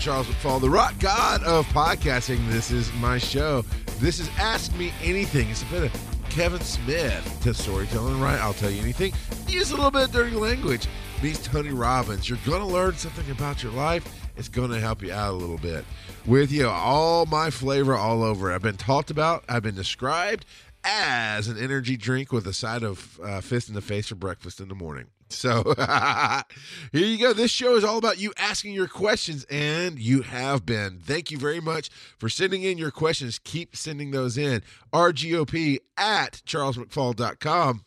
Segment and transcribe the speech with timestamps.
[0.00, 2.48] Charles McFall, the rock god of podcasting.
[2.48, 3.60] This is my show.
[3.98, 5.50] This is Ask Me Anything.
[5.50, 8.40] It's a bit of Kevin Smith to storytelling, right?
[8.40, 9.12] I'll tell you anything.
[9.46, 10.86] Use a little bit of dirty language.
[11.22, 12.30] Meets Tony Robbins.
[12.30, 14.10] You're going to learn something about your life.
[14.38, 15.84] It's going to help you out a little bit.
[16.24, 18.50] With you, all my flavor all over.
[18.52, 20.46] I've been talked about, I've been described
[20.82, 24.60] as an energy drink with a side of uh, fist in the face for breakfast
[24.60, 25.08] in the morning.
[25.30, 25.74] So
[26.92, 27.32] here you go.
[27.32, 30.98] This show is all about you asking your questions, and you have been.
[31.00, 33.38] Thank you very much for sending in your questions.
[33.38, 34.62] Keep sending those in.
[34.92, 37.84] RGOP at charlesmcfall.com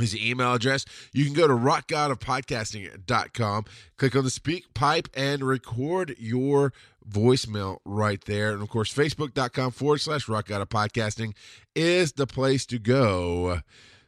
[0.00, 0.84] is the email address.
[1.12, 3.64] You can go to rockgodofpodcasting.com,
[3.96, 6.72] click on the speak pipe, and record your
[7.08, 8.52] voicemail right there.
[8.52, 11.34] And of course, facebook.com forward slash rockgodofpodcasting
[11.74, 13.60] is the place to go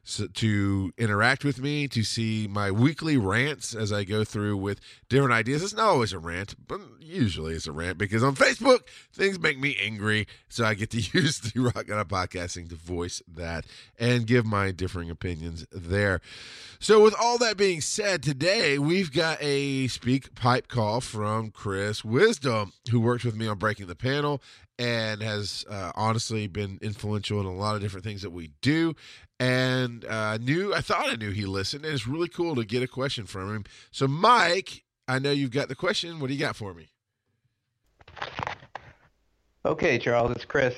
[0.07, 5.33] to interact with me, to see my weekly rants as I go through with different
[5.33, 5.63] ideas.
[5.63, 8.81] It's not always a rant, but usually it's a rant because on Facebook,
[9.13, 10.27] things make me angry.
[10.49, 13.67] So I get to use the Rock of Podcasting to voice that
[13.99, 16.21] and give my differing opinions there.
[16.79, 22.05] So, with all that being said, today we've got a speak pipe call from Chris
[22.05, 24.43] Wisdom, who works with me on Breaking the Panel
[24.79, 28.95] and has uh, honestly been influential in a lot of different things that we do
[29.39, 32.83] and uh, knew I thought I knew he listened, and it's really cool to get
[32.83, 33.65] a question from him.
[33.91, 36.21] So, Mike, I know you've got the question.
[36.21, 36.89] What do you got for me?
[39.65, 40.75] Okay, Charles, it's Chris.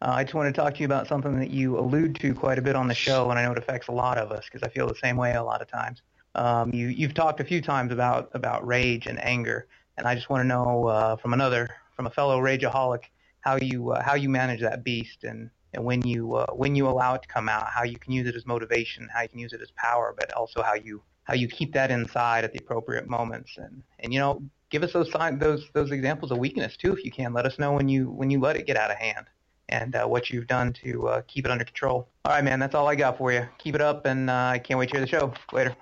[0.00, 2.58] Uh, I just want to talk to you about something that you allude to quite
[2.58, 4.62] a bit on the show, and I know it affects a lot of us because
[4.62, 6.02] I feel the same way a lot of times.
[6.36, 10.30] Um, you, you've talked a few times about about rage and anger, and I just
[10.30, 13.04] want to know uh, from another, from a fellow rageaholic,
[13.48, 16.86] how you uh, how you manage that beast and and when you uh, when you
[16.88, 19.38] allow it to come out, how you can use it as motivation, how you can
[19.38, 22.58] use it as power, but also how you how you keep that inside at the
[22.58, 26.76] appropriate moments, and and you know give us those sign those those examples of weakness
[26.76, 27.32] too, if you can.
[27.32, 29.26] Let us know when you when you let it get out of hand,
[29.68, 32.08] and uh, what you've done to uh, keep it under control.
[32.24, 33.46] All right, man, that's all I got for you.
[33.58, 35.74] Keep it up, and uh, I can't wait to hear the show later.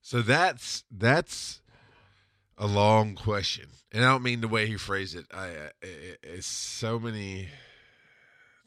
[0.00, 1.60] So that's that's
[2.58, 5.26] a long question, and I don't mean the way he phrased it.
[5.32, 5.46] I
[5.82, 7.48] it, it's so many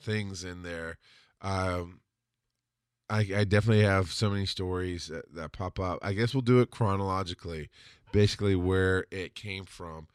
[0.02, 0.98] things in there.
[1.42, 2.02] Um,
[3.10, 6.00] I, I definitely have so many stories that, that pop up.
[6.02, 7.70] I guess we'll do it chronologically,
[8.12, 10.08] basically where it came from.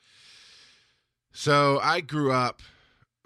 [1.32, 2.62] So I grew up,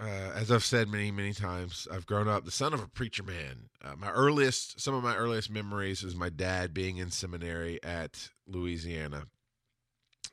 [0.00, 3.22] uh, as I've said many, many times, I've grown up the son of a preacher
[3.22, 3.68] man.
[3.84, 8.30] Uh, my earliest, some of my earliest memories is my dad being in seminary at
[8.46, 9.24] Louisiana.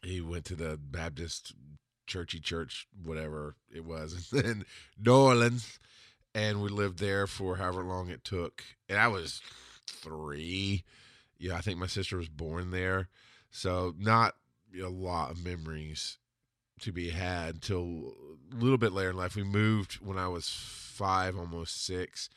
[0.06, 1.54] He went to the Baptist
[2.08, 4.66] churchy church, whatever it was, in
[5.04, 5.80] New Orleans
[6.36, 8.64] and we lived there for however long it took.
[8.90, 9.42] And I was
[9.88, 10.84] three.
[11.40, 13.08] Yeah, I think my sister was born there,
[13.50, 14.36] so not
[14.80, 16.18] a lot of memories
[16.82, 18.14] to be had until
[18.52, 19.36] a little bit later in life.
[19.36, 22.30] We moved when I was five, almost six.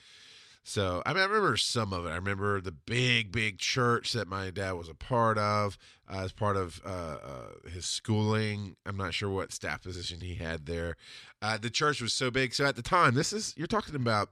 [0.62, 2.10] So I mean, I remember some of it.
[2.10, 5.76] I remember the big, big church that my dad was a part of
[6.10, 8.76] uh, as part of uh, uh, his schooling.
[8.86, 10.96] I'm not sure what staff position he had there.
[11.42, 12.54] Uh, the church was so big.
[12.54, 14.30] So at the time, this is you're talking about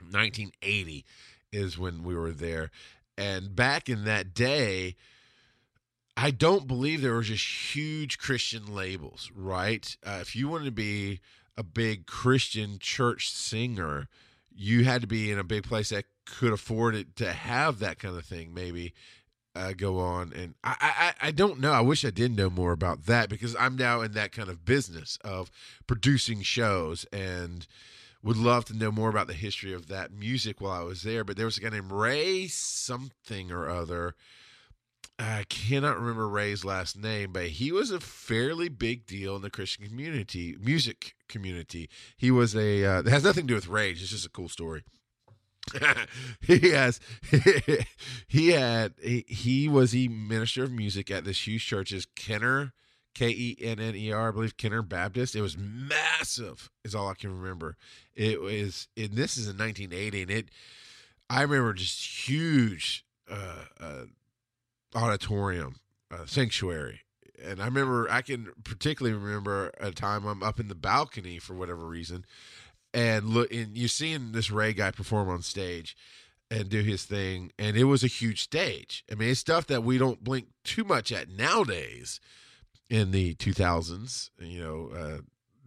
[0.00, 1.04] 1980
[1.52, 2.70] is when we were there,
[3.16, 4.96] and back in that day.
[6.14, 9.96] I don't believe there were just huge Christian labels, right?
[10.04, 11.20] Uh, if you wanted to be
[11.56, 14.08] a big Christian church singer,
[14.54, 17.98] you had to be in a big place that could afford it to have that
[17.98, 18.92] kind of thing maybe
[19.54, 22.72] uh, go on and I, I i don't know i wish i did know more
[22.72, 25.50] about that because i'm now in that kind of business of
[25.86, 27.66] producing shows and
[28.22, 31.22] would love to know more about the history of that music while i was there
[31.22, 34.14] but there was a guy named ray something or other
[35.18, 39.50] I cannot remember Ray's last name, but he was a fairly big deal in the
[39.50, 41.88] Christian community, music community.
[42.16, 44.02] He was a uh, has nothing to do with rage.
[44.02, 44.82] It's just a cool story.
[46.40, 47.00] he has
[48.28, 52.72] he had he, he was the minister of music at this huge church is Kenner
[53.14, 55.36] K E N N E R I believe Kenner Baptist.
[55.36, 57.76] It was massive is all I can remember.
[58.14, 60.48] It was and this is in 1980 and it
[61.30, 64.04] I remember just huge uh, uh
[64.94, 65.76] auditorium,
[66.10, 67.00] uh, sanctuary.
[67.42, 71.54] And I remember, I can particularly remember a time I'm up in the balcony for
[71.54, 72.24] whatever reason,
[72.94, 75.96] and look, and you're seeing this Ray guy perform on stage
[76.50, 79.04] and do his thing, and it was a huge stage.
[79.10, 82.20] I mean, it's stuff that we don't blink too much at nowadays
[82.90, 84.30] in the 2000s.
[84.38, 85.18] You know, uh,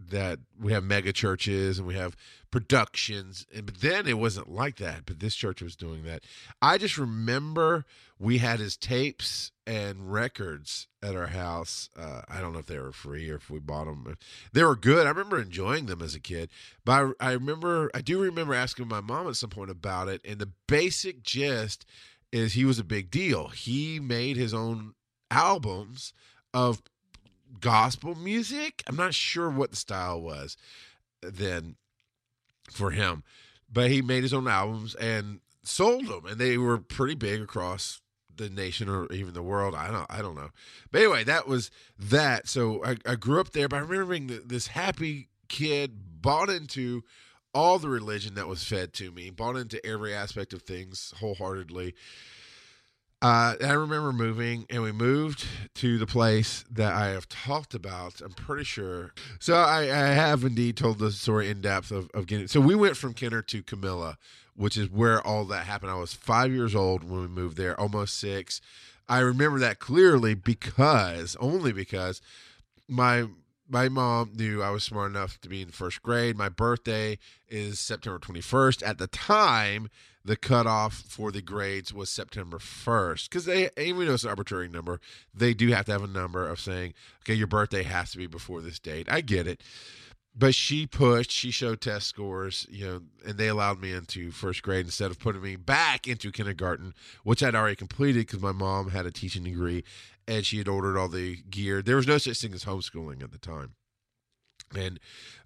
[0.09, 2.15] that we have mega churches and we have
[2.51, 6.23] productions and but then it wasn't like that but this church was doing that.
[6.61, 7.85] I just remember
[8.17, 11.89] we had his tapes and records at our house.
[11.97, 14.15] Uh, i don't know if they were free or if we bought them
[14.53, 15.05] they were good.
[15.05, 16.49] I remember enjoying them as a kid
[16.85, 20.21] but i, I remember i do remember asking my mom at some point about it
[20.23, 21.85] and the basic gist
[22.31, 23.47] is he was a big deal.
[23.47, 24.93] He made his own
[25.31, 26.13] albums
[26.53, 26.81] of
[27.59, 28.83] gospel music.
[28.87, 30.57] I'm not sure what the style was
[31.21, 31.75] then
[32.71, 33.23] for him,
[33.71, 38.01] but he made his own albums and sold them, and they were pretty big across
[38.37, 39.75] the nation or even the world.
[39.75, 40.49] I don't, I don't know.
[40.91, 42.47] But anyway, that was that.
[42.47, 47.03] So I, I grew up there, but I remember being this happy kid, bought into
[47.53, 51.95] all the religion that was fed to me, bought into every aspect of things wholeheartedly.
[53.21, 58.21] Uh, I remember moving, and we moved to the place that I have talked about.
[58.21, 59.13] I'm pretty sure.
[59.39, 62.47] So I, I have indeed told the story in depth of, of getting.
[62.47, 64.17] So we went from Kenner to Camilla,
[64.55, 65.91] which is where all that happened.
[65.91, 68.61] I was five years old when we moved there, almost six.
[69.07, 72.21] I remember that clearly because only because
[72.87, 73.27] my
[73.67, 76.37] my mom knew I was smart enough to be in first grade.
[76.37, 77.17] My birthday
[77.49, 78.85] is September 21st.
[78.85, 79.89] At the time,
[80.25, 84.67] the cutoff for the grades was September 1st because they, even though it's an arbitrary
[84.67, 84.99] number,
[85.33, 88.25] they do have to have a number of saying, okay, your birthday has to be
[88.25, 89.07] before this date.
[89.09, 89.61] I get it.
[90.37, 94.63] But she pushed, she showed test scores, you know, and they allowed me into first
[94.63, 96.93] grade instead of putting me back into kindergarten,
[97.23, 99.83] which I'd already completed because my mom had a teaching degree
[100.27, 101.81] and she had ordered all the gear.
[101.81, 103.75] There was no such thing as homeschooling at the time.
[104.75, 104.99] And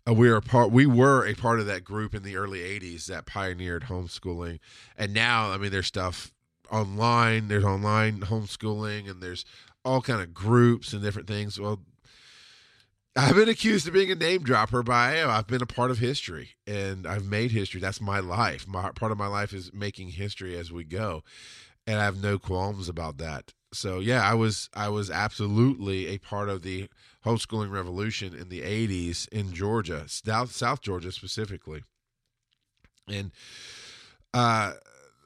[0.10, 3.06] Uh, we were part we were a part of that group in the early 80s
[3.06, 4.60] that pioneered homeschooling.
[4.98, 6.32] And now, I mean there's stuff
[6.72, 9.46] online, there's online homeschooling and there's
[9.86, 11.60] all kind of groups and different things.
[11.60, 11.82] Well,
[13.16, 15.30] I've been accused of being a name dropper, but I am.
[15.30, 17.82] I've been a part of history and I've made history.
[17.82, 18.68] That's my life.
[18.68, 21.24] My part of my life is making history as we go.
[21.86, 26.18] And I have no qualms about that so yeah, I was I was absolutely a
[26.18, 26.90] part of the
[27.26, 31.84] homeschooling revolution in the '80s in Georgia, South South Georgia specifically,
[33.08, 33.32] and
[34.34, 34.74] uh,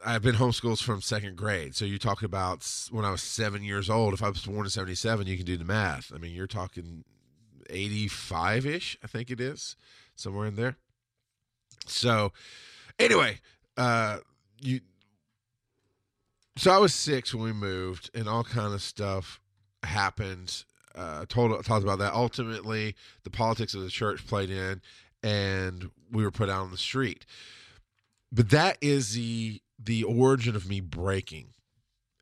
[0.05, 1.75] I've been homeschooled from second grade.
[1.75, 4.13] So you talk about when I was seven years old.
[4.13, 6.11] If I was born in '77, you can do the math.
[6.13, 7.05] I mean, you're talking
[7.69, 8.97] '85 ish.
[9.03, 9.77] I think it is
[10.15, 10.75] somewhere in there.
[11.85, 12.33] So
[12.99, 13.39] anyway,
[13.77, 14.17] uh,
[14.59, 14.81] you
[16.55, 19.39] so I was six when we moved, and all kind of stuff
[19.83, 20.63] happened.
[20.95, 22.13] Uh, told talked about that.
[22.13, 24.81] Ultimately, the politics of the church played in,
[25.23, 27.25] and we were put out on the street.
[28.31, 31.53] But that is the the origin of me breaking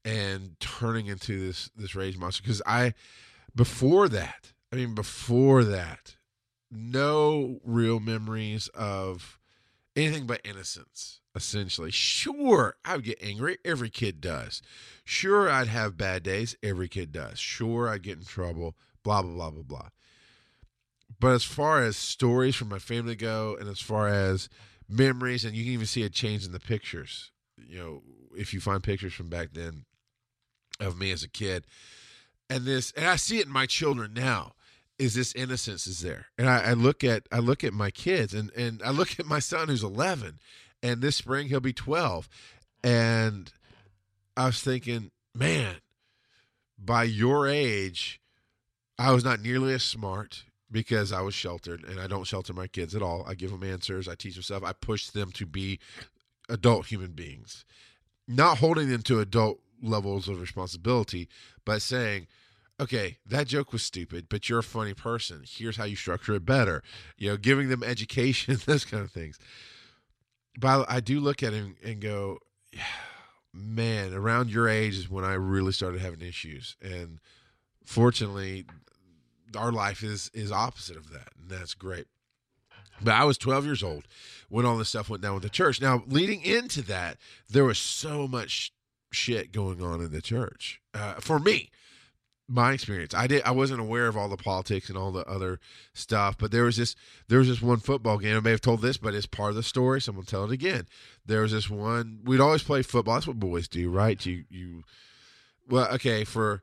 [0.05, 2.43] and turning into this this rage monster.
[2.43, 2.93] Because I,
[3.55, 6.15] before that, I mean, before that,
[6.71, 9.37] no real memories of
[9.95, 11.91] anything but innocence essentially.
[11.91, 13.57] Sure, I would get angry.
[13.63, 14.61] Every kid does.
[15.03, 16.55] Sure, I'd have bad days.
[16.61, 17.39] Every kid does.
[17.39, 18.75] Sure, I'd get in trouble.
[19.03, 19.89] Blah, blah, blah, blah, blah.
[21.19, 24.49] But as far as stories from my family go, and as far as
[24.89, 28.01] memories, and you can even see a change in the pictures, you know,
[28.35, 29.85] if you find pictures from back then
[30.79, 31.65] of me as a kid.
[32.49, 34.53] And this, and I see it in my children now
[34.97, 38.35] is this innocence is there and I, I, look at i look at my kids
[38.35, 40.37] and and i look at my son who's 11
[40.83, 42.27] and this spring he'll be 12
[42.83, 43.51] and
[44.35, 45.75] i was thinking man
[46.77, 48.19] by your age
[48.97, 52.67] i was not nearly as smart because i was sheltered and i don't shelter my
[52.67, 53.25] kids at all.
[53.27, 54.07] I give them answers.
[54.07, 54.63] I teach them stuff.
[54.63, 55.79] I push them to be
[56.49, 57.65] adult human beings.
[58.27, 61.27] Not holding them to adult levels of responsibility
[61.65, 62.27] but saying
[62.79, 65.43] okay, that joke was stupid, but you're a funny person.
[65.45, 66.81] Here's how you structure it better.
[67.15, 69.37] You know, giving them education, those kind of things
[70.57, 72.39] but I do look at him and go,
[73.53, 76.77] man, around your age is when I really started having issues.
[76.81, 77.19] And
[77.85, 78.65] fortunately,
[79.57, 82.07] our life is is opposite of that, and that's great.
[83.03, 84.03] But I was 12 years old
[84.47, 85.81] when all this stuff went down with the church.
[85.81, 87.17] Now, leading into that,
[87.49, 88.71] there was so much
[89.11, 91.69] shit going on in the church uh, for me
[92.51, 93.13] my experience.
[93.13, 95.59] I did I wasn't aware of all the politics and all the other
[95.93, 96.95] stuff, but there was this
[97.27, 98.37] there was this one football game.
[98.37, 100.43] I may have told this, but it's part of the story, so I'm gonna tell
[100.43, 100.87] it again.
[101.25, 103.15] There was this one we'd always play football.
[103.15, 104.23] That's what boys do, right?
[104.25, 104.83] You you
[105.69, 106.61] well, okay, for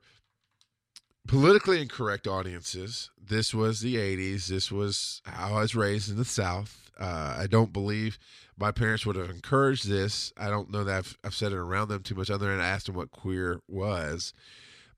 [1.26, 4.49] politically incorrect audiences, this was the 80s.
[4.49, 6.90] This was how I was raised in the South.
[6.99, 8.18] Uh, I don't believe
[8.59, 10.33] my parents would have encouraged this.
[10.37, 12.68] I don't know that I've, I've said it around them too much, other than I
[12.68, 14.33] asked them what queer was.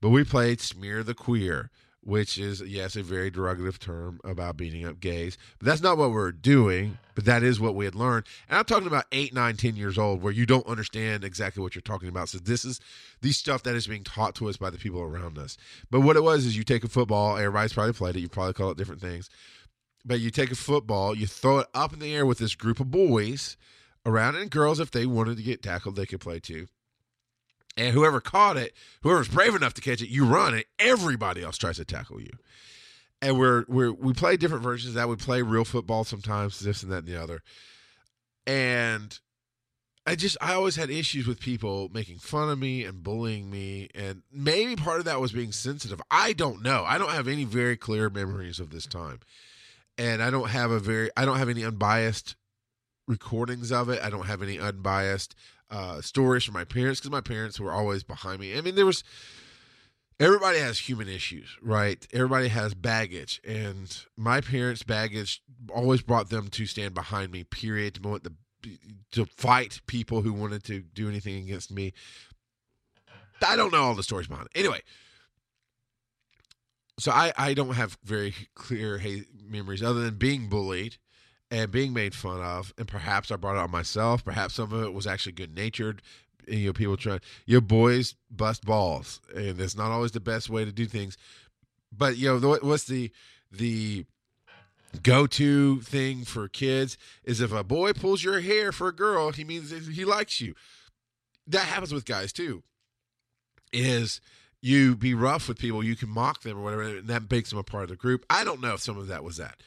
[0.01, 1.69] But we played Smear the Queer,
[2.03, 5.37] which is yes a very derogative term about beating up gays.
[5.59, 8.25] But that's not what we're doing but that is what we had learned.
[8.49, 11.75] And i'm talking about eight nine ten years old where you don't understand exactly what
[11.75, 12.29] you're talking about.
[12.29, 12.79] So this is
[13.21, 15.57] the stuff that is being taught to us by the people around us.
[15.89, 18.53] But what it was is you take a football everybody's probably played it you probably
[18.53, 19.29] call it different things.
[20.03, 22.79] But you take a football you throw it up in the air with this group
[22.79, 23.57] of boys
[24.05, 26.67] around and girls if they wanted to get tackled they could play too
[27.77, 28.73] and whoever caught it,
[29.03, 32.31] whoever's brave enough to catch it, you run, and everybody else tries to tackle you.
[33.21, 35.09] And we're we're we play different versions of that.
[35.09, 37.41] We play real football sometimes, this and that and the other.
[38.47, 39.17] And
[40.05, 43.89] I just I always had issues with people making fun of me and bullying me,
[43.93, 46.01] and maybe part of that was being sensitive.
[46.09, 46.83] I don't know.
[46.85, 49.19] I don't have any very clear memories of this time,
[49.99, 52.35] and I don't have a very I don't have any unbiased
[53.07, 54.01] recordings of it.
[54.01, 55.35] I don't have any unbiased
[55.71, 58.57] uh, stories from my parents because my parents were always behind me.
[58.57, 59.03] I mean, there was
[60.19, 62.05] everybody has human issues, right?
[62.13, 65.41] Everybody has baggage, and my parents' baggage
[65.73, 67.43] always brought them to stand behind me.
[67.45, 67.95] Period.
[67.95, 68.33] To want the
[69.11, 71.93] to fight people who wanted to do anything against me.
[73.45, 74.59] I don't know all the stories behind it.
[74.59, 74.81] Anyway,
[76.99, 80.97] so I I don't have very clear hey, memories other than being bullied
[81.51, 84.23] and being made fun of, and perhaps I brought it on myself.
[84.23, 86.01] Perhaps some of it was actually good natured.
[86.47, 90.65] You know, people trying your boys bust balls, and it's not always the best way
[90.65, 91.17] to do things.
[91.95, 93.11] But you know, what's the
[93.51, 94.05] the
[95.03, 99.31] go to thing for kids is if a boy pulls your hair for a girl,
[99.31, 100.55] he means he likes you.
[101.45, 102.63] That happens with guys too.
[103.73, 104.19] Is
[104.61, 107.59] you be rough with people, you can mock them or whatever, and that makes them
[107.59, 108.25] a part of the group.
[108.29, 109.61] I don't know if some of that was that.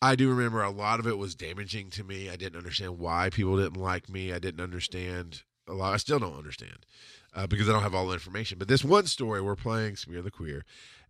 [0.00, 2.30] I do remember a lot of it was damaging to me.
[2.30, 4.32] I didn't understand why people didn't like me.
[4.32, 5.94] I didn't understand a lot.
[5.94, 6.86] I still don't understand
[7.34, 8.58] uh, because I don't have all the information.
[8.58, 10.64] But this one story, we're playing Smear the Queer,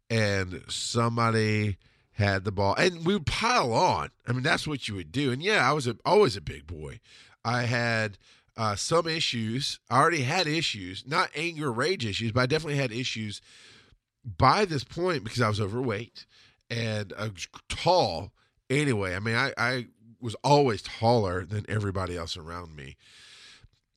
[0.09, 1.76] and somebody
[2.12, 4.11] had the ball, and we would pile on.
[4.26, 5.30] I mean, that's what you would do.
[5.30, 7.00] And yeah, I was a, always a big boy.
[7.45, 8.18] I had
[8.57, 9.78] uh, some issues.
[9.88, 13.40] I already had issues, not anger, rage issues, but I definitely had issues
[14.25, 16.26] by this point because I was overweight
[16.68, 18.33] and I was tall
[18.70, 19.87] anyway, I mean, I, I
[20.20, 22.96] was always taller than everybody else around me.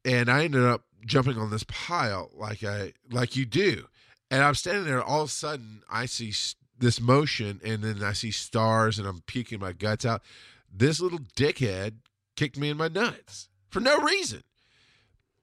[0.04, 3.86] And I ended up jumping on this pile like I like you do.
[4.30, 6.34] And I'm standing there all of a sudden I see
[6.78, 10.22] this motion and then I see stars and I'm puking my guts out.
[10.72, 11.96] This little dickhead
[12.36, 14.44] kicked me in my nuts for no reason.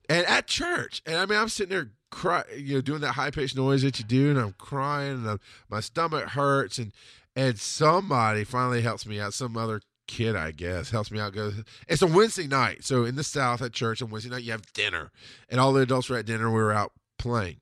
[0.09, 1.01] And at church.
[1.05, 3.99] And I mean I'm sitting there cry, you know, doing that high pitched noise that
[3.99, 6.91] you do, and I'm crying, and I'm, my stomach hurts, and
[7.39, 9.33] and somebody finally helps me out.
[9.33, 11.33] Some other kid, I guess, helps me out.
[11.33, 14.51] Goes, it's a Wednesday night, so in the South at church on Wednesday night you
[14.51, 15.09] have dinner,
[15.47, 16.49] and all the adults were at dinner.
[16.49, 17.61] We were out playing.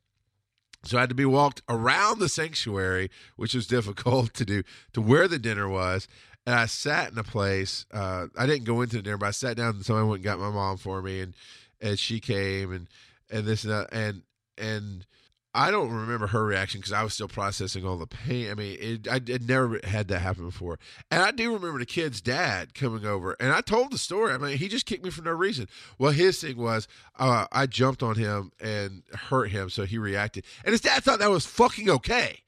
[0.83, 5.01] So I had to be walked around the sanctuary, which was difficult to do, to
[5.01, 6.07] where the dinner was.
[6.47, 7.85] And I sat in a place.
[7.91, 10.23] Uh, I didn't go into the dinner, but I sat down and somebody went and
[10.23, 11.35] got my mom for me, and
[11.79, 12.87] and she came and
[13.29, 14.23] and this and that, and
[14.57, 15.05] and
[15.53, 18.51] I don't remember her reaction because I was still processing all the pain.
[18.51, 20.77] I mean, it, I never had that happen before.
[21.09, 24.33] And I do remember the kid's dad coming over, and I told the story.
[24.33, 25.67] I mean, he just kicked me for no reason.
[25.97, 26.87] Well, his thing was
[27.17, 30.45] uh, I jumped on him and hurt him, so he reacted.
[30.63, 32.43] And his dad thought that was fucking okay.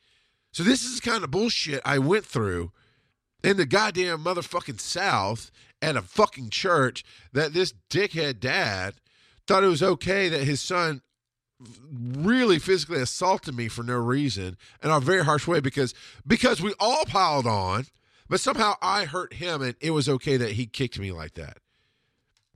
[0.52, 2.72] So this is the kind of bullshit I went through
[3.44, 5.52] in the goddamn motherfucking South
[5.82, 7.04] at a fucking church
[7.34, 8.96] that this dickhead dad
[9.48, 11.02] thought it was okay that his son
[11.90, 15.94] really physically assaulted me for no reason in a very harsh way because
[16.26, 17.86] because we all piled on
[18.30, 21.58] but somehow i hurt him and it was okay that he kicked me like that.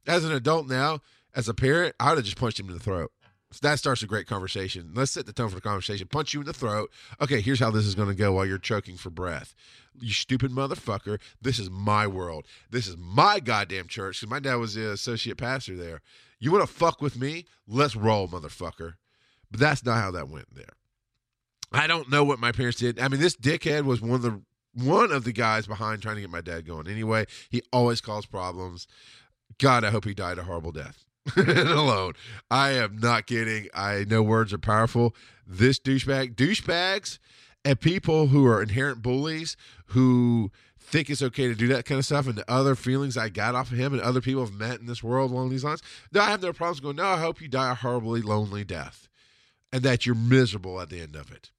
[0.08, 1.02] As an adult now
[1.36, 3.12] as a parent i would have just punched him in the throat.
[3.52, 4.92] So that starts a great conversation.
[4.96, 6.08] Let's set the tone for the conversation.
[6.08, 6.92] Punch you in the throat.
[7.22, 9.54] Okay here's how this is going to go while you're choking for breath
[10.00, 14.56] you stupid motherfucker this is my world this is my goddamn church because my dad
[14.56, 16.02] was the associate pastor there
[16.44, 17.46] you want to fuck with me?
[17.70, 18.96] Let's roll, motherfucker.
[19.50, 20.74] But that's not how that went there.
[21.72, 23.00] I don't know what my parents did.
[23.00, 24.42] I mean, this dickhead was one of the
[24.74, 26.90] one of the guys behind trying to get my dad going.
[26.90, 28.88] Anyway, he always caused problems.
[29.58, 31.06] God, I hope he died a horrible death.
[31.38, 32.12] alone.
[32.52, 33.70] I am not kidding.
[33.74, 35.16] I know words are powerful.
[35.48, 37.20] This douchebag, douchebags,
[37.66, 39.56] and people who are inherent bullies
[39.88, 43.30] who think it's okay to do that kind of stuff and the other feelings I
[43.30, 45.82] got off of him and other people have met in this world along these lines,
[46.14, 49.08] I have no problems going, no, I hope you die a horribly lonely death
[49.72, 51.52] and that you're miserable at the end of it.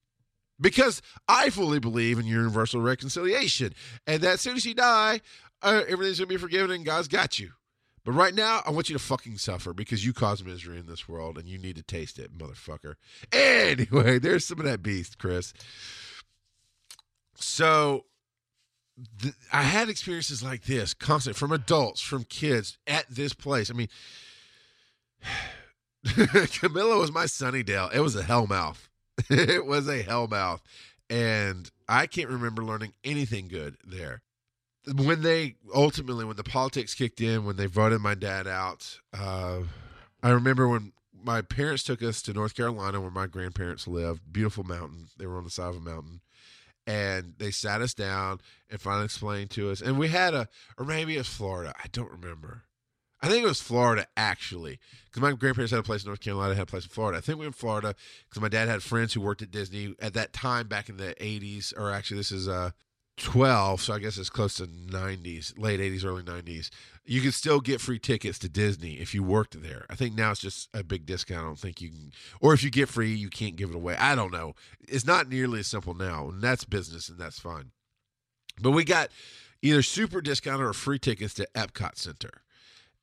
[0.61, 3.75] Because I fully believe in universal reconciliation
[4.07, 5.21] and that as soon as you die,
[5.63, 7.53] uh, everything's going to be forgiven and God's got you.
[8.05, 11.09] But right now, I want you to fucking suffer because you cause misery in this
[11.09, 12.97] world and you need to taste it, motherfucker.
[13.33, 15.55] Anyway, there's some of that beast, Chris.
[17.35, 18.05] so
[19.23, 23.71] th- I had experiences like this constant from adults, from kids at this place.
[23.71, 23.89] I mean,
[26.61, 27.95] Camilla was my Sunnydale.
[27.95, 28.89] It was a hellmouth.
[29.31, 30.61] it was a hellmouth.
[31.09, 34.23] And I can't remember learning anything good there.
[34.93, 39.61] When they ultimately, when the politics kicked in, when they voted my dad out, uh,
[40.23, 40.93] I remember when
[41.25, 44.33] my parents took us to North Carolina where my grandparents lived.
[44.33, 45.09] Beautiful mountain.
[45.17, 46.21] They were on the side of a mountain.
[46.87, 49.81] And they sat us down and finally explained to us.
[49.81, 51.73] And we had a, or maybe it was Florida.
[51.83, 52.65] I don't remember.
[53.25, 56.55] I think it was Florida actually, because my grandparents had a place in North Carolina,
[56.55, 57.17] had a place in Florida.
[57.17, 57.95] I think we were in Florida
[58.29, 61.15] because my dad had friends who worked at Disney at that time back in the
[61.15, 62.73] '80s, or actually this is uh
[63.17, 66.71] 12, so I guess it's close to 90s, late 80s, early 90s.
[67.05, 69.87] You could still get free tickets to Disney if you worked there.
[69.89, 71.41] I think now it's just a big discount.
[71.41, 73.97] I don't think you can, or if you get free, you can't give it away.
[73.97, 74.55] I don't know.
[74.89, 77.71] It's not nearly as simple now, and that's business, and that's fine.
[78.61, 79.11] But we got
[79.63, 82.43] either super discounted or free tickets to Epcot Center.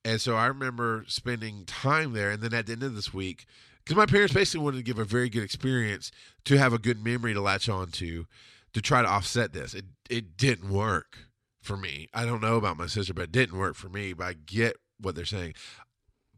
[0.03, 2.31] And so I remember spending time there.
[2.31, 3.45] And then at the end of this week,
[3.83, 6.11] because my parents basically wanted to give a very good experience
[6.45, 8.27] to have a good memory to latch on to,
[8.73, 9.73] to try to offset this.
[9.73, 11.17] It, it didn't work
[11.61, 12.09] for me.
[12.13, 14.13] I don't know about my sister, but it didn't work for me.
[14.13, 15.55] But I get what they're saying.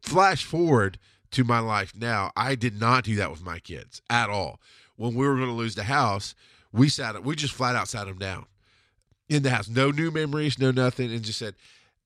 [0.02, 0.98] Flash forward
[1.32, 4.60] to my life now, I did not do that with my kids at all.
[4.96, 6.34] When we were going to lose the house,
[6.72, 8.46] we sat, we just flat out sat them down
[9.28, 9.68] in the house.
[9.68, 11.56] No new memories, no nothing, and just said,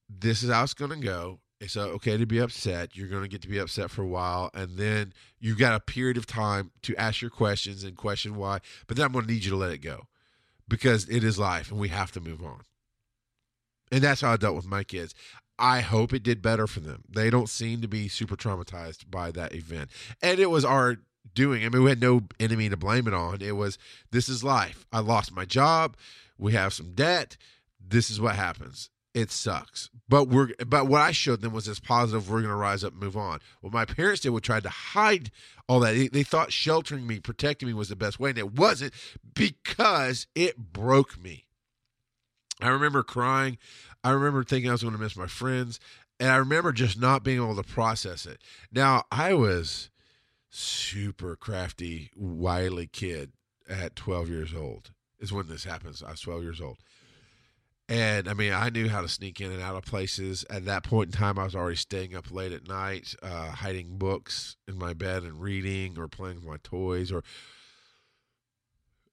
[0.09, 2.97] "This is how it's going to go it's uh, okay to be upset.
[2.97, 5.81] You're going to get to be upset for a while, and then you've got a
[5.81, 8.61] period of time to ask your questions and question why.
[8.87, 10.07] But then I'm going to need you to let it go
[10.69, 12.61] because it is life, and we have to move on.
[13.91, 15.15] And that's how I dealt with my kids.
[15.59, 17.03] I hope it did better for them.
[17.09, 19.91] They don't seem to be super traumatized by that event,
[20.23, 20.99] and it was our
[21.35, 21.65] doing.
[21.65, 23.43] I mean, we had no enemy to blame it on.
[23.43, 23.79] It was
[24.11, 24.87] this is life.
[24.93, 25.97] I lost my job.
[26.39, 27.37] We have some debt.
[27.81, 29.91] This is what happens it sucks.
[30.09, 32.31] But we're but what I showed them was this positive.
[32.31, 33.41] We're going to rise up and move on.
[33.61, 35.33] What my parents did was try to hide
[35.69, 35.93] all that.
[35.93, 38.95] They, they, thought sheltering me, protecting me was the best way, and it wasn't
[39.35, 41.47] because it broke me.
[42.61, 43.59] I remember crying.
[44.05, 45.81] I remember thinking I was going to miss my friends,
[46.21, 48.41] and I remember just not being able to process it.
[48.71, 49.91] Now I was
[50.49, 53.33] super crafty, wily kid
[53.69, 54.93] at 12 years old.
[55.19, 56.01] Is when this happens.
[56.01, 56.79] I was 12 years old
[57.89, 60.45] and I mean, I knew how to sneak in and out of places.
[60.51, 63.97] At that point in time, I was already staying up late at night, uh, hiding
[63.97, 67.11] books in my bed and reading or playing with my toys.
[67.11, 67.23] Or,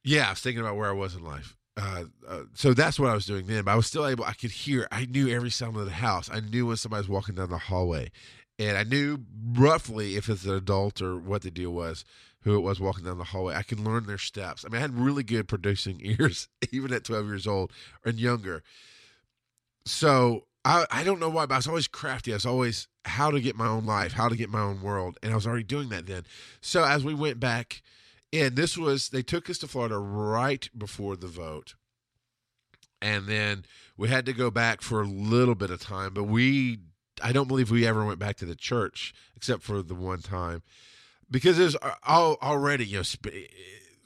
[0.03, 1.55] yeah, I was thinking about where I was in life.
[1.77, 3.63] Uh, uh, so that's what I was doing then.
[3.63, 6.29] But I was still able, I could hear, I knew every sound of the house.
[6.29, 8.11] I knew when somebody was walking down the hallway.
[8.59, 9.19] And I knew
[9.53, 12.03] roughly if it's an adult or what the deal was
[12.45, 13.55] who it was walking down the hallway.
[13.55, 14.63] I can learn their steps.
[14.63, 17.73] I mean, I had really good producing ears, even at 12 years old
[18.05, 18.63] and younger.
[19.85, 22.31] So I, I don't know why, but I was always crafty.
[22.31, 25.17] I was always how to get my own life, how to get my own world.
[25.23, 26.23] And I was already doing that then.
[26.61, 27.81] So as we went back
[28.31, 31.73] in, this was, they took us to Florida right before the vote.
[33.01, 33.65] And then
[33.97, 36.79] we had to go back for a little bit of time, but we,
[37.23, 40.61] I don't believe we ever went back to the church except for the one time
[41.29, 43.47] because there's already you know sp- eh,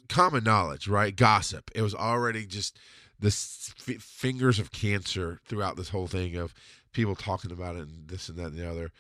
[0.08, 1.16] common knowledge, right?
[1.16, 1.72] Gossip.
[1.76, 2.78] It was already just
[3.20, 6.54] the f- fingers of cancer throughout this whole thing of
[6.92, 8.92] people talking about it and this and that and the other.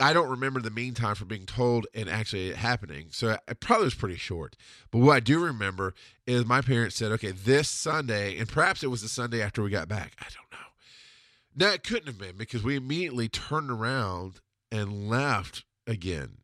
[0.00, 3.08] I don't remember the meantime for being told and actually it happening.
[3.10, 4.56] So it probably was pretty short.
[4.90, 5.94] But what I do remember
[6.26, 9.68] is my parents said, okay, this Sunday, and perhaps it was the Sunday after we
[9.68, 10.14] got back.
[10.18, 11.66] I don't know.
[11.66, 14.40] Now, it couldn't have been because we immediately turned around
[14.72, 16.38] and left again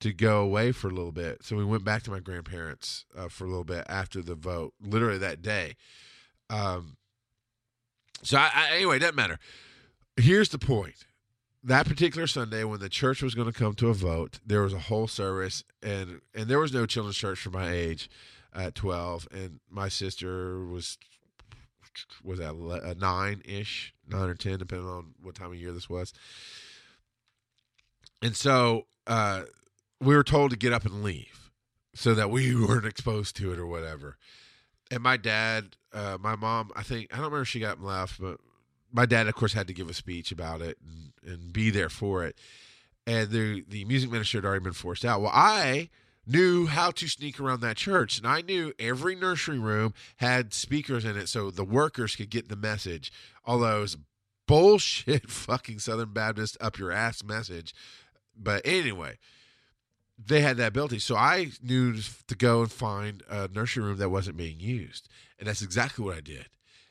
[0.00, 1.44] to go away for a little bit.
[1.44, 4.74] So we went back to my grandparents uh, for a little bit after the vote,
[4.80, 5.76] literally that day.
[6.50, 6.96] Um,
[8.22, 9.38] so I, I, anyway, doesn't matter.
[10.16, 11.04] Here's the point.
[11.64, 14.72] That particular Sunday, when the church was going to come to a vote, there was
[14.72, 18.08] a whole service, and and there was no children's church for my age
[18.54, 20.98] at twelve, and my sister was
[22.22, 25.90] was at a nine ish, nine or ten, depending on what time of year this
[25.90, 26.12] was.
[28.22, 29.42] And so uh,
[30.00, 31.50] we were told to get up and leave
[31.94, 34.16] so that we weren't exposed to it or whatever.
[34.90, 37.78] And my dad, uh, my mom, I think I don't remember if she got up
[37.78, 38.38] and left, but
[38.92, 41.90] my dad, of course, had to give a speech about it and, and be there
[41.90, 42.38] for it.
[43.06, 45.20] And the the music minister had already been forced out.
[45.20, 45.90] Well, I
[46.26, 51.04] knew how to sneak around that church, and I knew every nursery room had speakers
[51.04, 53.10] in it, so the workers could get the message.
[53.44, 53.96] Although it was
[54.46, 57.74] bullshit, fucking Southern Baptist up your ass message.
[58.36, 59.18] But anyway,
[60.18, 60.98] they had that ability.
[60.98, 61.94] So I knew
[62.26, 65.08] to go and find a nursery room that wasn't being used.
[65.38, 66.46] And that's exactly what I did.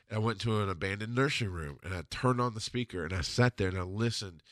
[0.08, 3.12] And I went to an abandoned nursery room and I turned on the speaker and
[3.12, 4.42] I sat there and I listened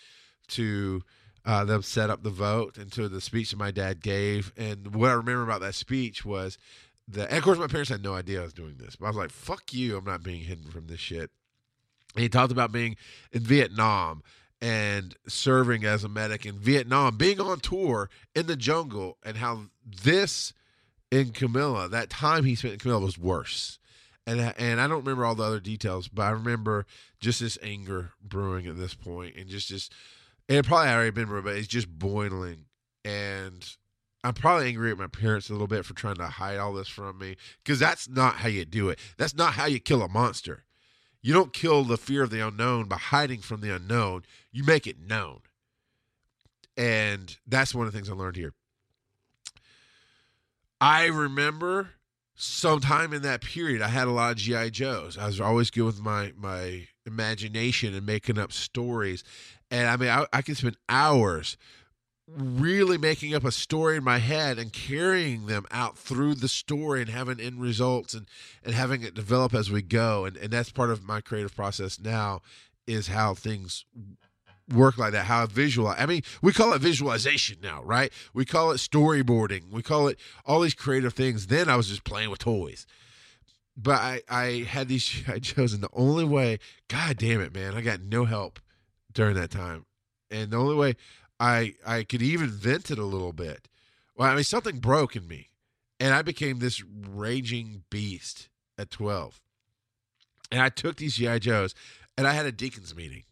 [0.49, 1.03] to
[1.47, 4.53] uh, them set up the vote and to the speech that my dad gave.
[4.57, 6.59] And what I remember about that speech was
[7.09, 9.17] that, of course, my parents had no idea I was doing this, but I was
[9.17, 11.31] like, fuck you, I'm not being hidden from this shit.
[12.15, 12.97] And he talked about being
[13.33, 14.23] in Vietnam
[14.61, 19.65] and serving as a medic in Vietnam, being on tour in the jungle, and how
[19.85, 20.53] this
[21.11, 23.79] in Camilla, that time he spent in Camilla was worse.
[24.27, 26.85] And and I don't remember all the other details, but I remember
[27.21, 29.93] just this anger brewing at this point, and just just
[30.49, 32.67] and it probably already been, but it's just boiling,
[33.05, 33.77] and
[34.25, 36.89] I'm probably angry at my parents a little bit for trying to hide all this
[36.89, 38.99] from me because that's not how you do it.
[39.17, 40.65] That's not how you kill a monster.
[41.27, 44.23] You don't kill the fear of the unknown by hiding from the unknown.
[44.53, 45.41] You make it known.
[46.77, 48.53] And that's one of the things I learned here.
[50.81, 51.89] I remember
[52.37, 55.19] sometime in that period, I had a lot of GI Joes.
[55.19, 59.25] I was always good with my my imagination and making up stories.
[59.69, 61.57] And I mean, I, I could spend hours
[62.29, 67.01] really making up a story in my head and carrying them out through the story
[67.01, 68.27] and having end results and
[68.65, 70.25] and having it develop as we go.
[70.25, 72.43] And and that's part of my creative process now
[72.87, 73.85] is how things
[74.75, 78.13] work like that how I visualize I mean we call it visualization now right?
[78.35, 79.71] We call it storyboarding.
[79.71, 81.47] We call it all these creative things.
[81.47, 82.87] Then I was just playing with toys.
[83.77, 86.59] But I I had these I chose and the only way
[86.89, 88.59] god damn it man I got no help
[89.13, 89.87] during that time.
[90.29, 90.97] And the only way
[91.39, 93.69] I I could even vent it a little bit.
[94.17, 95.49] Well, I mean something broke in me,
[96.01, 99.41] and I became this raging beast at twelve.
[100.51, 101.75] And I took these GI Joes,
[102.17, 103.25] and I had a deacons meeting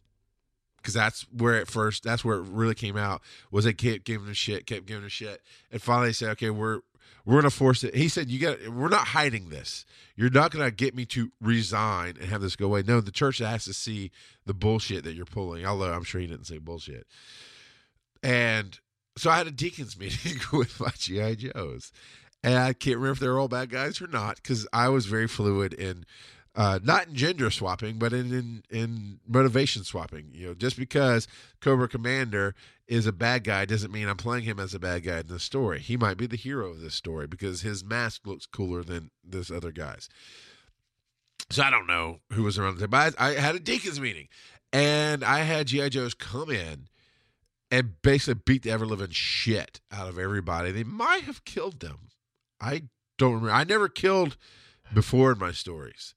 [0.77, 4.25] because that's where it first that's where it really came out was they kept giving
[4.25, 5.41] them shit, kept giving them shit,
[5.71, 6.81] and finally they said, okay, we're
[7.25, 7.95] we're gonna force it.
[7.95, 9.85] He said, you got we're not hiding this.
[10.15, 12.83] You're not gonna get me to resign and have this go away.
[12.85, 14.11] No, the church has to see
[14.45, 15.65] the bullshit that you're pulling.
[15.65, 17.07] Although I'm sure he didn't say bullshit.
[18.25, 18.79] And
[19.17, 21.91] so I had a deacons meeting with my GI Joes,
[22.43, 25.05] and I can't remember if they were all bad guys or not because I was
[25.05, 26.05] very fluid in.
[26.57, 30.29] Uh, not in gender swapping, but in, in in motivation swapping.
[30.31, 31.27] You know, just because
[31.59, 32.55] Cobra Commander
[32.87, 35.43] is a bad guy doesn't mean I'm playing him as a bad guy in this
[35.43, 35.79] story.
[35.79, 39.51] He might be the hero of this story because his mask looks cooler than this
[39.51, 40.07] other guy's.
[41.49, 44.29] So I don't know who was around there, but I, I had a deacons meeting,
[44.71, 46.87] and I had GI Joes come in
[47.75, 50.71] and basically beat the ever living shit out of everybody.
[50.71, 52.07] They might have killed them.
[52.61, 52.83] I
[53.17, 53.51] don't remember.
[53.51, 54.37] I never killed
[54.93, 56.15] before in my stories.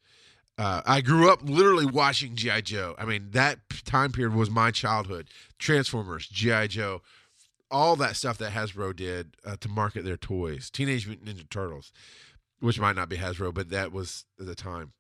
[0.57, 2.95] Uh, I grew up literally watching GI Joe.
[2.97, 5.31] I mean, that time period was my childhood.
[5.59, 7.03] Transformers, GI Joe,
[7.73, 10.71] all that stuff that Hasbro did uh, to market their toys.
[10.71, 11.93] Teenage Mutant Ninja Turtles,
[12.61, 14.93] which might not be Hasbro, but that was the time.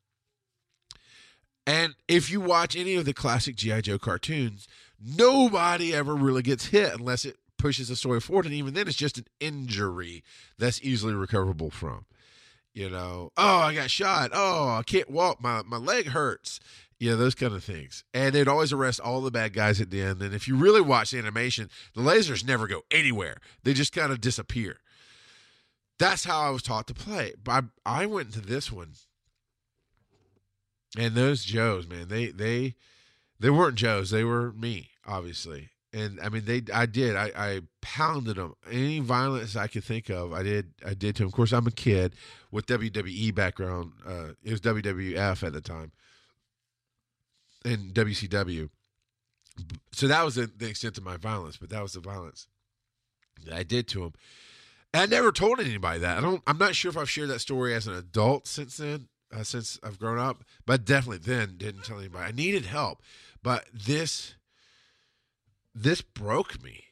[1.68, 4.66] And if you watch any of the classic GI Joe cartoons,
[5.01, 8.47] nobody ever really gets hit unless it pushes the story forward.
[8.47, 10.23] And even then, it's just an injury
[10.59, 12.07] that's easily recoverable from.
[12.73, 14.31] You know, oh, I got shot.
[14.33, 15.43] Oh, I can't walk.
[15.43, 16.61] My, my leg hurts.
[17.01, 18.05] You know, those kind of things.
[18.13, 20.21] And they'd always arrest all the bad guys at the end.
[20.21, 24.13] And if you really watch the animation, the lasers never go anywhere, they just kind
[24.13, 24.79] of disappear.
[25.99, 27.35] That's how I was taught to play.
[27.43, 28.93] But I, I went into this one.
[30.97, 32.75] And those Joes, man, they, they,
[33.40, 34.11] they weren't Joe's.
[34.11, 35.70] They were me, obviously.
[35.92, 36.62] And I mean, they.
[36.72, 37.16] I did.
[37.16, 38.55] I, I pounded them.
[38.70, 40.74] Any violence I could think of, I did.
[40.85, 41.29] I did to him.
[41.29, 42.14] Of course, I'm a kid
[42.51, 43.92] with WWE background.
[44.07, 45.92] Uh, it was WWF at the time,
[47.64, 48.68] and WCW.
[49.92, 51.57] So that was the, the extent of my violence.
[51.57, 52.48] But that was the violence
[53.46, 54.12] that I did to him.
[54.92, 56.18] And I never told anybody that.
[56.18, 56.42] I don't.
[56.46, 59.81] I'm not sure if I've shared that story as an adult since then, uh, since
[59.83, 60.44] I've grown up.
[60.66, 62.27] But definitely then didn't tell anybody.
[62.27, 63.01] I needed help
[63.42, 64.35] but this
[65.74, 66.85] this broke me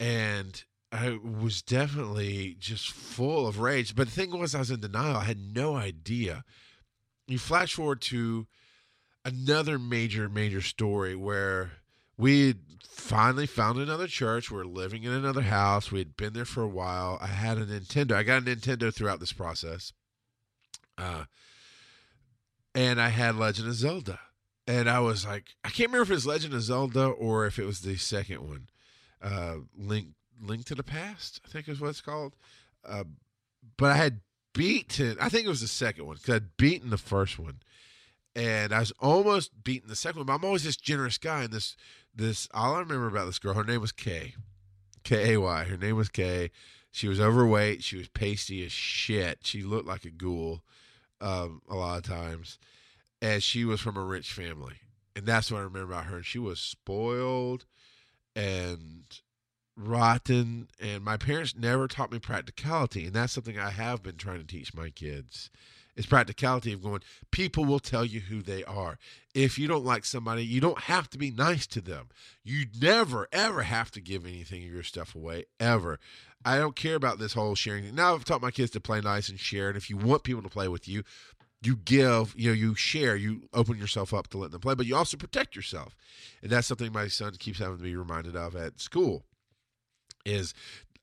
[0.00, 3.94] and I was definitely just full of rage.
[3.94, 5.16] But the thing was, I was in denial.
[5.16, 6.44] I had no idea.
[7.26, 8.46] You flash forward to
[9.24, 11.72] another major, major story where
[12.16, 12.54] we
[12.88, 14.50] finally found another church.
[14.50, 15.90] We are living in another house.
[15.90, 17.18] We had been there for a while.
[17.20, 18.12] I had a Nintendo.
[18.12, 19.92] I got a Nintendo throughout this process.
[20.96, 21.24] Uh,
[22.74, 24.20] and I had Legend of Zelda
[24.66, 27.64] and I was like, I can't remember if it's Legend of Zelda or if it
[27.64, 28.68] was the second one,
[29.22, 30.08] uh, Link
[30.40, 32.34] Link to the Past, I think is what it's called.
[32.86, 33.04] Uh,
[33.76, 34.20] but I had
[34.52, 37.60] beaten, I think it was the second one because I'd beaten the first one,
[38.34, 40.26] and I was almost beating the second one.
[40.26, 41.76] But I'm always this generous guy, and this
[42.14, 44.34] this all I remember about this girl, her name was Kay.
[45.04, 45.64] K A Y.
[45.64, 46.50] Her name was Kay.
[46.90, 47.84] She was overweight.
[47.84, 49.40] She was pasty as shit.
[49.42, 50.62] She looked like a ghoul
[51.20, 52.58] um, a lot of times.
[53.20, 54.76] And she was from a rich family.
[55.14, 56.22] And that's what I remember about her.
[56.22, 57.64] She was spoiled
[58.34, 59.04] and
[59.76, 60.68] rotten.
[60.80, 63.06] And my parents never taught me practicality.
[63.06, 65.50] And that's something I have been trying to teach my kids.
[65.96, 67.00] It's practicality of going,
[67.30, 68.98] people will tell you who they are.
[69.34, 72.08] If you don't like somebody, you don't have to be nice to them.
[72.44, 75.98] You never, ever have to give anything of your stuff away, ever.
[76.44, 77.94] I don't care about this whole sharing.
[77.94, 79.68] Now I've taught my kids to play nice and share.
[79.68, 81.02] And if you want people to play with you,
[81.66, 84.86] you give, you know, you share, you open yourself up to let them play, but
[84.86, 85.96] you also protect yourself.
[86.42, 89.24] And that's something my son keeps having to be reminded of at school.
[90.24, 90.54] Is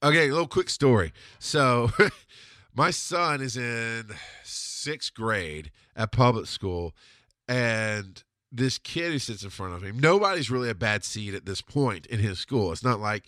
[0.01, 1.13] okay, a little quick story.
[1.39, 1.91] So
[2.75, 4.05] my son is in
[4.43, 6.93] sixth grade at public school,
[7.47, 11.45] and this kid who sits in front of him, nobody's really a bad seed at
[11.45, 12.71] this point in his school.
[12.71, 13.25] It's not like,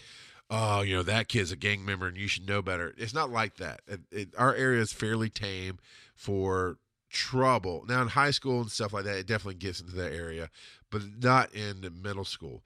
[0.49, 2.93] oh, you know, that kid's a gang member and you should know better.
[2.97, 3.81] It's not like that.
[3.87, 5.79] It, it, our area is fairly tame
[6.15, 6.77] for
[7.09, 7.85] trouble.
[7.87, 10.49] Now, in high school and stuff like that, it definitely gets into that area,
[10.89, 12.63] but not in middle school.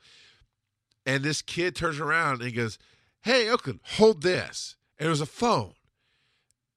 [1.05, 2.77] And this kid turns around and goes,
[3.21, 4.75] Hey, Oakland, hold this.
[4.97, 5.73] And it was a phone.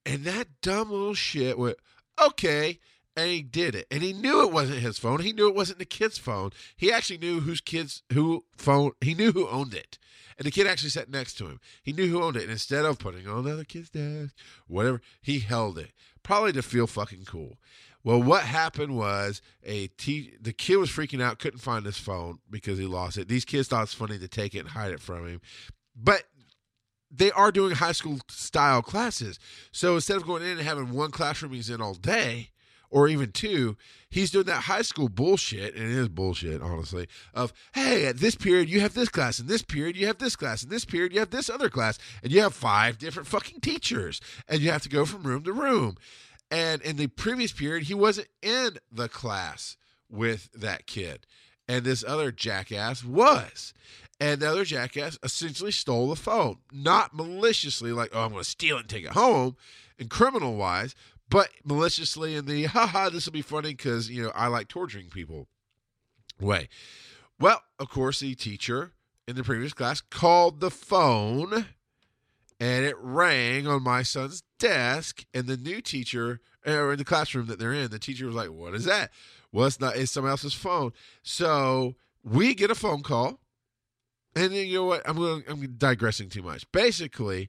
[0.05, 1.77] And that dumb little shit went,
[2.21, 2.79] okay.
[3.17, 3.87] And he did it.
[3.91, 5.21] And he knew it wasn't his phone.
[5.21, 6.51] He knew it wasn't the kid's phone.
[6.77, 9.99] He actually knew whose kid's who phone he knew who owned it.
[10.39, 11.61] And the kid actually sat next to him.
[11.83, 12.43] He knew who owned it.
[12.43, 14.35] And instead of putting it on the other kid's desk,
[14.67, 15.93] whatever, he held it.
[16.23, 17.59] Probably to feel fucking cool.
[18.05, 22.39] Well, what happened was a t- the kid was freaking out, couldn't find his phone
[22.51, 23.29] because he lost it.
[23.29, 25.41] These kids thought it's funny to take it and hide it from him.
[25.95, 26.25] But
[27.11, 29.39] they are doing high school style classes.
[29.71, 32.52] So instead of going in and having one classroom he's in all day,
[32.93, 33.77] or even two,
[34.11, 38.37] he's doing that high school bullshit, and it is bullshit, honestly, of, hey, at this
[38.37, 41.13] period you have this class, and this period you have this class, and this period
[41.13, 44.83] you have this other class, and you have five different fucking teachers, and you have
[44.83, 45.97] to go from room to room.
[46.51, 49.79] And in the previous period, he wasn't in the class
[50.11, 51.27] with that kid.
[51.67, 53.73] And this other jackass was.
[54.21, 58.49] And the other jackass essentially stole the phone, not maliciously, like, oh, I'm going to
[58.49, 59.57] steal it and take it home,
[59.99, 60.95] and criminal wise,
[61.33, 65.09] but maliciously in the, haha, this will be funny because, you know, I like torturing
[65.09, 65.49] people
[66.39, 66.69] way.
[67.41, 68.93] Well, of course, the teacher
[69.27, 71.67] in the previous class called the phone
[72.61, 77.47] and it rang on my son's desk and the new teacher or in the classroom
[77.47, 79.11] that they're in the teacher was like what is that?
[79.51, 80.93] Well it's not it's someone else's phone.
[81.23, 83.41] So we get a phone call
[84.37, 86.71] and then you know what i'm going i'm digressing too much.
[86.73, 87.49] Basically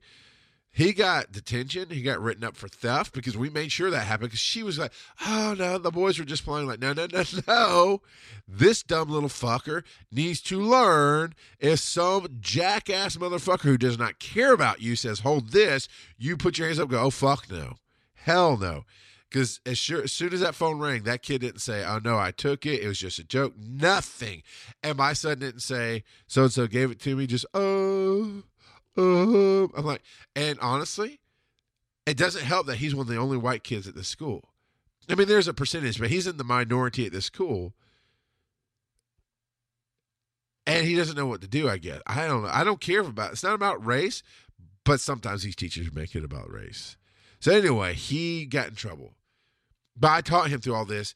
[0.76, 1.92] he got detention.
[1.92, 4.30] He got written up for theft because we made sure that happened.
[4.30, 4.92] Because she was like,
[5.24, 8.02] "Oh no," the boys were just playing like, "No, no, no, no."
[8.48, 11.36] This dumb little fucker needs to learn.
[11.60, 16.58] If some jackass motherfucker who does not care about you says, "Hold this," you put
[16.58, 16.90] your hands up.
[16.90, 17.76] Go, "Oh fuck no,
[18.16, 18.84] hell no."
[19.30, 22.18] Because as, sure, as soon as that phone rang, that kid didn't say, "Oh no,
[22.18, 22.82] I took it.
[22.82, 24.42] It was just a joke." Nothing.
[24.82, 28.42] And my son didn't say, "So and so gave it to me." Just, "Oh."
[28.98, 30.02] Uh, I'm like,
[30.36, 31.20] and honestly,
[32.06, 34.50] it doesn't help that he's one of the only white kids at the school.
[35.10, 37.74] I mean, there's a percentage, but he's in the minority at this school.
[40.66, 42.02] And he doesn't know what to do, I guess.
[42.08, 42.50] I don't know.
[42.52, 44.24] I don't care about it's not about race,
[44.86, 46.96] but sometimes these teachers make it about race.
[47.40, 49.14] So anyway, he got in trouble.
[49.98, 51.16] But I taught him through all this.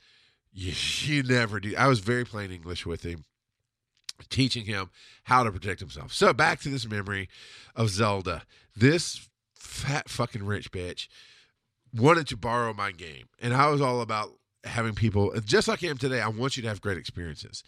[0.52, 0.74] You,
[1.14, 1.76] you never do.
[1.78, 3.24] I was very plain English with him
[4.30, 4.90] teaching him
[5.24, 6.14] how to protect himself.
[6.14, 7.30] So back to this memory
[7.76, 8.44] of Zelda.
[8.76, 11.08] This fat fucking rich bitch
[11.94, 13.28] wanted to borrow my game.
[13.40, 14.32] And I was all about
[14.64, 17.64] having people, just like I am today, I want you to have great experiences.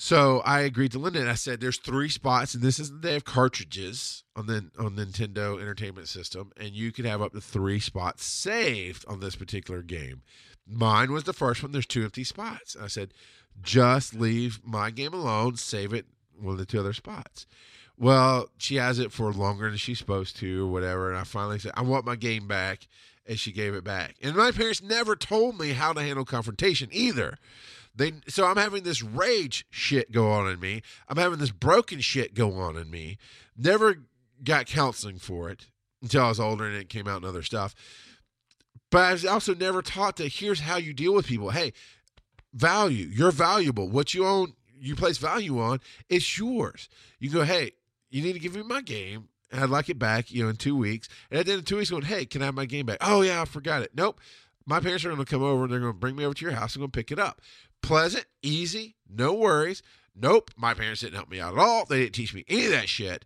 [0.00, 1.26] So I agreed to lend it.
[1.26, 5.60] I said, "There's three spots, and this is they have cartridges on the on Nintendo
[5.60, 10.22] Entertainment System, and you could have up to three spots saved on this particular game.
[10.68, 11.72] Mine was the first one.
[11.72, 12.76] There's two empty spots.
[12.80, 13.12] I said,
[13.62, 16.06] just leave my game alone, save it
[16.40, 17.46] one of the two other spots.
[17.98, 21.10] Well, she has it for longer than she's supposed to, or whatever.
[21.10, 22.86] And I finally said, I want my game back.
[23.26, 24.14] And she gave it back.
[24.22, 27.36] And my parents never told me how to handle confrontation either.
[27.94, 30.80] They so I'm having this rage shit go on in me.
[31.08, 33.18] I'm having this broken shit go on in me.
[33.54, 33.96] Never
[34.42, 35.66] got counseling for it
[36.00, 37.74] until I was older and it came out and other stuff.
[38.90, 41.50] But I was also never taught that here's how you deal with people.
[41.50, 41.72] Hey,
[42.52, 43.06] value.
[43.06, 43.88] You're valuable.
[43.88, 46.88] What you own, you place value on, it's yours.
[47.18, 47.72] You go, hey,
[48.10, 49.28] you need to give me my game.
[49.50, 51.08] And I'd like it back, you know, in two weeks.
[51.30, 52.98] And at the end of two weeks, going, hey, can I have my game back?
[53.00, 53.92] Oh, yeah, I forgot it.
[53.94, 54.20] Nope.
[54.66, 56.44] My parents are going to come over and they're going to bring me over to
[56.44, 57.40] your house and going to pick it up.
[57.82, 59.82] Pleasant, easy, no worries.
[60.14, 60.50] Nope.
[60.56, 61.86] My parents didn't help me out at all.
[61.86, 63.24] They didn't teach me any of that shit.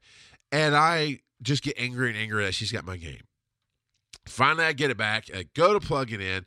[0.53, 3.23] and I just get angry and angry that she's got my game.
[4.27, 5.29] Finally, I get it back.
[5.35, 6.45] I go to plug it in.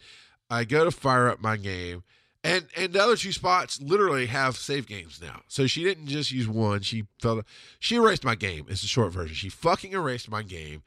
[0.50, 2.04] I go to fire up my game.
[2.46, 5.42] And and the other two spots literally have save games now.
[5.48, 6.82] So she didn't just use one.
[6.82, 7.44] She felt
[7.80, 8.68] she erased my game.
[8.70, 9.36] It's the short version.
[9.36, 10.84] She fucking erased my game.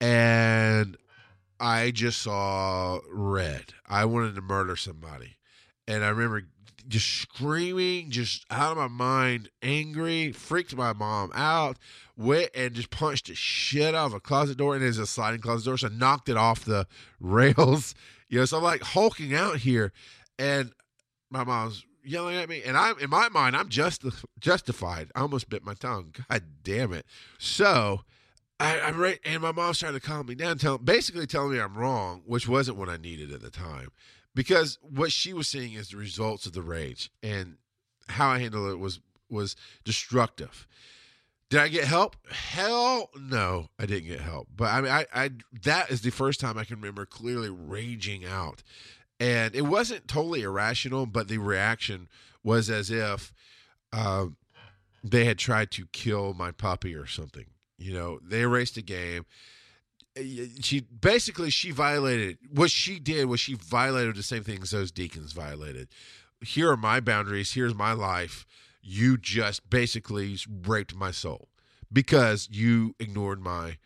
[0.00, 0.96] And
[1.60, 3.74] I just saw red.
[3.86, 5.36] I wanted to murder somebody.
[5.86, 6.44] And I remember
[6.88, 11.76] just screaming, just out of my mind, angry, freaked my mom out,
[12.16, 14.74] went and just punched the shit out of a closet door.
[14.74, 15.76] And it's a sliding closet door.
[15.76, 16.86] So I knocked it off the
[17.20, 17.94] rails.
[18.30, 19.92] You know, so I'm like hulking out here.
[20.38, 20.72] And
[21.30, 24.04] my mom's yelling at me, and I'm in my mind, I'm just
[24.38, 25.10] justified.
[25.14, 26.14] I almost bit my tongue.
[26.28, 27.06] God damn it!
[27.38, 28.02] So
[28.58, 31.60] I, I'm right, and my mom's trying to calm me down, tell, basically telling me
[31.60, 33.88] I'm wrong, which wasn't what I needed at the time,
[34.34, 37.56] because what she was seeing is the results of the rage, and
[38.08, 40.66] how I handled it was was destructive.
[41.48, 42.16] Did I get help?
[42.30, 44.48] Hell no, I didn't get help.
[44.54, 45.30] But I mean, I, I
[45.62, 48.62] that is the first time I can remember clearly raging out
[49.18, 52.08] and it wasn't totally irrational, but the reaction
[52.42, 53.32] was as if
[53.92, 54.26] uh,
[55.02, 57.46] they had tried to kill my puppy or something.
[57.78, 59.26] You know, they erased a game.
[60.60, 65.32] She basically she violated what she did was she violated the same things those deacons
[65.32, 65.88] violated.
[66.40, 67.52] Here are my boundaries.
[67.52, 68.46] Here's my life.
[68.80, 71.48] You just basically raped my soul
[71.92, 73.76] because you ignored my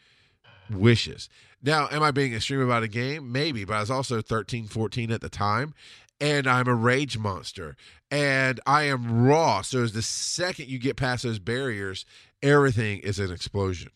[0.71, 1.29] wishes.
[1.63, 3.33] Now, am I being extreme about a game?
[3.33, 5.75] Maybe, but I was also 13, 14 at the time.
[6.21, 7.77] And I'm a rage monster.
[8.11, 9.63] And I am raw.
[9.63, 12.05] So as the second you get past those barriers,
[12.43, 13.91] everything is an explosion.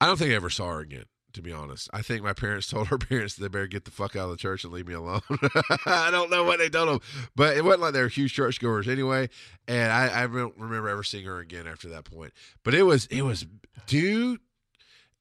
[0.00, 1.88] I don't think I ever saw her again, to be honest.
[1.94, 4.30] I think my parents told her parents that they better get the fuck out of
[4.30, 5.22] the church and leave me alone.
[5.86, 7.00] I don't know what they told them,
[7.36, 9.30] but it wasn't like they were huge churchgoers anyway.
[9.66, 12.32] And I, I don't remember ever seeing her again after that point.
[12.64, 13.46] But it was, it was,
[13.86, 14.40] dude,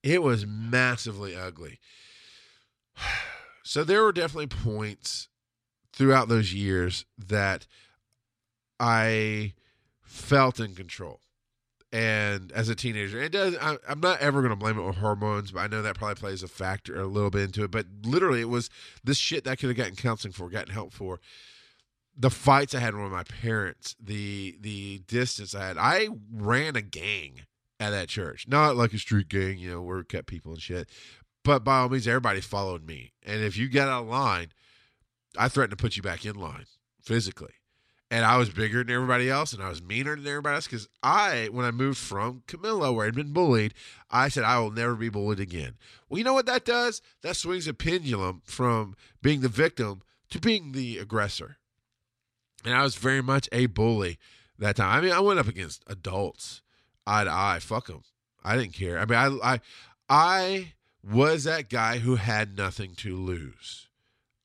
[0.04, 1.80] it was massively ugly.
[3.66, 5.30] So there were definitely points
[5.94, 7.66] throughout those years that
[8.78, 9.54] I
[10.02, 11.22] felt in control.
[11.94, 13.56] And as a teenager, it does.
[13.62, 16.16] I, am not ever going to blame it on hormones, but I know that probably
[16.16, 17.72] plays a factor a little bit into it.
[17.72, 18.70] But literally, it was
[19.04, 21.20] this shit that I could have gotten counseling for, gotten help for.
[22.18, 25.78] The fights I had with my parents, the the distance I had.
[25.78, 27.46] I ran a gang
[27.84, 28.48] at that church.
[28.48, 30.90] Not like a street gang, you know, where we kept people and shit.
[31.44, 33.14] But by all means, everybody followed me.
[33.24, 34.48] And if you got out of line,
[35.38, 36.66] I threatened to put you back in line
[37.02, 37.54] physically.
[38.10, 40.68] And I was bigger than everybody else, and I was meaner than everybody else.
[40.68, 43.74] Because I, when I moved from Camillo, where I'd been bullied,
[44.12, 45.74] I said I will never be bullied again.
[46.08, 47.02] Well, you know what that does?
[47.24, 51.58] That swings a pendulum from being the victim to being the aggressor.
[52.64, 54.20] And I was very much a bully
[54.60, 54.98] that time.
[54.98, 56.62] I mean, I went up against adults
[57.06, 57.60] eye to eye.
[57.62, 58.04] Fuck them.
[58.44, 59.00] I didn't care.
[59.00, 59.60] I mean, I, I,
[60.10, 63.88] I was that guy who had nothing to lose.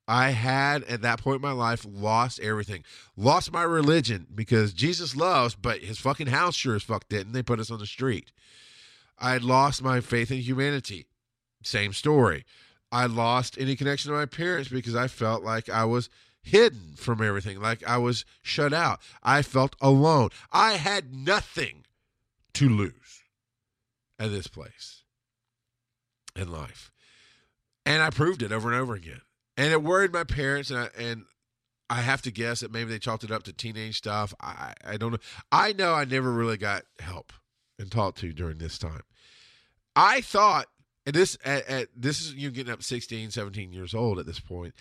[0.07, 2.85] I had at that point in my life lost everything.
[3.17, 7.33] Lost my religion because Jesus loves, but his fucking house sure as fuck didn't.
[7.33, 8.33] They put us on the street.
[9.19, 11.07] I had lost my faith in humanity.
[11.63, 12.47] Same story.
[12.91, 16.09] I lost any connection to my parents because I felt like I was
[16.43, 19.01] hidden from everything, like I was shut out.
[19.23, 20.31] I felt alone.
[20.53, 21.85] I had nothing
[22.55, 23.23] to lose
[24.19, 25.03] at this place
[26.37, 26.91] in life.
[27.87, 29.21] And I proved it over and over again.
[29.57, 31.25] And it worried my parents and I, and
[31.91, 34.35] I have to guess that maybe they chalked it up to teenage stuff.
[34.41, 35.19] I, I don't know.
[35.51, 37.33] I know I never really got help
[37.79, 39.03] and talked to during this time.
[39.97, 40.67] I thought,
[41.07, 44.41] and this at, at this is you getting up 16, 17 years old at this
[44.41, 44.75] point.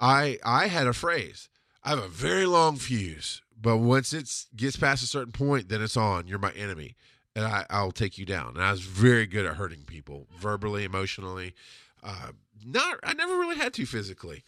[0.00, 1.48] I I had a phrase.
[1.84, 5.82] I have a very long fuse, but once it gets past a certain point, then
[5.82, 6.26] it's on.
[6.26, 6.96] You're my enemy
[7.38, 8.54] and I, I'll take you down.
[8.56, 11.54] And I was very good at hurting people, verbally, emotionally.
[12.02, 12.32] Uh,
[12.66, 14.42] not, I never really had to physically.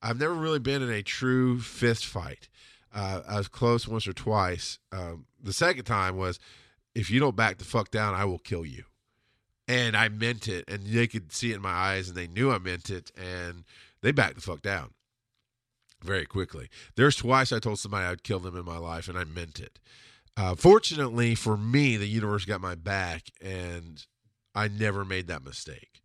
[0.00, 2.48] I've never really been in a true fist fight.
[2.94, 4.78] Uh, I was close once or twice.
[4.92, 6.38] Um, the second time was,
[6.94, 8.84] if you don't back the fuck down, I will kill you.
[9.66, 12.52] And I meant it, and they could see it in my eyes, and they knew
[12.52, 13.64] I meant it, and
[14.02, 14.90] they backed the fuck down
[16.02, 16.68] very quickly.
[16.96, 19.78] There's twice I told somebody I'd kill them in my life, and I meant it.
[20.36, 24.04] Uh, fortunately for me, the universe got my back, and
[24.54, 26.02] I never made that mistake.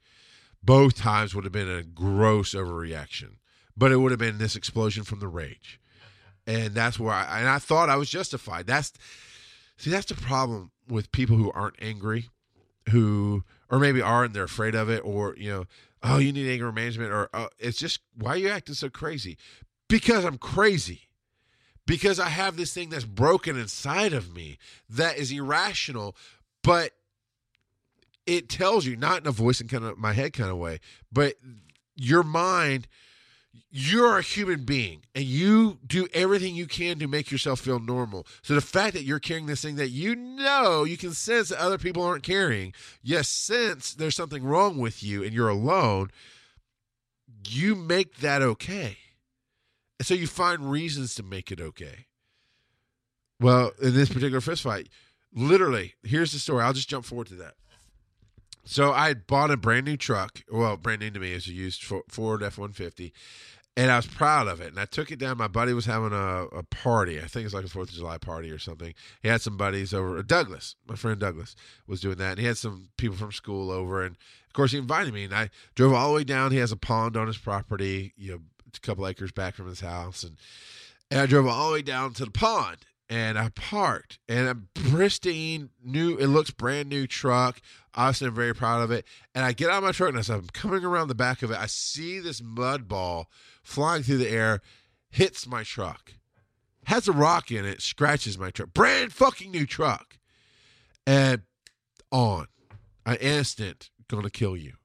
[0.63, 3.37] Both times would have been a gross overreaction,
[3.75, 5.79] but it would have been this explosion from the rage,
[6.45, 8.67] and that's where I and I thought I was justified.
[8.67, 8.93] That's
[9.77, 12.29] see, that's the problem with people who aren't angry,
[12.89, 15.65] who or maybe are and they're afraid of it, or you know,
[16.03, 19.37] oh, you need anger management, or oh, it's just why are you acting so crazy?
[19.91, 21.09] Because I'm crazy
[21.85, 24.57] because I have this thing that's broken inside of me
[24.89, 26.15] that is irrational,
[26.63, 26.91] but
[28.25, 30.79] it tells you not in a voice and kind of my head kind of way,
[31.11, 31.35] but
[31.95, 32.87] your mind
[33.69, 38.25] you're a human being and you do everything you can to make yourself feel normal.
[38.41, 41.59] So the fact that you're carrying this thing that you know you can sense that
[41.59, 46.11] other people aren't carrying, yes, sense there's something wrong with you and you're alone,
[47.47, 48.97] you make that okay.
[50.01, 52.07] And so you find reasons to make it okay.
[53.39, 54.89] Well, in this particular fist fight,
[55.31, 56.63] literally, here's the story.
[56.63, 57.53] I'll just jump forward to that.
[58.63, 60.41] So I had bought a brand new truck.
[60.51, 63.13] Well, brand new to me as a used Ford F one fifty,
[63.77, 64.69] and I was proud of it.
[64.69, 65.37] And I took it down.
[65.37, 67.19] My buddy was having a, a party.
[67.19, 68.95] I think it was like a Fourth of July party or something.
[69.21, 70.23] He had some buddies over.
[70.23, 74.03] Douglas, my friend Douglas, was doing that, and he had some people from school over.
[74.03, 74.15] And
[74.47, 76.51] of course, he invited me, and I drove all the way down.
[76.51, 78.39] He has a pond on his property, you know,
[78.77, 80.37] a couple acres back from his house, and
[81.09, 82.77] and I drove all the way down to the pond
[83.11, 84.55] and I parked and a
[84.89, 87.61] pristine new it looks brand new truck.
[87.93, 89.05] Obviously I'm very proud of it.
[89.35, 91.59] And I get out of my truck and I'm coming around the back of it,
[91.59, 93.27] I see this mud ball
[93.63, 94.61] flying through the air,
[95.09, 96.13] hits my truck.
[96.85, 98.73] Has a rock in it, scratches my truck.
[98.73, 100.17] Brand fucking new truck.
[101.05, 101.41] And
[102.13, 102.47] on.
[103.05, 104.75] An instant gonna kill you.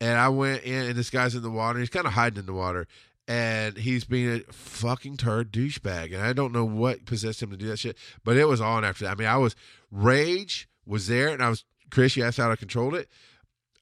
[0.00, 1.80] And I went in and this guy's in the water.
[1.80, 2.86] He's kind of hiding in the water
[3.28, 6.14] and he's being a fucking turd douchebag.
[6.14, 8.84] And I don't know what possessed him to do that shit, but it was on
[8.84, 9.12] after that.
[9.12, 9.56] I mean, I was
[9.90, 12.16] rage was there, and I was Chris.
[12.16, 13.08] You asked how I controlled it.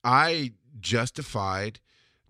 [0.03, 1.81] I justified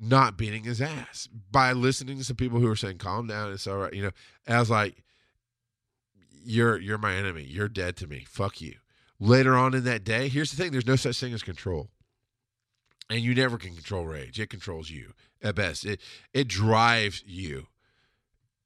[0.00, 3.66] not beating his ass by listening to some people who were saying, "Calm down, it's
[3.66, 4.10] all right," you know.
[4.46, 5.04] And I was like,
[6.44, 7.44] "You're you're my enemy.
[7.44, 8.24] You're dead to me.
[8.28, 8.76] Fuck you."
[9.20, 11.90] Later on in that day, here's the thing: there's no such thing as control
[13.10, 14.40] and you never can control rage.
[14.40, 15.84] It controls you at best.
[15.84, 16.00] It
[16.32, 17.66] it drives you.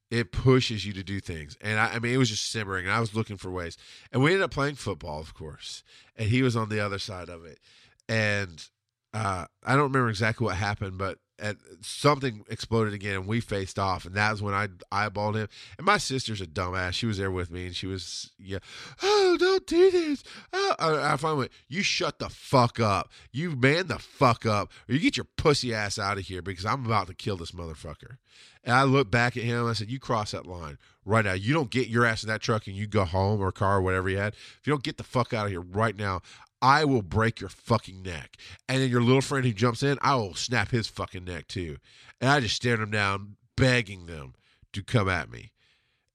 [0.09, 1.55] It pushes you to do things.
[1.61, 3.77] And I, I, mean it was just simmering and i was looking for ways.
[4.11, 5.83] And we ended up playing football of course.
[6.15, 7.59] And he was on the other side of it.
[8.07, 8.65] And
[9.13, 13.79] uh, i don't remember exactly what happened but at something exploded again and we faced
[13.79, 15.47] off and that was when I eyeballed him.
[15.77, 16.93] And my sister's a dumbass.
[16.93, 18.59] She was there with me and she was yeah
[19.01, 20.23] oh don't do this.
[20.53, 20.75] Oh.
[20.79, 23.11] I, I finally went you shut the fuck up.
[23.31, 26.65] You man the fuck up or you get your pussy ass out of here because
[26.65, 28.17] I'm about to kill this motherfucker.
[28.63, 29.65] And I looked back at him.
[29.67, 31.33] I said you cross that line right now.
[31.33, 33.81] You don't get your ass in that truck and you go home or car or
[33.81, 34.33] whatever you had.
[34.33, 36.21] If you don't get the fuck out of here right now
[36.61, 38.35] I will break your fucking neck.
[38.67, 41.77] And then your little friend who jumps in, I will snap his fucking neck too.
[42.19, 44.33] And I just stared them down, begging them
[44.73, 45.51] to come at me.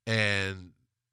[0.07, 0.72] And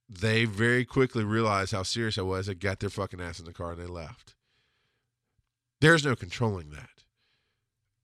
[0.10, 2.48] they very quickly realized how serious I was.
[2.48, 4.36] They got their fucking ass in the car and they left.
[5.80, 6.90] There's no controlling that.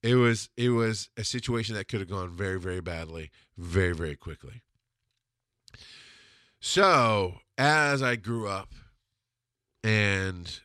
[0.01, 4.15] It was it was a situation that could have gone very, very badly, very, very
[4.15, 4.61] quickly.
[6.59, 8.73] So as I grew up
[9.83, 10.59] and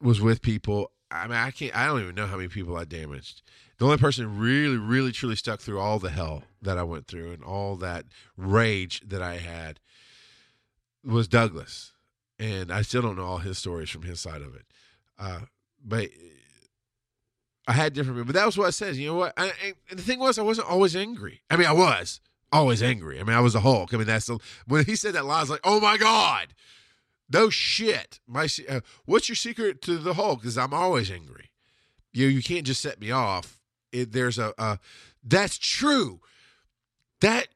[0.00, 0.90] was with people.
[1.10, 1.76] I mean, I can't.
[1.76, 3.42] I don't even know how many people I damaged.
[3.78, 7.32] The only person really, really, truly stuck through all the hell that I went through
[7.32, 9.80] and all that rage that I had
[11.04, 11.92] was Douglas,
[12.38, 14.64] and I still don't know all his stories from his side of it.
[15.18, 15.40] Uh,
[15.84, 16.08] but
[17.68, 18.26] I had different.
[18.26, 18.96] But that was what I said.
[18.96, 19.34] You know what?
[19.36, 19.52] I,
[19.90, 21.42] the thing was, I wasn't always angry.
[21.50, 22.20] I mean, I was
[22.52, 23.20] always angry.
[23.20, 23.92] I mean, I was a Hulk.
[23.92, 26.48] I mean, that's the when he said that line, I was like, oh my god.
[27.32, 28.20] No shit.
[28.26, 30.40] My uh, what's your secret to the Hulk?
[30.40, 31.50] Because I'm always angry.
[32.12, 33.60] You you can't just set me off.
[33.92, 34.78] It, there's a,
[35.24, 36.20] that's true.
[37.20, 37.48] That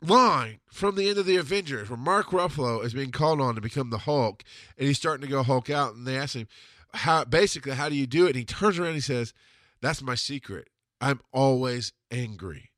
[0.00, 3.60] line from the end of the Avengers, where Mark Ruffalo is being called on to
[3.60, 4.42] become the Hulk,
[4.76, 6.48] and he's starting to go Hulk out, and they ask him
[6.94, 8.30] how basically how do you do it?
[8.30, 9.32] And he turns around and he says,
[9.80, 10.68] "That's my secret.
[11.00, 12.70] I'm always angry."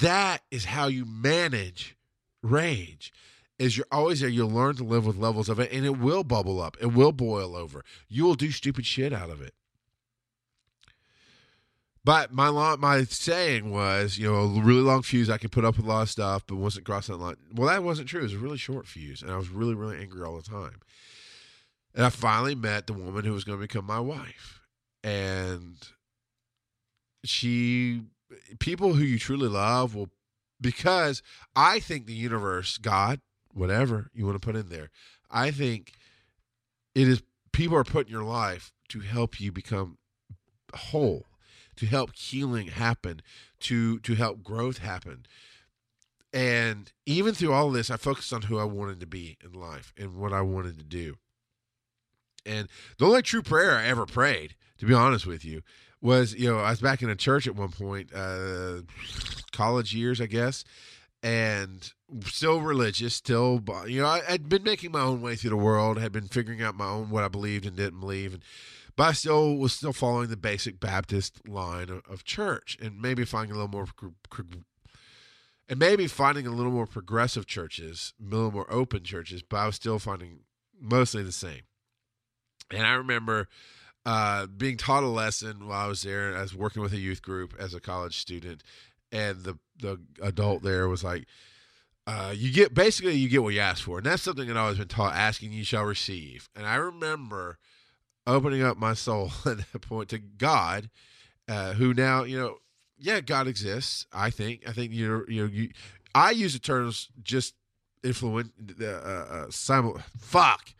[0.00, 1.96] That is how you manage
[2.42, 3.12] rage
[3.58, 4.28] is you're always there.
[4.28, 6.76] You'll learn to live with levels of it, and it will bubble up.
[6.80, 7.84] It will boil over.
[8.08, 9.54] You will do stupid shit out of it.
[12.04, 15.28] But my my saying was, you know, a really long fuse.
[15.28, 17.36] I could put up with a lot of stuff, but wasn't crossing that line.
[17.52, 18.20] Well, that wasn't true.
[18.20, 20.80] It was a really short fuse, and I was really, really angry all the time.
[21.96, 24.60] And I finally met the woman who was going to become my wife,
[25.02, 25.78] and
[27.24, 28.02] she,
[28.60, 30.10] people who you truly love will,
[30.60, 31.22] because
[31.56, 33.20] I think the universe, God,
[33.56, 34.90] whatever you want to put in there.
[35.30, 35.92] I think
[36.94, 39.98] it is people are put in your life to help you become
[40.74, 41.24] whole,
[41.76, 43.22] to help healing happen,
[43.60, 45.26] to to help growth happen.
[46.32, 49.58] And even through all of this, I focused on who I wanted to be in
[49.58, 51.16] life and what I wanted to do.
[52.44, 55.62] And the only true prayer I ever prayed, to be honest with you,
[56.02, 58.82] was you know I was back in a church at one point, uh,
[59.52, 60.62] college years, I guess,
[61.22, 61.92] and
[62.24, 65.98] still religious, still, you know, I, had been making my own way through the world,
[65.98, 68.42] had been figuring out my own what I believed and didn't believe, and
[68.96, 73.24] but I still was still following the basic Baptist line of, of church, and maybe
[73.26, 73.86] finding a little more,
[75.68, 79.42] and maybe finding a little more progressive churches, a little more open churches.
[79.42, 80.40] But I was still finding
[80.80, 81.62] mostly the same.
[82.70, 83.48] And I remember
[84.06, 86.34] uh, being taught a lesson while I was there.
[86.36, 88.62] I was working with a youth group as a college student,
[89.12, 91.26] and the the adult there was like,
[92.06, 94.62] uh, "You get basically you get what you ask for," and that's something that I've
[94.62, 97.58] always been taught: "Asking, you shall receive." And I remember
[98.26, 100.90] opening up my soul at that point to God,
[101.48, 102.56] uh, who now you know,
[102.98, 104.06] yeah, God exists.
[104.12, 104.68] I think.
[104.68, 105.70] I think you you know you.
[106.14, 107.54] I use the terms just
[108.02, 108.52] influent.
[108.80, 110.72] Uh, uh, simul- fuck,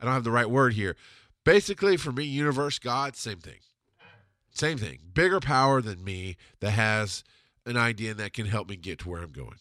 [0.00, 0.96] I don't have the right word here
[1.44, 3.58] Basically, for me, universe, God, same thing.
[4.50, 4.98] Same thing.
[5.12, 7.22] Bigger power than me that has
[7.66, 9.58] an idea that can help me get to where I'm going.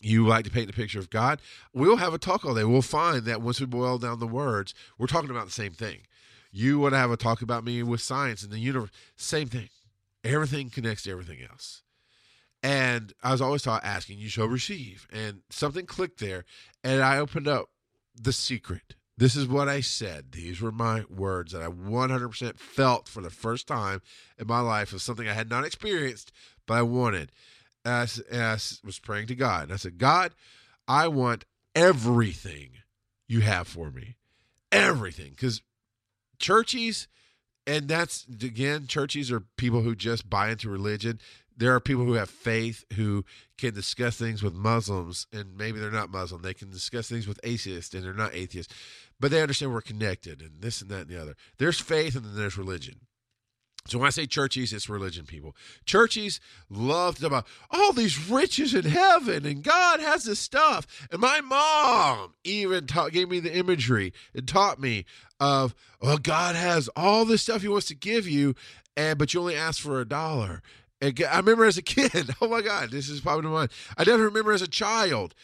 [0.00, 1.40] You like to paint the picture of God?
[1.72, 2.64] We'll have a talk all day.
[2.64, 6.00] We'll find that once we boil down the words, we're talking about the same thing.
[6.52, 8.90] You want to have a talk about me with science and the universe?
[9.16, 9.70] Same thing.
[10.22, 11.82] Everything connects to everything else.
[12.62, 15.06] And I was always taught asking, you shall receive.
[15.12, 16.44] And something clicked there,
[16.82, 17.70] and I opened up
[18.14, 20.32] the secret this is what I said.
[20.32, 24.02] These were my words that I 100% felt for the first time
[24.38, 26.32] in my life of something I had not experienced,
[26.66, 27.30] but I wanted.
[27.84, 28.52] And I
[28.84, 29.64] was praying to God.
[29.64, 30.32] And I said, God,
[30.88, 31.44] I want
[31.74, 32.70] everything
[33.28, 34.16] you have for me.
[34.72, 35.30] Everything.
[35.30, 35.62] Because
[36.38, 37.06] churches,
[37.66, 41.20] and that's, again, churches are people who just buy into religion
[41.56, 43.24] there are people who have faith who
[43.58, 46.42] can discuss things with Muslims and maybe they're not Muslim.
[46.42, 48.74] They can discuss things with atheists and they're not atheists,
[49.24, 51.34] but they understand we're connected and this and that and the other.
[51.56, 52.96] There's faith and then there's religion.
[53.86, 55.56] So when I say churches, it's religion people.
[55.86, 60.86] Churches love to about all these riches in heaven and God has this stuff.
[61.10, 65.06] And my mom even taught, gave me the imagery and taught me
[65.40, 68.54] of, well, God has all this stuff He wants to give you,
[68.94, 70.60] and but you only ask for a dollar
[71.00, 73.70] And I remember as a kid, oh my God, this is popping probably one.
[73.96, 75.34] I definitely remember as a child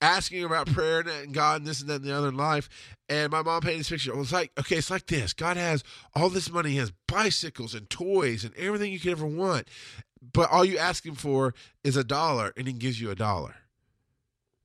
[0.00, 2.68] asking about prayer and God and this and that and the other in life.
[3.08, 4.12] And my mom painted this picture.
[4.12, 5.32] It was like, okay, it's like this.
[5.32, 5.84] God has
[6.14, 6.70] all this money.
[6.70, 9.68] He has bicycles and toys and everything you could ever want.
[10.32, 13.54] But all you ask him for is a dollar, and he gives you a dollar.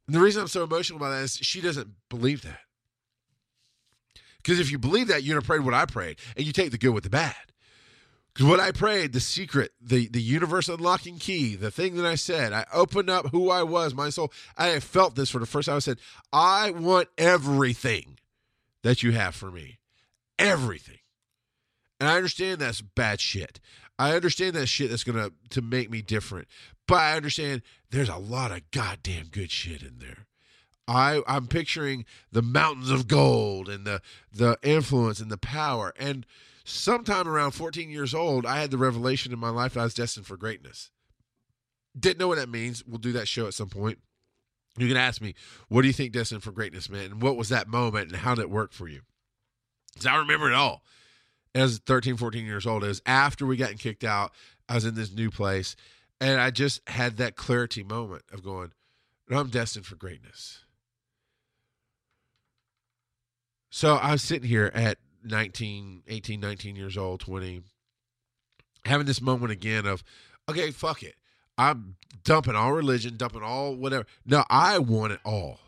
[0.08, 2.60] And the reason I'm so emotional about that is she doesn't believe that.
[4.38, 6.72] Because if you believe that, you're going to pray what I prayed, and you take
[6.72, 7.36] the good with the bad.
[8.40, 12.54] What I prayed, the secret, the, the universe unlocking key, the thing that I said,
[12.54, 14.32] I opened up who I was, my soul.
[14.58, 15.76] I felt this for the first time.
[15.76, 16.00] I said,
[16.32, 18.20] I want everything
[18.84, 19.80] that you have for me.
[20.40, 21.00] Everything.
[22.00, 23.60] And I understand that's bad shit.
[24.00, 26.48] I understand that shit that's gonna to make me different.
[26.88, 27.62] But I understand
[27.92, 30.26] there's a lot of goddamn good shit in there.
[30.88, 34.02] I I'm picturing the mountains of gold and the
[34.34, 36.26] the influence and the power and
[36.64, 39.94] sometime around 14 years old, I had the revelation in my life that I was
[39.94, 40.92] destined for greatness.
[41.98, 42.86] Didn't know what that means.
[42.86, 44.00] We'll do that show at some point.
[44.78, 45.36] You can ask me,
[45.68, 47.12] what do you think destined for greatness meant?
[47.12, 49.02] And what was that moment and how did it work for you?
[49.94, 50.84] Because I remember it all.
[51.54, 54.32] As 13, 14 years old, it was after we got kicked out.
[54.70, 55.76] I was in this new place.
[56.22, 58.72] And I just had that clarity moment of going,
[59.30, 60.60] I'm destined for greatness.
[63.70, 67.62] So I was sitting here at 19, 18, 19 years old, 20,
[68.86, 70.04] having this moment again of,
[70.50, 71.16] okay, fuck it.
[71.58, 74.06] I'm dumping all religion, dumping all whatever.
[74.26, 75.60] No, I want it all.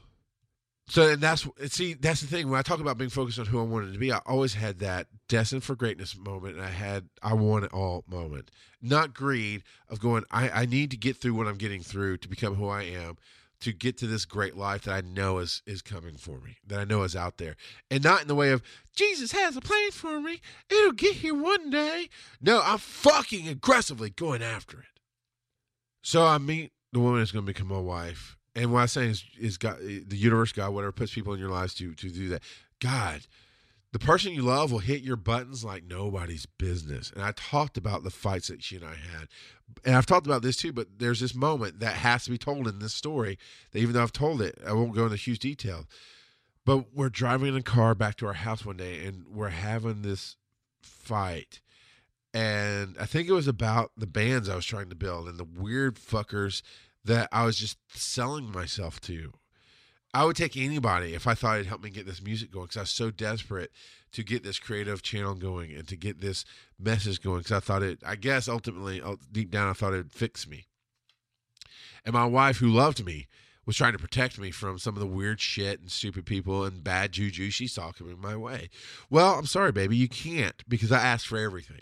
[0.87, 2.49] So, and that's see, that's the thing.
[2.49, 4.79] When I talk about being focused on who I wanted to be, I always had
[4.79, 8.51] that destined for greatness moment, and I had I want it all moment,
[8.81, 10.25] not greed of going.
[10.29, 13.17] I I need to get through what I'm getting through to become who I am,
[13.63, 16.79] to get to this great life that I know is is coming for me, that
[16.79, 17.55] I know is out there,
[17.89, 18.61] and not in the way of
[18.95, 20.41] Jesus has a plan for me.
[20.69, 22.09] It'll get here one day.
[22.41, 24.99] No, I'm fucking aggressively going after it.
[26.01, 29.11] So I meet the woman that's going to become my wife, and what I'm saying
[29.11, 32.29] is, is God, the universe, God, whatever puts people in your lives to to do
[32.29, 32.43] that.
[32.79, 33.21] God,
[33.93, 37.11] the person you love will hit your buttons like nobody's business.
[37.11, 39.29] And I talked about the fights that she and I had.
[39.85, 42.67] And I've talked about this too, but there's this moment that has to be told
[42.67, 43.37] in this story
[43.71, 45.85] that even though I've told it, I won't go into huge detail.
[46.65, 50.01] But we're driving in a car back to our house one day and we're having
[50.01, 50.37] this
[50.81, 51.59] fight.
[52.33, 55.43] And I think it was about the bands I was trying to build and the
[55.43, 56.61] weird fuckers
[57.05, 59.33] that I was just selling myself to
[60.13, 62.77] I would take anybody if I thought it'd help me get this music going because
[62.77, 63.71] I was so desperate
[64.11, 66.45] to get this creative channel going and to get this
[66.79, 70.11] message going because I thought it, I guess ultimately, uh, deep down, I thought it'd
[70.11, 70.67] fix me.
[72.05, 73.27] And my wife, who loved me,
[73.65, 76.83] was trying to protect me from some of the weird shit and stupid people and
[76.83, 78.69] bad juju she saw coming my way.
[79.09, 81.81] Well, I'm sorry, baby, you can't because I asked for everything.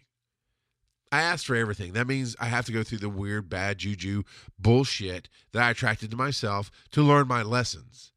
[1.12, 1.92] I asked for everything.
[1.94, 4.24] That means I have to go through the weird, bad juju
[4.58, 8.14] bullshit that I attracted to myself to learn my lessons.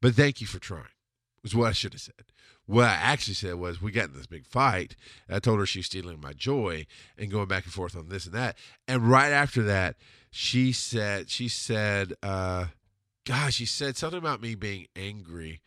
[0.00, 0.84] But thank you for trying,
[1.42, 2.14] was what I should have said.
[2.66, 4.94] What I actually said was, we got in this big fight.
[5.28, 6.86] I told her she's stealing my joy
[7.18, 8.56] and going back and forth on this and that.
[8.86, 9.96] And right after that,
[10.30, 12.66] she said, she said, uh,
[13.26, 15.60] gosh, she said something about me being angry.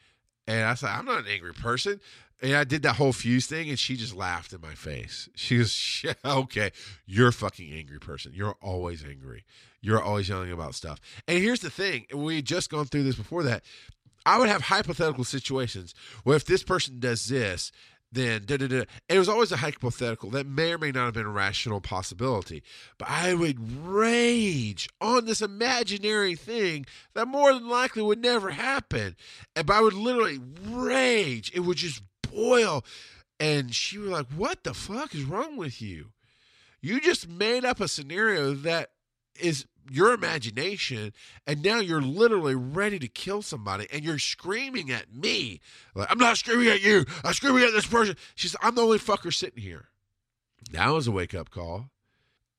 [0.47, 1.99] And I said, I'm not an angry person.
[2.41, 5.29] And I did that whole fuse thing, and she just laughed in my face.
[5.35, 6.71] She was, okay,
[7.05, 8.33] you're a fucking angry person.
[8.35, 9.45] You're always angry.
[9.81, 10.99] You're always yelling about stuff.
[11.27, 13.63] And here's the thing we had just gone through this before that.
[14.25, 15.93] I would have hypothetical situations
[16.23, 17.71] where if this person does this,
[18.13, 18.83] then da da da.
[19.09, 22.63] It was always a hypothetical that may or may not have been a rational possibility.
[22.97, 29.15] But I would rage on this imaginary thing that more than likely would never happen.
[29.55, 31.51] And I would literally rage.
[31.55, 32.85] It would just boil.
[33.39, 36.11] And she was like, What the fuck is wrong with you?
[36.81, 38.91] You just made up a scenario that
[39.39, 41.13] is your imagination
[41.47, 45.59] and now you're literally ready to kill somebody and you're screaming at me.
[45.95, 47.05] Like i'm not screaming at you.
[47.23, 48.15] I'm screaming at this person.
[48.35, 49.89] She said i'm the only fucker sitting here.
[50.71, 51.89] That was a wake-up call.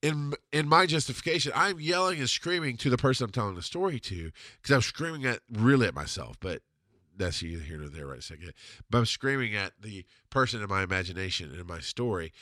[0.03, 3.99] In in my justification i'm yelling and screaming to the person i'm telling the story
[4.01, 6.61] to because i'm screaming at really at myself but
[7.16, 8.53] that's either here or there right a second
[8.91, 12.33] but i'm screaming at the person in my imagination in my story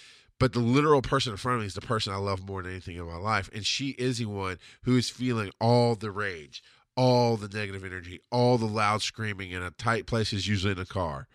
[0.43, 2.72] but the literal person in front of me is the person I love more than
[2.72, 3.49] anything in my life.
[3.55, 6.64] And she is the one who is feeling all the rage,
[6.97, 10.80] all the negative energy, all the loud screaming in a tight place is usually in
[10.80, 11.28] a car.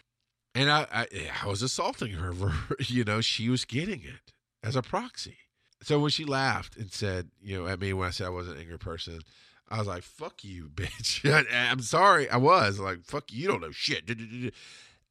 [0.53, 1.07] And I, I,
[1.41, 2.33] I was assaulting her.
[2.33, 5.37] For, you know, she was getting it as a proxy.
[5.81, 8.49] So when she laughed and said, you know, at me when I said I was
[8.49, 9.21] an angry person,
[9.69, 11.23] I was like, fuck you, bitch.
[11.53, 12.29] I'm sorry.
[12.29, 13.43] I was like, fuck you.
[13.43, 14.03] You don't know shit.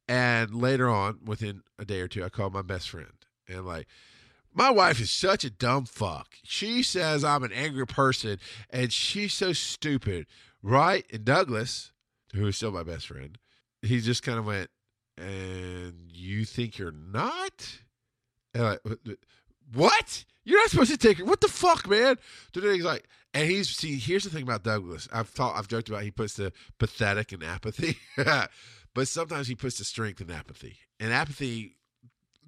[0.07, 3.16] And later on, within a day or two, I called my best friend
[3.47, 3.87] and like,
[4.53, 6.35] my wife is such a dumb fuck.
[6.43, 8.39] She says I'm an angry person
[8.69, 10.25] and she's so stupid,
[10.63, 11.05] right?
[11.11, 11.91] And Douglas,
[12.33, 13.37] who is still my best friend,
[13.81, 14.69] he just kind of went,
[15.17, 17.79] and you think you're not?
[18.53, 18.79] And like,
[19.73, 20.25] what?
[20.43, 21.25] You're not supposed to take it.
[21.25, 22.17] What the fuck, man?
[22.53, 23.99] Today he's like, and he's see.
[23.99, 25.07] Here's the thing about Douglas.
[25.13, 26.03] I've thought, I've joked about.
[26.03, 30.77] He puts the pathetic and apathy, but sometimes he puts the strength in apathy.
[30.99, 31.76] And apathy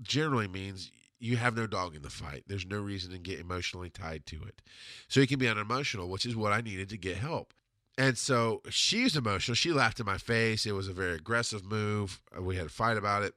[0.02, 2.44] generally means you have no dog in the fight.
[2.48, 4.62] There's no reason to get emotionally tied to it.
[5.08, 7.54] So you can be unemotional, which is what I needed to get help.
[7.98, 9.56] And so she's emotional.
[9.56, 10.66] She laughed in my face.
[10.66, 12.22] It was a very aggressive move.
[12.40, 13.34] We had a fight about it.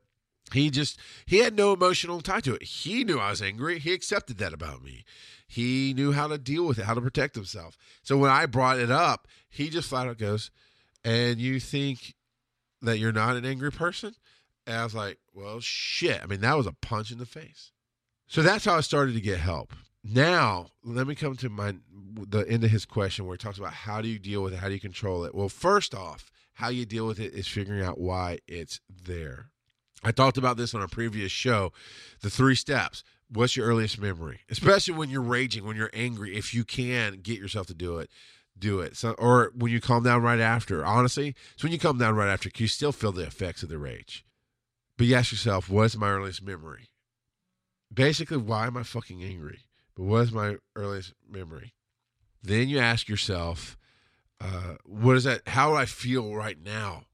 [0.53, 2.63] He just he had no emotional tie to it.
[2.63, 3.79] He knew I was angry.
[3.79, 5.05] He accepted that about me.
[5.49, 7.77] He knew how to deal with it, how to protect himself.
[8.03, 10.51] So when I brought it up, he just flat out goes,
[11.05, 12.15] "And you think
[12.83, 14.15] that you're not an angry person?"
[14.67, 16.21] And I was like, well, shit.
[16.23, 17.73] I mean, that was a punch in the face.
[18.27, 19.73] So that's how I started to get help.
[20.05, 21.75] Now, let me come to my
[22.29, 24.59] the end of his question where he talks about how do you deal with it?
[24.59, 25.35] How do you control it?
[25.35, 29.47] Well, first off, how you deal with it is figuring out why it's there.
[30.03, 31.73] I talked about this on a previous show.
[32.21, 33.05] The three steps.
[33.31, 34.41] What's your earliest memory?
[34.51, 38.11] Especially when you're raging, when you're angry, if you can get yourself to do it,
[38.59, 38.97] do it.
[38.97, 40.85] So, or when you calm down right after.
[40.85, 43.79] Honestly, it's when you calm down right after, you still feel the effects of the
[43.79, 44.25] rage.
[44.97, 46.90] But you ask yourself, what's my earliest memory?
[47.93, 49.61] Basically, why am I fucking angry?
[49.97, 51.74] But what is my earliest memory?
[52.43, 53.76] Then you ask yourself,
[54.40, 55.47] uh, what is that?
[55.49, 57.05] How do I feel right now?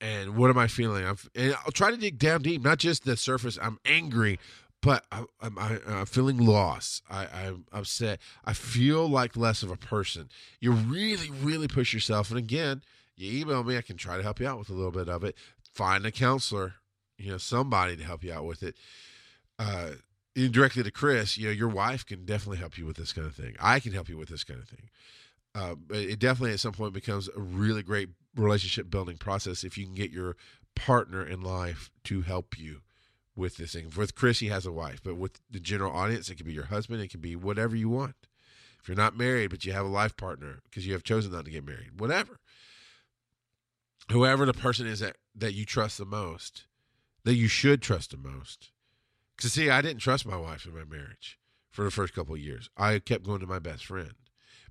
[0.00, 1.04] And what am I feeling?
[1.04, 3.58] I'm, and I'll try to dig down deep, not just the surface.
[3.60, 4.38] I'm angry,
[4.80, 7.02] but I, am I'm feeling lost.
[7.10, 8.20] I, I'm upset.
[8.44, 10.28] I feel like less of a person.
[10.60, 12.30] You really, really push yourself.
[12.30, 12.82] And again,
[13.16, 13.76] you email me.
[13.76, 15.34] I can try to help you out with a little bit of it.
[15.74, 16.74] Find a counselor
[17.18, 18.76] you know somebody to help you out with it.
[19.58, 19.92] Uh
[20.46, 23.34] directly to chris you know your wife can definitely help you with this kind of
[23.34, 23.56] thing.
[23.60, 24.88] I can help you with this kind of thing.
[25.54, 29.84] Uh, it definitely at some point becomes a really great relationship building process if you
[29.84, 30.36] can get your
[30.76, 32.82] partner in life to help you
[33.34, 33.90] with this thing.
[33.96, 36.66] With chris he has a wife but with the general audience it could be your
[36.66, 38.14] husband it could be whatever you want.
[38.80, 41.46] If you're not married but you have a life partner because you have chosen not
[41.46, 42.38] to get married whatever.
[44.12, 46.64] Whoever the person is that that you trust the most
[47.28, 48.70] that you should trust the most.
[49.36, 51.38] Because, see, I didn't trust my wife in my marriage
[51.70, 52.70] for the first couple of years.
[52.74, 54.14] I kept going to my best friend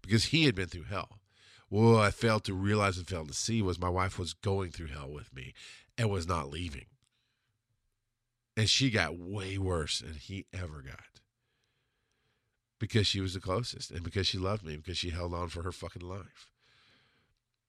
[0.01, 1.20] because he had been through hell.
[1.70, 4.88] What I failed to realize and failed to see was my wife was going through
[4.88, 5.53] hell with me
[5.99, 6.88] and was not leaving.
[8.55, 11.22] And she got way worse than he ever got
[12.80, 15.62] because she was the closest and because she loved me, because she held on for
[15.62, 16.49] her fucking life.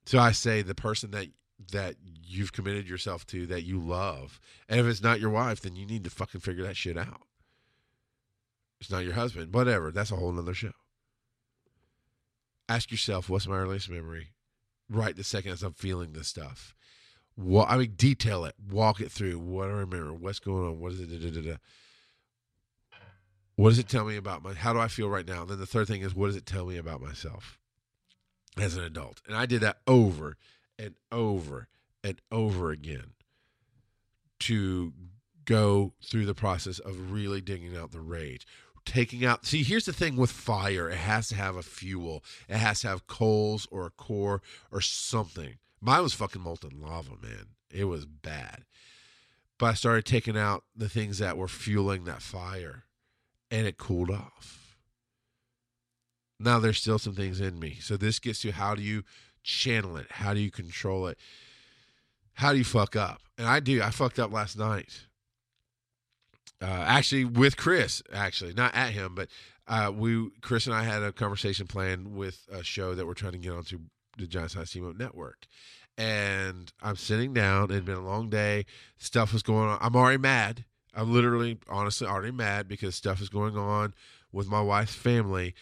[0.07, 1.27] So I say the person that
[1.73, 5.77] that you've committed yourself to that you love, and if it's not your wife, then
[5.77, 7.23] you need to fucking figure that shit out.
[8.81, 9.91] It's not your husband, whatever.
[9.91, 10.73] That's a whole nother show.
[12.69, 14.29] Ask yourself, what's my earliest memory?
[14.89, 16.75] Right the second as I'm feeling this stuff.
[17.35, 19.39] What I mean, detail it, walk it through.
[19.39, 20.13] What do I remember?
[20.13, 20.81] What's going on?
[20.81, 21.09] What is it?
[21.09, 21.57] Da, da, da,
[23.59, 24.55] what does it tell me about my?
[24.55, 25.43] How do I feel right now?
[25.43, 27.59] And then the third thing is, what does it tell me about myself
[28.57, 29.21] as an adult?
[29.27, 30.37] And I did that over
[30.79, 31.69] and over
[32.05, 33.13] and over again
[34.41, 34.93] to
[35.45, 38.47] go through the process of really digging out the rage
[38.89, 42.25] taking out see here's the thing with fire it has to have a fuel.
[42.49, 45.59] It has to have coals or a core or something.
[45.81, 47.49] Mine was fucking molten lava man.
[47.71, 48.65] It was bad.
[49.59, 52.85] But i started taking out the things that were fueling that fire
[53.51, 54.77] and it cooled off.
[56.41, 57.79] Now there's still some things in me.
[57.81, 59.03] So this gets to how do you
[59.49, 61.19] channel it how do you control it
[62.35, 65.07] how do you fuck up and i do i fucked up last night
[66.61, 69.29] uh, actually with Chris, actually not at him, but
[69.67, 73.33] uh, we Chris and I had a conversation planned with a show that we're trying
[73.33, 73.79] to get onto
[74.17, 75.47] the Giant Size Steamboat Network.
[75.97, 77.71] And I'm sitting down.
[77.71, 78.67] It had been a long day.
[78.99, 79.79] Stuff was going on.
[79.81, 80.65] I'm already mad.
[80.95, 83.95] I'm literally, honestly, already mad because stuff is going on
[84.33, 85.55] with my wife's family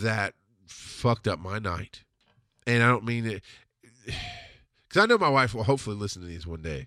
[0.00, 0.34] that
[0.66, 2.04] fucked up my night.
[2.66, 3.42] And I don't mean it
[4.06, 6.86] because I know my wife will hopefully listen to these one day.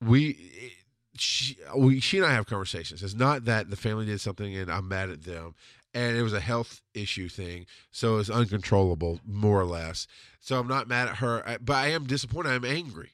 [0.00, 0.74] We
[1.14, 3.02] she we she and I have conversations.
[3.02, 5.54] It's not that the family did something and I'm mad at them.
[5.94, 10.06] And it was a health issue thing, so it's uncontrollable, more or less.
[10.40, 12.48] So I'm not mad at her, but I am disappointed.
[12.48, 13.10] I'm angry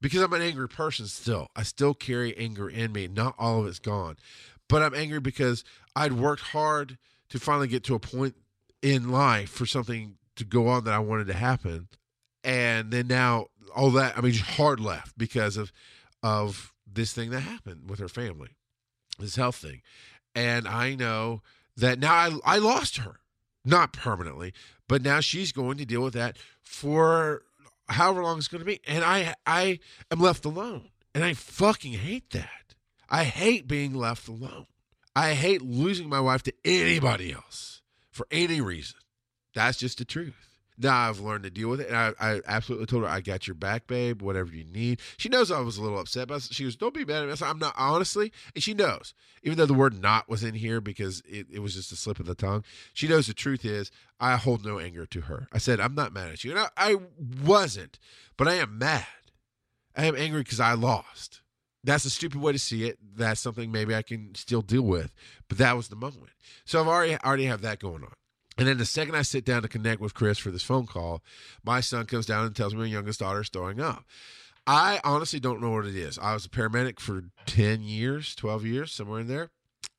[0.00, 1.48] because I'm an angry person still.
[1.54, 3.06] I still carry anger in me.
[3.06, 4.16] Not all of it's gone,
[4.66, 5.62] but I'm angry because
[5.94, 6.96] I'd worked hard
[7.28, 8.34] to finally get to a point
[8.80, 11.88] in life for something to go on that I wanted to happen,
[12.44, 15.72] and then now all that I mean, just hard left because of
[16.22, 18.50] of this thing that happened with her family,
[19.18, 19.82] this health thing.
[20.34, 21.42] And I know
[21.76, 23.20] that now I, I lost her,
[23.64, 24.52] not permanently,
[24.88, 27.42] but now she's going to deal with that for
[27.88, 28.80] however long it's going to be.
[28.86, 29.78] And I, I
[30.10, 30.88] am left alone.
[31.14, 32.74] And I fucking hate that.
[33.08, 34.66] I hate being left alone.
[35.14, 38.98] I hate losing my wife to anybody else for any reason.
[39.54, 40.52] That's just the truth.
[40.78, 41.88] Now I've learned to deal with it.
[41.88, 45.00] And I, I absolutely told her, I got your back, babe, whatever you need.
[45.16, 47.32] She knows I was a little upset, but she was, don't be mad at me.
[47.32, 48.32] I said, I'm not, honestly.
[48.54, 51.74] And she knows, even though the word not was in here because it, it was
[51.74, 55.06] just a slip of the tongue, she knows the truth is I hold no anger
[55.06, 55.46] to her.
[55.52, 56.52] I said, I'm not mad at you.
[56.52, 56.96] And I, I
[57.44, 57.98] wasn't,
[58.36, 59.06] but I am mad.
[59.94, 61.42] I am angry because I lost.
[61.84, 62.98] That's a stupid way to see it.
[63.16, 65.12] That's something maybe I can still deal with,
[65.48, 66.30] but that was the moment.
[66.64, 68.12] So I've already already have that going on.
[68.58, 71.22] And then the second I sit down to connect with Chris for this phone call,
[71.64, 74.04] my son comes down and tells me my youngest daughter is throwing up.
[74.66, 76.18] I honestly don't know what it is.
[76.18, 79.50] I was a paramedic for 10 years, 12 years, somewhere in there.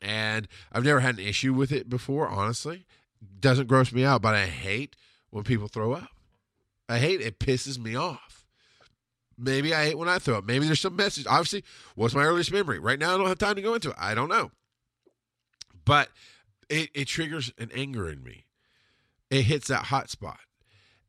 [0.02, 2.86] And I've never had an issue with it before, honestly.
[3.40, 4.96] Doesn't gross me out, but I hate
[5.32, 6.10] when people throw up.
[6.88, 7.28] I hate it.
[7.28, 8.46] It pisses me off.
[9.38, 10.46] Maybe I hate when I throw up.
[10.46, 11.26] Maybe there's some message.
[11.28, 11.64] Obviously,
[11.96, 12.80] what's my earliest memory?
[12.80, 13.96] Right now, I don't have time to go into it.
[13.98, 14.52] I don't know.
[15.86, 16.10] But
[16.70, 18.46] it, it triggers an anger in me.
[19.30, 20.40] It hits that hot spot.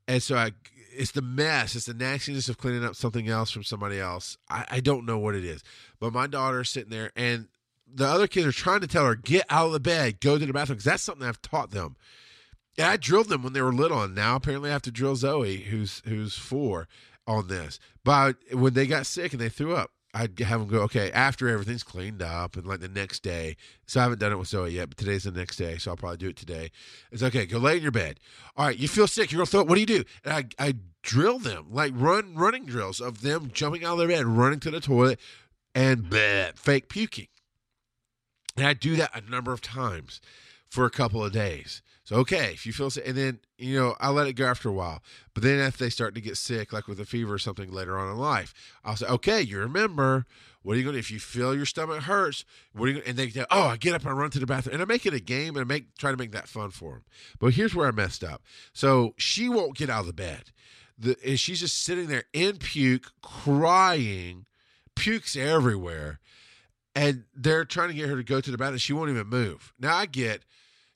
[0.06, 0.52] And so I
[0.96, 4.38] it's the mess, it's the nastiness of cleaning up something else from somebody else.
[4.48, 5.62] I, I don't know what it is.
[5.98, 7.48] But my daughter's sitting there and
[7.92, 10.46] the other kids are trying to tell her, get out of the bed, go to
[10.46, 11.96] the bathroom, because that's something I've taught them.
[12.76, 15.14] And I drilled them when they were little, and now apparently I have to drill
[15.14, 16.88] Zoe, who's who's four,
[17.26, 17.78] on this.
[18.02, 21.48] But when they got sick and they threw up, I'd have them go, okay, after
[21.48, 23.56] everything's cleaned up and like the next day.
[23.86, 25.76] So I haven't done it with Zoe yet, but today's the next day.
[25.76, 26.70] So I'll probably do it today.
[27.10, 28.20] It's okay, go lay in your bed.
[28.56, 29.32] All right, you feel sick.
[29.32, 29.66] You're going to throw it.
[29.66, 30.04] What do you do?
[30.24, 34.08] And I, I drill them, like run running drills of them jumping out of their
[34.08, 35.18] bed, running to the toilet,
[35.74, 37.26] and bleh, fake puking.
[38.56, 40.20] And I do that a number of times
[40.68, 41.82] for a couple of days.
[42.04, 44.68] So okay, if you feel sick, and then you know I'll let it go after
[44.68, 45.02] a while.
[45.32, 47.98] But then if they start to get sick, like with a fever or something later
[47.98, 48.52] on in life,
[48.84, 50.26] I'll say, okay, you remember
[50.64, 52.46] what are you going to if you feel your stomach hurts?
[52.72, 53.06] What are you going?
[53.06, 54.86] And they say, oh, I get up and I run to the bathroom, and I
[54.86, 57.04] make it a game and I make try to make that fun for them.
[57.38, 58.42] But here's where I messed up.
[58.72, 60.52] So she won't get out of the bed.
[60.98, 64.46] The, and she's just sitting there in puke, crying,
[64.94, 66.20] pukes everywhere,
[66.94, 68.78] and they're trying to get her to go to the bathroom.
[68.78, 69.74] She won't even move.
[69.78, 70.44] Now I get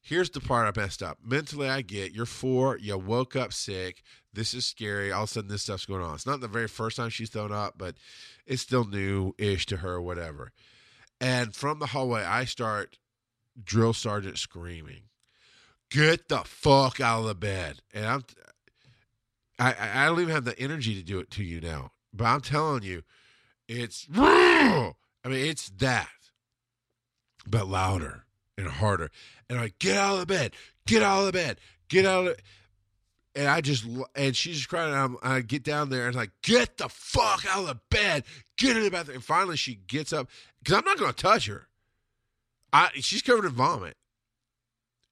[0.09, 1.19] Here's the part I messed up.
[1.23, 4.03] Mentally, I get you're four, you woke up sick.
[4.33, 5.13] This is scary.
[5.13, 6.15] All of a sudden, this stuff's going on.
[6.15, 7.97] It's not the very first time she's thrown up, but
[8.47, 10.53] it's still new ish to her, whatever.
[11.21, 12.97] And from the hallway, I start
[13.63, 15.03] drill sergeant screaming,
[15.91, 17.83] Get the fuck out of the bed.
[17.93, 18.25] And I'm,
[19.59, 21.93] I, I don't even have the energy to do it to you now.
[22.15, 23.03] But I'm telling you,
[23.69, 24.95] it's I
[25.27, 26.09] mean, it's that,
[27.47, 28.25] but louder
[28.59, 29.11] and harder.
[29.49, 30.53] And I'm like, get out of the bed,
[30.87, 32.37] get out of the bed, get out of.
[33.35, 34.93] And I just and she's just crying.
[34.93, 37.81] And I'm, I get down there and I'm like, get the fuck out of the
[37.89, 38.25] bed,
[38.57, 39.17] get in the bathroom.
[39.17, 40.29] And finally, she gets up
[40.59, 41.69] because I'm not to touch her.
[42.73, 43.97] I she's covered in vomit,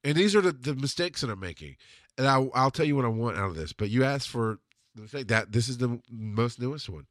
[0.05, 1.77] and these are the, the mistakes that I'm making.
[2.19, 3.73] And I, I'll tell you what I want out of this.
[3.73, 4.59] But you asked for
[4.95, 7.07] the mistake that this is the most newest one.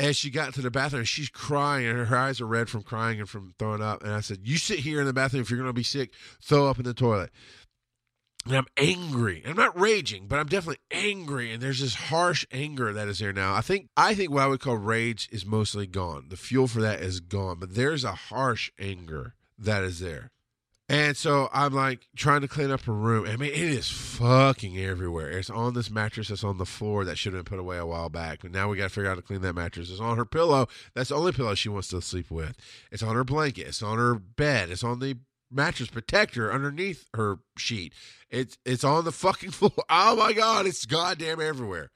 [0.00, 3.20] As she got to the bathroom, she's crying and her eyes are red from crying
[3.20, 4.02] and from throwing up.
[4.02, 5.42] And I said, You sit here in the bathroom.
[5.42, 7.30] If you're going to be sick, throw up in the toilet.
[8.46, 9.42] And I'm angry.
[9.46, 11.52] I'm not raging, but I'm definitely angry.
[11.52, 13.54] And there's this harsh anger that is there now.
[13.54, 16.28] I think I think what I would call rage is mostly gone.
[16.30, 17.58] The fuel for that is gone.
[17.58, 20.30] But there's a harsh anger that is there.
[20.90, 23.24] And so I'm like trying to clean up her room.
[23.24, 25.30] I mean, it is fucking everywhere.
[25.30, 27.86] It's on this mattress that's on the floor that should have been put away a
[27.86, 28.40] while back.
[28.42, 29.88] But now we got to figure out how to clean that mattress.
[29.88, 30.66] It's on her pillow.
[30.92, 32.56] That's the only pillow she wants to sleep with.
[32.90, 33.68] It's on her blanket.
[33.68, 34.68] It's on her bed.
[34.68, 35.18] It's on the
[35.48, 37.92] mattress protector underneath her sheet.
[38.28, 39.84] It's it's on the fucking floor.
[39.88, 41.92] Oh my god, it's goddamn everywhere.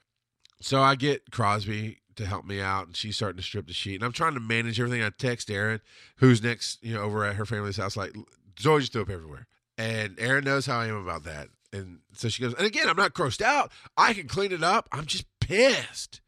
[0.61, 3.95] So I get Crosby to help me out, and she's starting to strip the sheet,
[3.95, 5.03] and I'm trying to manage everything.
[5.03, 5.81] I text Erin,
[6.19, 8.15] who's next, you know, over at her family's house, like
[8.55, 9.47] Just threw up everywhere.
[9.77, 11.49] And Erin knows how I am about that.
[11.73, 13.71] And so she goes, and again, I'm not grossed out.
[13.97, 14.87] I can clean it up.
[14.91, 16.21] I'm just pissed.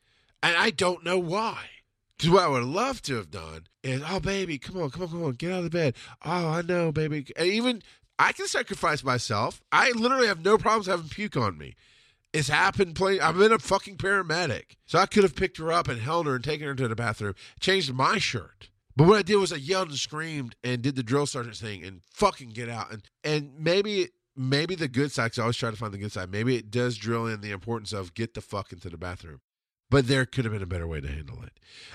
[0.43, 1.57] And I don't know why.
[2.17, 5.09] Because what I would love to have done is, oh, baby, come on, come on,
[5.09, 5.95] come on, get out of the bed.
[6.25, 7.27] Oh, I know, baby.
[7.35, 7.83] And even
[8.19, 9.61] I can sacrifice myself.
[9.71, 11.75] I literally have no problems having puke on me.
[12.33, 12.95] It's happened.
[12.95, 13.19] Play.
[13.19, 16.35] I've been a fucking paramedic, so I could have picked her up and held her
[16.35, 18.69] and taken her to the bathroom, changed my shirt.
[18.97, 21.83] But what I did was I yelled and screamed and did the drill sergeant thing
[21.83, 22.91] and fucking get out.
[22.91, 25.31] And and maybe maybe the good side.
[25.31, 26.31] Cause I always try to find the good side.
[26.31, 29.41] Maybe it does drill in the importance of get the fuck into the bathroom.
[29.91, 31.53] But there could have been a better way to handle it.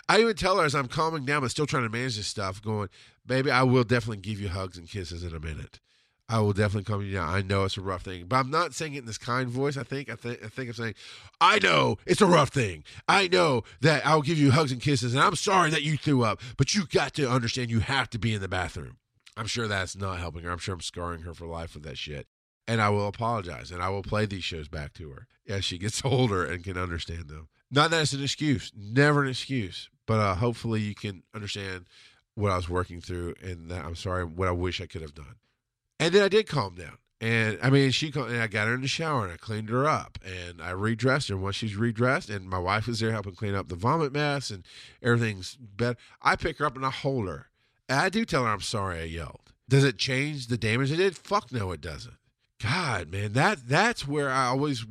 [0.09, 2.63] I even tell her as I'm calming down, but still trying to manage this stuff,
[2.63, 2.89] going,
[3.27, 5.81] baby, I will definitely give you hugs and kisses in a minute.
[6.33, 7.19] I will definitely calm you.
[7.21, 9.77] I know it's a rough thing, but I'm not saying it in this kind voice.
[9.77, 10.95] I think I think I think I'm saying,
[11.43, 12.85] I know it's a rough thing.
[13.07, 16.25] I know that I'll give you hugs and kisses, and I'm sorry that you threw
[16.25, 18.97] up, but you got to understand you have to be in the bathroom.
[19.37, 20.51] I'm sure that's not helping her.
[20.51, 22.27] I'm sure I'm scarring her for life with that shit.
[22.67, 25.77] And I will apologize, and I will play these shows back to her as she
[25.77, 27.49] gets older and can understand them.
[27.71, 31.85] Not that it's an excuse, never an excuse, but uh, hopefully you can understand
[32.35, 35.15] what I was working through, and that I'm sorry what I wish I could have
[35.15, 35.37] done.
[36.03, 36.99] And then I did calm down.
[37.21, 39.87] And I mean, she and I got her in the shower and I cleaned her
[39.87, 41.37] up and I redressed her.
[41.37, 44.65] Once she's redressed, and my wife was there helping clean up the vomit mess and
[45.01, 47.47] everything's better, I pick her up and I hold her.
[47.89, 49.53] And I do tell her I'm sorry I yelled.
[49.69, 51.17] Does it change the damage it did?
[51.17, 52.17] Fuck no, it doesn't.
[52.61, 54.85] God, man, that that's where I always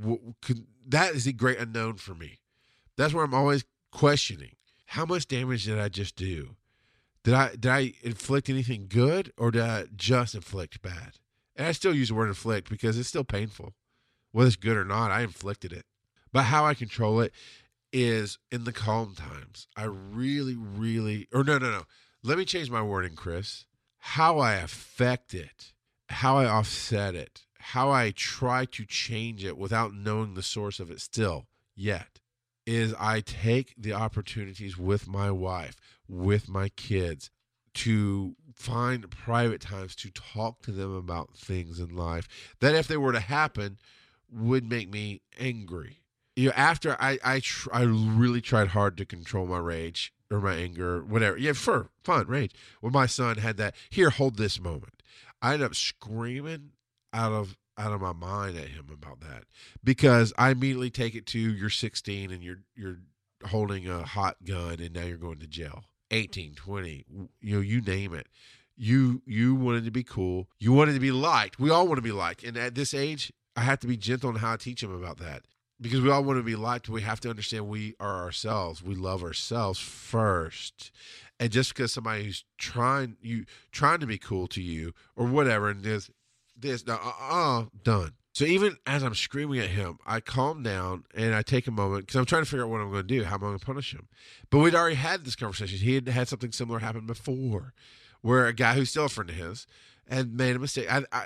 [0.88, 2.40] that is the great unknown for me.
[2.96, 4.56] That's where I'm always questioning
[4.86, 6.56] how much damage did I just do?
[7.24, 11.20] Did I did I inflict anything good or did I just inflict bad?
[11.56, 13.74] And I still use the word inflict because it's still painful.
[14.32, 15.86] Whether it's good or not, I inflicted it.
[16.32, 17.34] But how I control it
[17.92, 19.68] is in the calm times.
[19.76, 21.84] I really, really or no, no, no.
[22.24, 23.66] Let me change my wording, Chris.
[24.00, 25.74] How I affect it,
[26.10, 30.90] how I offset it, how I try to change it without knowing the source of
[30.90, 31.46] it still
[31.76, 32.20] yet
[32.66, 35.76] is I take the opportunities with my wife
[36.12, 37.32] with my kids
[37.74, 42.28] to find private times to talk to them about things in life
[42.60, 43.78] that if they were to happen
[44.30, 46.00] would make me angry.
[46.36, 50.40] You know after i i tr- i really tried hard to control my rage or
[50.40, 51.38] my anger whatever.
[51.38, 52.54] Yeah for fun rage.
[52.82, 55.02] When my son had that here hold this moment.
[55.42, 56.72] I ended up screaming
[57.14, 59.46] out of out of my mind at him about that
[59.84, 63.00] because i immediately take it to you're 16 and you're you're
[63.48, 67.06] holding a hot gun and now you're going to jail 18, 20,
[67.42, 68.28] you know, you name it.
[68.78, 70.48] You you wanted to be cool.
[70.60, 71.60] You wanted to be liked.
[71.60, 72.44] We all want to be liked.
[72.44, 75.18] And at this age, I have to be gentle on how I teach them about
[75.18, 75.44] that.
[75.80, 78.84] Because we all want to be liked, we have to understand we are ourselves.
[78.84, 80.92] We love ourselves first.
[81.40, 85.70] And just because somebody who's trying you trying to be cool to you or whatever,
[85.70, 86.10] and this
[86.56, 88.14] this uh uh done.
[88.34, 92.06] So even as I'm screaming at him, I calm down and I take a moment
[92.06, 93.60] because I'm trying to figure out what I'm going to do, how am I going
[93.60, 94.08] to punish him.
[94.50, 95.80] But we'd already had this conversation.
[95.80, 97.74] He had had something similar happen before,
[98.22, 99.68] where a guy who's still a friend of his
[100.08, 100.92] and made a mistake.
[100.92, 101.26] I, I,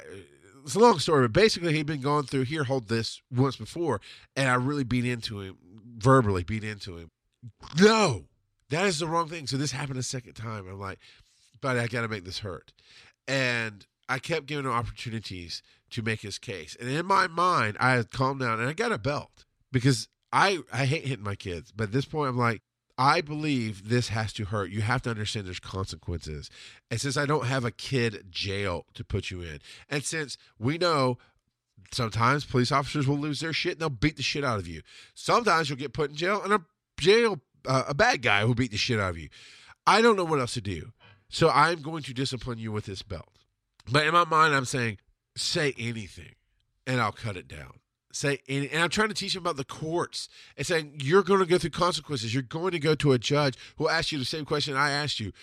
[0.63, 4.01] it's a long story, but basically he'd been going through here, hold this once before,
[4.35, 5.57] and I really beat into him,
[5.97, 7.11] verbally beat into him.
[7.79, 8.25] No,
[8.69, 9.45] that is the wrong thing.
[9.45, 10.67] So this happened a second time.
[10.67, 10.97] I'm like,
[11.61, 12.73] but I got to make this hurt.
[13.27, 15.61] And I kept giving him opportunities
[15.95, 16.75] to make his case.
[16.79, 20.59] And in my mind, I had calmed down and I got a belt because I
[20.71, 22.61] I hate hitting my kids, but at this point I'm like
[22.97, 24.71] I believe this has to hurt.
[24.71, 26.49] You have to understand there's consequences.
[26.89, 30.77] And since I don't have a kid jail to put you in, and since we
[30.77, 31.17] know
[31.91, 34.81] sometimes police officers will lose their shit and they'll beat the shit out of you.
[35.13, 36.61] Sometimes you'll get put in jail and a
[36.99, 39.29] jail uh, a bad guy will beat the shit out of you.
[39.87, 40.91] I don't know what else to do.
[41.29, 43.29] So I'm going to discipline you with this belt.
[43.89, 44.97] But in my mind I'm saying
[45.35, 46.35] say anything
[46.87, 47.79] and I'll cut it down.
[48.11, 51.41] Say and, and i'm trying to teach him about the courts and saying you're going
[51.41, 52.33] to go through consequences.
[52.33, 54.91] You're going to go to a judge who will ask you the same question i
[54.91, 55.33] asked you.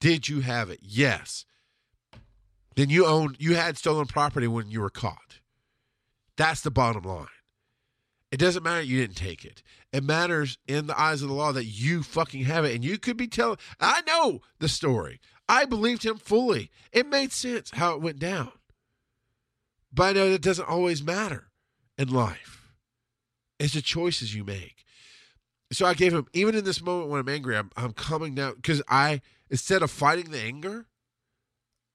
[0.00, 0.80] Did you have it?
[0.82, 1.44] Yes.
[2.76, 5.40] Then you owned you had stolen property when you were caught.
[6.36, 7.26] That's the bottom line.
[8.32, 9.62] It doesn't matter you didn't take it.
[9.92, 12.74] It matters in the eyes of the law that you fucking have it.
[12.74, 15.20] And you could be telling i know the story.
[15.46, 16.70] I believed him fully.
[16.90, 18.50] It made sense how it went down
[19.94, 21.50] but i know that doesn't always matter
[21.98, 22.72] in life.
[23.58, 24.84] It's the choices you make.
[25.72, 28.54] So I gave him, even in this moment when I'm angry, I'm, I'm coming down
[28.56, 29.20] because I,
[29.50, 30.86] instead of fighting the anger,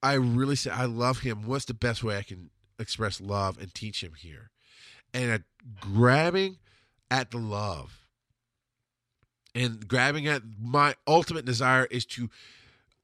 [0.01, 1.45] I really said, I love him.
[1.45, 4.51] What's the best way I can express love and teach him here?
[5.13, 5.39] And I,
[5.79, 6.57] grabbing
[7.11, 8.05] at the love
[9.53, 12.29] and grabbing at my ultimate desire is to,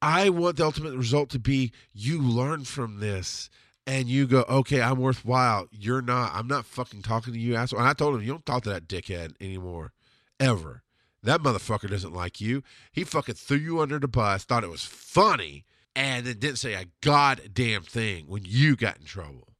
[0.01, 3.49] I want the ultimate result to be you learn from this
[3.87, 5.67] and you go, okay, I'm worthwhile.
[5.71, 6.31] You're not.
[6.33, 7.79] I'm not fucking talking to you, asshole.
[7.79, 9.93] And I told him, you don't talk to that dickhead anymore,
[10.39, 10.83] ever.
[11.23, 12.63] That motherfucker doesn't like you.
[12.91, 15.65] He fucking threw you under the bus, thought it was funny,
[15.95, 19.55] and then didn't say a goddamn thing when you got in trouble.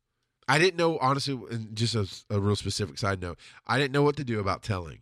[0.48, 1.40] I didn't know, honestly,
[1.74, 5.00] just a, a real specific side note, I didn't know what to do about telling.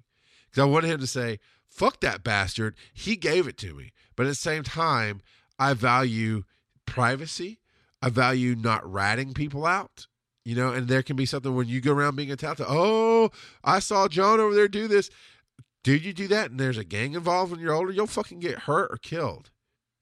[0.49, 2.75] Because I wanted him to say, fuck that bastard.
[2.93, 3.91] He gave it to me.
[4.15, 5.21] But at the same time,
[5.59, 6.43] I value
[6.85, 7.59] privacy
[8.03, 10.07] I value not ratting people out.
[10.43, 12.59] You know, and there can be something when you go around being a tout.
[12.59, 13.31] Oh,
[13.63, 15.09] I saw John over there do this.
[15.85, 16.51] Did you do that?
[16.51, 19.51] And there's a gang involved when you're older, you'll fucking get hurt or killed.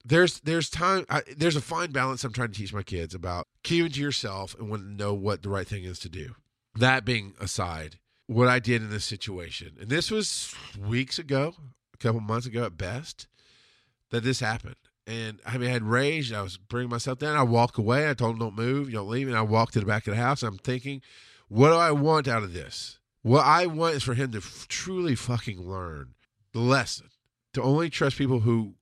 [0.03, 1.05] There's there's time.
[1.11, 4.55] I, there's a fine balance I'm trying to teach my kids about keeping to yourself
[4.57, 6.33] and want to know what the right thing is to do.
[6.73, 11.53] That being aside, what I did in this situation, and this was weeks ago,
[11.93, 13.27] a couple months ago at best,
[14.09, 14.75] that this happened
[15.11, 16.31] and I mean, I had rage.
[16.31, 17.35] I was bringing myself down.
[17.35, 18.09] I walk away.
[18.09, 18.87] I told him, "Don't move.
[18.89, 20.41] You don't leave." And I walked to the back of the house.
[20.41, 21.01] I'm thinking,
[21.49, 22.99] what do I want out of this?
[23.23, 26.13] What I want is for him to f- truly fucking learn
[26.53, 27.09] the lesson
[27.53, 28.75] to only trust people who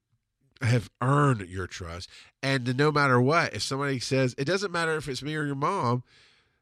[0.62, 2.10] have earned your trust,
[2.44, 5.46] and to no matter what, if somebody says it doesn't matter if it's me or
[5.46, 6.04] your mom,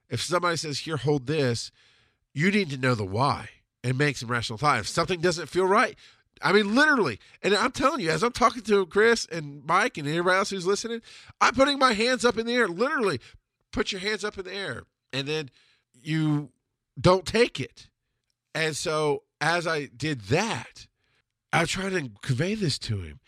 [0.09, 1.71] if somebody says, "Here, hold this,"
[2.33, 3.49] you need to know the why
[3.83, 4.79] and make some rational thought.
[4.79, 5.97] If something doesn't feel right,
[6.41, 7.19] I mean, literally.
[7.41, 10.67] And I'm telling you, as I'm talking to Chris and Mike and everybody else who's
[10.67, 11.01] listening,
[11.41, 12.67] I'm putting my hands up in the air.
[12.67, 13.19] Literally,
[13.71, 14.83] put your hands up in the air.
[15.13, 15.49] And then
[15.93, 16.49] you
[16.99, 17.89] don't take it.
[18.53, 20.87] And so as I did that,
[21.53, 23.19] I was trying to convey this to him.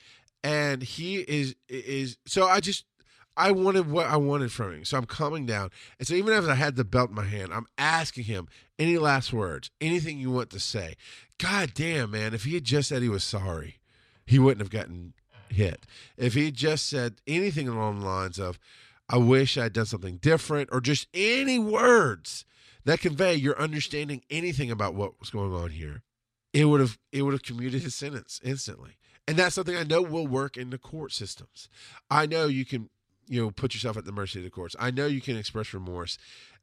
[0.43, 2.85] And he is is so I just
[3.35, 4.85] I wanted what I wanted from him.
[4.85, 5.69] So I'm calming down.
[5.97, 8.47] And so even as I had the belt in my hand, I'm asking him
[8.77, 10.95] any last words, anything you want to say.
[11.39, 13.79] God damn, man, if he had just said he was sorry,
[14.25, 15.13] he wouldn't have gotten
[15.49, 15.85] hit.
[16.17, 18.59] If he had just said anything along the lines of,
[19.09, 22.45] I wish I'd done something different, or just any words
[22.85, 26.03] that convey your understanding anything about what was going on here,
[26.53, 28.97] it would have it would have commuted his sentence instantly.
[29.27, 31.69] And that's something I know will work in the court systems.
[32.09, 32.89] I know you can,
[33.27, 34.75] you know, put yourself at the mercy of the courts.
[34.79, 36.17] I know you can express remorse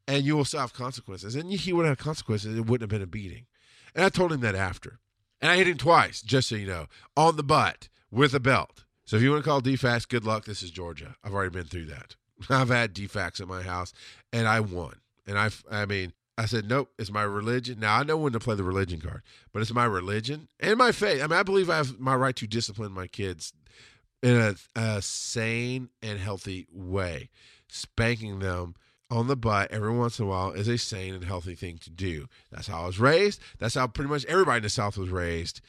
[0.09, 1.37] and you will still have consequences.
[1.37, 2.59] And he would have consequences.
[2.59, 3.47] It wouldn't have been a beating.
[3.95, 4.99] And I told him that after.
[5.41, 8.85] And I hit him twice, just so you know, on the butt with a belt.
[9.05, 10.45] So if you want to call DFACS, good luck.
[10.45, 11.17] This is Georgia.
[11.23, 12.17] I've already been through that.
[12.51, 13.93] I've had DFACS at my house,
[14.33, 14.97] and I won.
[15.27, 17.81] And I, I mean, I said, nope, it's my religion.
[17.81, 19.23] Now, I know when to play the religion card,
[19.53, 21.23] but it's my religion and my faith.
[21.23, 23.53] I mean, I believe I have my right to discipline my kids
[24.23, 27.31] in a, a sane and healthy way,
[27.69, 28.75] spanking them
[29.11, 31.91] on the butt every once in a while is a sane and healthy thing to
[31.91, 32.27] do.
[32.51, 33.41] That's how I was raised.
[33.59, 35.61] That's how pretty much everybody in the South was raised.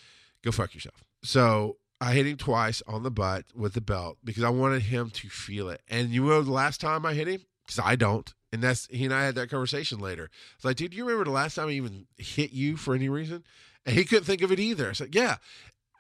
[0.43, 1.03] Go fuck yourself.
[1.23, 5.09] So I hit him twice on the butt with the belt because I wanted him
[5.11, 5.81] to feel it.
[5.89, 7.41] And you know the last time I hit him?
[7.65, 8.33] Because I don't.
[8.51, 10.29] And that's he and I had that conversation later.
[10.55, 13.43] It's like, dude, you remember the last time I even hit you for any reason?
[13.85, 14.89] And he couldn't think of it either.
[14.89, 15.37] I said, yeah,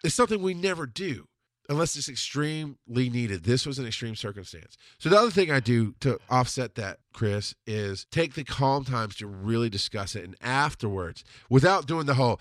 [0.03, 1.27] it's something we never do
[1.69, 2.75] unless it's extremely
[3.09, 3.43] needed.
[3.43, 4.77] This was an extreme circumstance.
[4.99, 9.15] So the other thing I do to offset that, Chris, is take the calm times
[9.17, 12.39] to really discuss it, and afterwards, without doing the whole,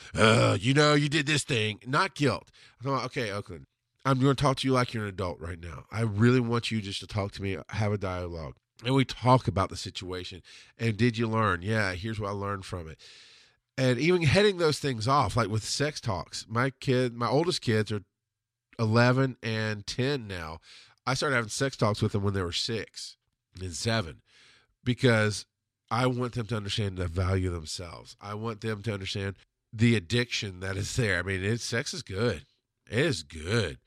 [0.58, 2.50] you know, you did this thing, not guilt.
[2.84, 3.66] I'm like, okay, Oakland,
[4.04, 5.84] I'm going to talk to you like you're an adult right now.
[5.90, 8.54] I really want you just to talk to me, have a dialogue.
[8.84, 10.42] And we talk about the situation.
[10.78, 11.62] And did you learn?
[11.62, 12.98] Yeah, here's what I learned from it.
[13.78, 16.46] and even heading those things off, like with sex talks.
[16.48, 18.00] My kid, my oldest kids are
[18.78, 20.58] 11 and 10 now.
[21.06, 23.16] I started having sex talks with them when they were six
[23.60, 24.22] and seven
[24.84, 25.46] because
[25.90, 28.16] I want them to understand the value of themselves.
[28.20, 29.36] I want them to understand
[29.72, 31.18] the addiction that is there.
[31.18, 32.44] I mean, it's, sex is good.
[32.90, 33.78] It is good.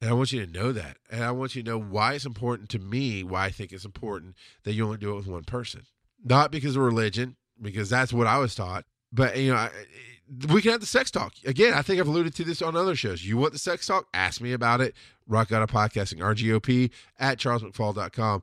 [0.00, 0.96] And I want you to know that.
[1.10, 3.84] And I want you to know why it's important to me, why I think it's
[3.84, 5.82] important that you only do it with one person.
[6.24, 8.84] Not because of religion, because that's what I was taught.
[9.12, 9.70] But, you know, I,
[10.48, 11.34] we can have the sex talk.
[11.44, 13.24] Again, I think I've alluded to this on other shows.
[13.24, 14.06] You want the sex talk?
[14.14, 14.94] Ask me about it.
[15.26, 18.42] Rock God of Podcasting, RGOP at charlesmcfall.com,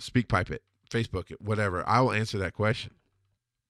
[0.00, 1.88] SpeakPipe it, Facebook it, whatever.
[1.88, 2.92] I will answer that question.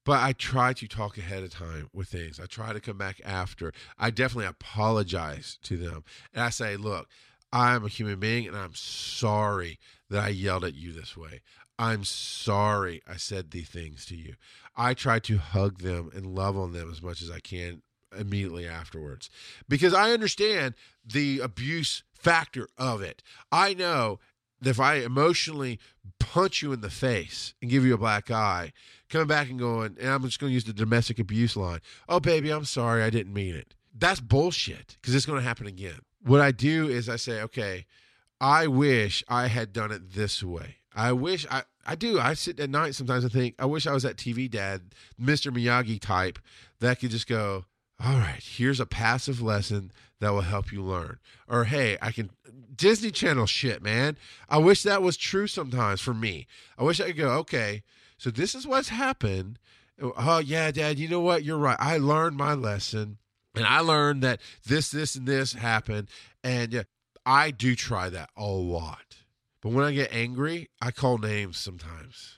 [0.05, 2.41] But I try to talk ahead of time with things.
[2.41, 3.73] I try to come back after.
[3.99, 6.05] I definitely apologize to them.
[6.33, 7.09] And I say, look,
[7.53, 9.79] I'm a human being and I'm sorry
[10.09, 11.43] that I yelled at you this way.
[11.79, 14.35] I'm sorry I said these things to you.
[14.77, 17.83] I try to hug them and love on them as much as I can
[18.19, 19.31] immediately afterwards
[19.69, 20.75] because I understand
[21.05, 23.23] the abuse factor of it.
[23.53, 24.19] I know
[24.61, 25.79] that if I emotionally
[26.19, 28.73] punch you in the face and give you a black eye,
[29.09, 31.81] coming back and going, and I'm just going to use the domestic abuse line.
[32.09, 33.03] Oh, baby, I'm sorry.
[33.03, 33.75] I didn't mean it.
[33.97, 36.01] That's bullshit because it's going to happen again.
[36.23, 37.87] What I do is I say, okay,
[38.41, 40.77] I wish I had done it this way.
[40.95, 42.19] I wish I, I do.
[42.19, 44.83] I sit at night sometimes and think, I wish I was that TV dad,
[45.21, 45.53] Mr.
[45.53, 46.39] Miyagi type
[46.81, 47.65] that could just go,
[48.05, 51.19] all right, here's a passive lesson that will help you learn.
[51.49, 52.31] Or, hey, I can,
[52.75, 54.17] Disney Channel shit, man.
[54.49, 56.47] I wish that was true sometimes for me.
[56.77, 57.83] I wish I could go, okay,
[58.17, 59.59] so this is what's happened.
[60.01, 61.45] Oh, yeah, dad, you know what?
[61.45, 61.77] You're right.
[61.81, 63.19] I learned my lesson
[63.55, 66.09] and I learned that this, this, and this happened.
[66.45, 66.83] And yeah,
[67.27, 69.18] I do try that a lot.
[69.69, 72.37] But when I get angry, I call names sometimes.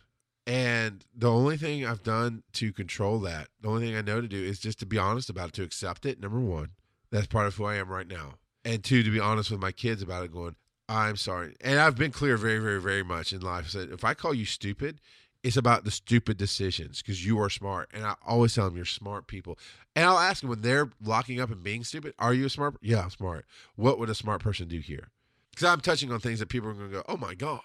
[0.48, 4.26] And the only thing I've done to control that, the only thing I know to
[4.26, 6.18] do is just to be honest about it, to accept it.
[6.18, 6.70] Number one,
[7.12, 8.34] that's part of who I am right now.
[8.64, 10.56] And two, to be honest with my kids about it, going,
[10.88, 11.54] I'm sorry.
[11.60, 13.66] And I've been clear very, very, very much in life.
[13.66, 15.00] I said, if I call you stupid,
[15.44, 17.90] it's about the stupid decisions because you are smart.
[17.94, 19.56] And I always tell them you're smart people.
[19.94, 22.74] And I'll ask them when they're locking up and being stupid, are you a smart?
[22.82, 23.46] Yeah, I'm smart.
[23.76, 25.10] What would a smart person do here?
[25.50, 27.60] Because I'm touching on things that people are going to go, oh my God.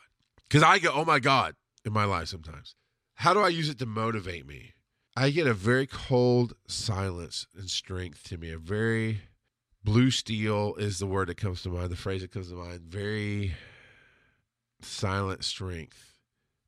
[0.47, 1.55] Because I go, oh my God
[1.85, 2.75] in my life sometimes.
[3.15, 4.73] How do I use it to motivate me?
[5.15, 8.51] I get a very cold silence and strength to me.
[8.51, 9.21] A very
[9.83, 12.81] blue steel is the word that comes to mind, the phrase that comes to mind.
[12.81, 13.53] Very
[14.81, 16.19] silent strength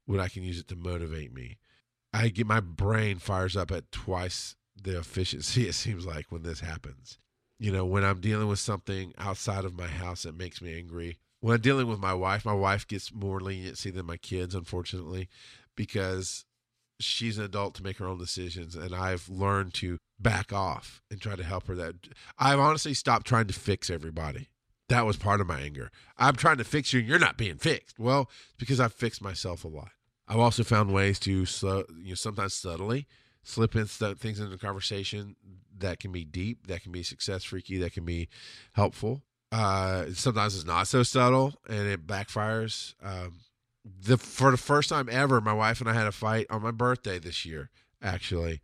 [0.05, 1.57] when I can use it to motivate me.
[2.13, 6.61] I get my brain fires up at twice the efficiency it seems like when this
[6.61, 7.19] happens.
[7.59, 11.17] You know, when I'm dealing with something outside of my house that makes me angry.
[11.39, 15.29] When I'm dealing with my wife, my wife gets more leniency than my kids, unfortunately,
[15.75, 16.45] because
[16.99, 21.21] she's an adult to make her own decisions and I've learned to back off and
[21.21, 21.95] try to help her that
[22.39, 24.49] I've honestly stopped trying to fix everybody.
[24.89, 25.91] That was part of my anger.
[26.17, 27.99] I'm trying to fix you and you're not being fixed.
[27.99, 29.89] Well, because I've fixed myself a lot.
[30.27, 33.05] I've also found ways to you know, sometimes subtly
[33.43, 35.35] slip in things into the conversation
[35.79, 38.29] that can be deep, that can be success freaky, that can be
[38.73, 39.23] helpful.
[39.51, 42.95] Uh, sometimes it's not so subtle and it backfires.
[43.01, 43.39] Um,
[43.85, 46.71] the for the first time ever, my wife and I had a fight on my
[46.71, 47.69] birthday this year,
[48.01, 48.61] actually,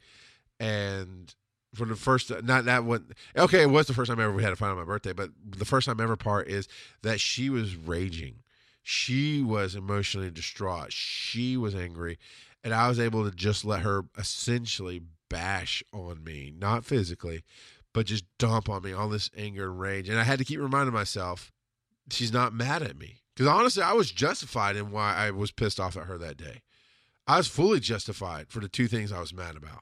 [0.60, 1.34] and
[1.74, 4.54] for the first not that one okay it was the first time ever we had
[4.54, 6.68] a fight on my birthday but the first time ever part is
[7.02, 8.44] that she was raging
[8.84, 10.92] she was emotionally distraught.
[10.92, 12.20] She was angry.
[12.66, 15.02] And I was able to just let her essentially
[15.34, 17.44] bash on me, not physically,
[17.92, 20.08] but just dump on me all this anger and rage.
[20.08, 21.52] And I had to keep reminding myself,
[22.12, 23.22] she's not mad at me.
[23.36, 26.62] Because honestly, I was justified in why I was pissed off at her that day.
[27.26, 29.82] I was fully justified for the two things I was mad about.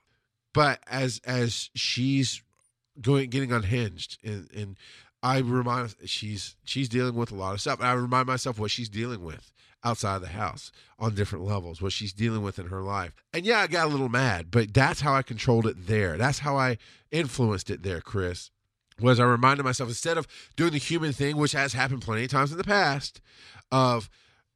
[0.54, 2.42] But as as she's
[3.02, 4.78] going getting unhinged and, and
[5.22, 7.80] I remind she's she's dealing with a lot of stuff.
[7.80, 9.52] And I remind myself what she's dealing with
[9.84, 13.14] outside of the house on different levels, what she's dealing with in her life.
[13.34, 16.18] And yeah, I got a little mad, but that's how I controlled it there.
[16.18, 16.78] That's how I
[17.12, 18.52] influenced it there, Chris.
[19.00, 22.30] Was I reminded myself instead of doing the human thing, which has happened plenty of
[22.30, 23.20] times in the past,
[23.72, 24.10] of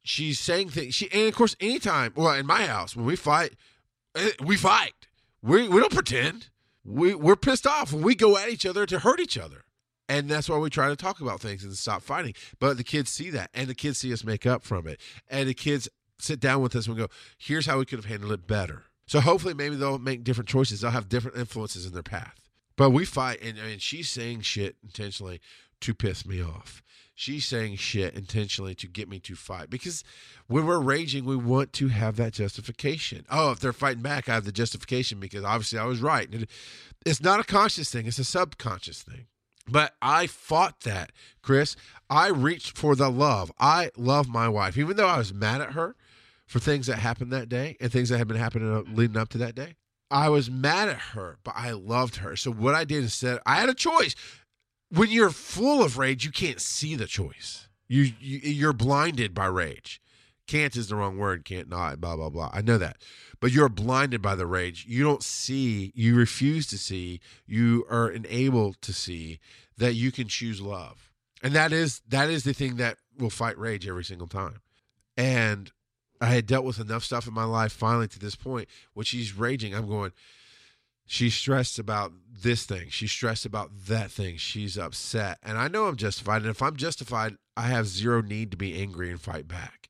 [0.04, 0.94] she's saying things.
[0.94, 3.54] She and of course, anytime, well, in my house when we fight,
[4.14, 5.08] eh, we fight.
[5.42, 6.48] We we don't pretend.
[6.84, 9.64] We we're pissed off and we go at each other to hurt each other.
[10.08, 12.34] And that's why we try to talk about things and stop fighting.
[12.58, 15.00] But the kids see that, and the kids see us make up from it.
[15.28, 15.88] And the kids
[16.18, 18.84] sit down with us and go, here's how we could have handled it better.
[19.06, 20.80] So hopefully, maybe they'll make different choices.
[20.80, 22.40] They'll have different influences in their path.
[22.76, 25.40] But we fight, and, and she's saying shit intentionally
[25.80, 26.82] to piss me off.
[27.18, 30.04] She's saying shit intentionally to get me to fight because
[30.48, 33.24] when we're raging, we want to have that justification.
[33.30, 36.28] Oh, if they're fighting back, I have the justification because obviously I was right.
[37.06, 39.28] It's not a conscious thing, it's a subconscious thing.
[39.68, 41.12] But I fought that,
[41.42, 41.76] Chris.
[42.08, 43.50] I reached for the love.
[43.58, 45.96] I love my wife, even though I was mad at her
[46.46, 49.38] for things that happened that day and things that had been happening leading up to
[49.38, 49.76] that day.
[50.10, 52.36] I was mad at her, but I loved her.
[52.36, 54.14] So what I did instead, I had a choice.
[54.90, 57.68] When you're full of rage, you can't see the choice.
[57.88, 60.00] You, you you're blinded by rage.
[60.46, 61.44] Can't is the wrong word.
[61.44, 62.00] Can't not.
[62.00, 62.50] Blah blah blah.
[62.52, 62.98] I know that,
[63.40, 64.86] but you're blinded by the rage.
[64.88, 65.92] You don't see.
[65.94, 67.20] You refuse to see.
[67.46, 69.40] You are unable to see
[69.76, 71.10] that you can choose love,
[71.42, 74.60] and that is that is the thing that will fight rage every single time.
[75.16, 75.72] And
[76.20, 79.36] I had dealt with enough stuff in my life finally to this point when she's
[79.36, 79.74] raging.
[79.74, 80.12] I'm going,
[81.06, 82.12] she's stressed about
[82.42, 82.88] this thing.
[82.90, 84.36] She's stressed about that thing.
[84.36, 85.38] She's upset.
[85.42, 86.42] And I know I'm justified.
[86.42, 89.88] And if I'm justified, I have zero need to be angry and fight back.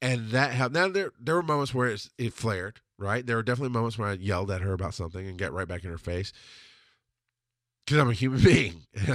[0.00, 0.74] And that helped.
[0.74, 1.88] Now, there, there were moments where
[2.18, 3.26] it flared, right?
[3.26, 5.84] There were definitely moments where I yelled at her about something and get right back
[5.84, 6.32] in her face
[7.84, 8.82] because I'm a human being.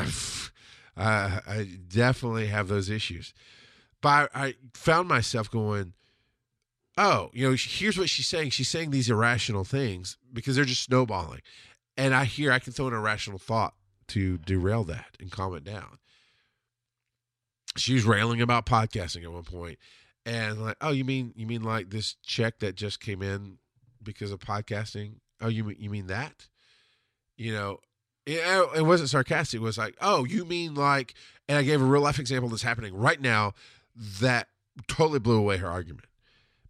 [0.98, 3.34] I, I definitely have those issues.
[4.02, 5.94] But I, I found myself going,
[6.98, 8.52] oh, you know, here's what she's saying.
[8.52, 11.42] She's saying these irrational things because they're just snowballing.
[11.96, 13.74] And I hear I can throw an irrational thought
[14.10, 16.00] to derail that and calm it down.
[17.78, 19.80] She was railing about podcasting at one point,
[20.26, 23.58] and like, oh, you mean you mean like this check that just came in
[24.02, 25.16] because of podcasting?
[25.42, 26.48] Oh, you mean you mean that?
[27.38, 27.80] You know,
[28.26, 28.42] it,
[28.78, 29.60] it wasn't sarcastic.
[29.60, 31.16] It was like, oh, you mean like,
[31.48, 33.54] and I gave a real life example that's happening right now
[34.22, 34.48] that
[34.88, 36.08] totally blew away her argument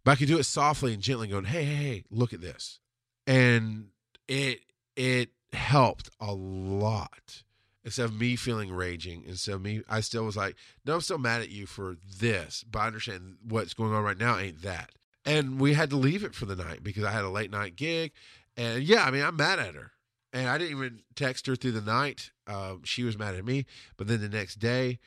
[0.04, 2.78] but I could do it softly and gently, going, "Hey, hey, hey, look at this,"
[3.26, 3.88] and
[4.28, 4.60] it
[4.96, 7.42] it helped a lot.
[7.84, 11.18] Instead of me feeling raging, instead of me, I still was like, "No, I'm still
[11.18, 14.90] mad at you for this, but I understand what's going on right now ain't that."
[15.26, 17.76] And we had to leave it for the night because I had a late night
[17.76, 18.12] gig,
[18.56, 19.92] and yeah, I mean, I'm mad at her,
[20.32, 22.30] and I didn't even text her through the night.
[22.46, 23.66] Uh, she was mad at me,
[23.96, 24.98] but then the next day,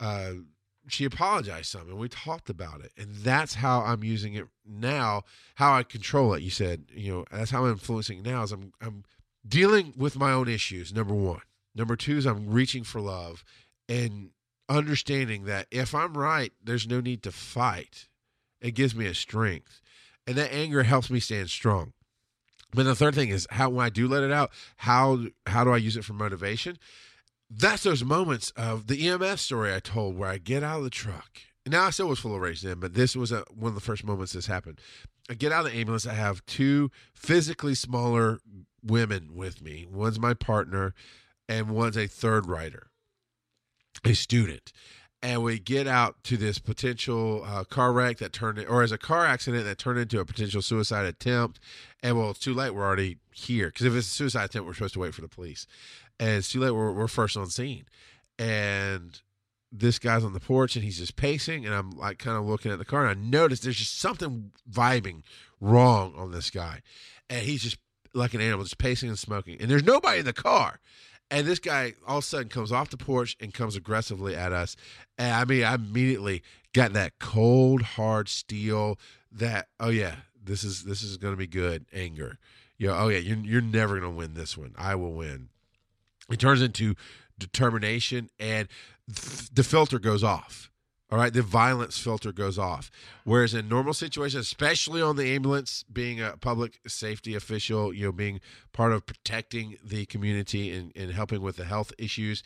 [0.00, 0.32] uh,
[0.88, 5.22] she apologized some and we talked about it and that's how i'm using it now
[5.56, 8.72] how i control it you said you know that's how i'm influencing now is i'm
[8.80, 9.04] i'm
[9.46, 11.40] dealing with my own issues number one
[11.74, 13.44] number two is i'm reaching for love
[13.88, 14.30] and
[14.68, 18.08] understanding that if i'm right there's no need to fight
[18.60, 19.80] it gives me a strength
[20.26, 21.92] and that anger helps me stand strong
[22.72, 25.70] but the third thing is how when i do let it out how how do
[25.70, 26.78] i use it for motivation
[27.50, 30.90] that's those moments of the EMS story I told where I get out of the
[30.90, 31.38] truck.
[31.66, 33.80] Now I still was full of rage then, but this was a, one of the
[33.80, 34.80] first moments this happened.
[35.30, 36.06] I get out of the ambulance.
[36.06, 38.40] I have two physically smaller
[38.82, 39.86] women with me.
[39.90, 40.94] One's my partner,
[41.48, 42.88] and one's a third writer,
[44.04, 44.72] a student.
[45.22, 48.98] And we get out to this potential uh, car wreck that turned, or as a
[48.98, 51.60] car accident that turned into a potential suicide attempt.
[52.02, 52.74] And well, it's too late.
[52.74, 55.28] We're already here because if it's a suicide attempt, we're supposed to wait for the
[55.28, 55.66] police
[56.18, 56.70] and it's too late.
[56.70, 57.84] We're, we're first on scene,
[58.38, 59.20] and
[59.72, 62.72] this guy's on the porch and he's just pacing, and I'm like kind of looking
[62.72, 65.22] at the car, and I notice there's just something vibing
[65.60, 66.82] wrong on this guy,
[67.28, 67.78] and he's just
[68.12, 70.80] like an animal, just pacing and smoking, and there's nobody in the car.
[71.34, 74.52] And this guy all of a sudden comes off the porch and comes aggressively at
[74.52, 74.76] us.
[75.18, 76.42] And I mean, I immediately
[76.72, 78.98] got that cold, hard steel
[79.32, 82.38] that, oh yeah, this is this is gonna be good anger.
[82.78, 84.74] You know, oh yeah, you're you're never gonna win this one.
[84.76, 85.48] I will win
[86.30, 86.94] it turns into
[87.38, 88.68] determination and
[89.12, 90.70] th- the filter goes off
[91.14, 92.90] all right the violence filter goes off.
[93.22, 98.12] Whereas in normal situations especially on the ambulance being a public safety official you know
[98.12, 98.40] being
[98.72, 102.42] part of protecting the community and, and helping with the health issues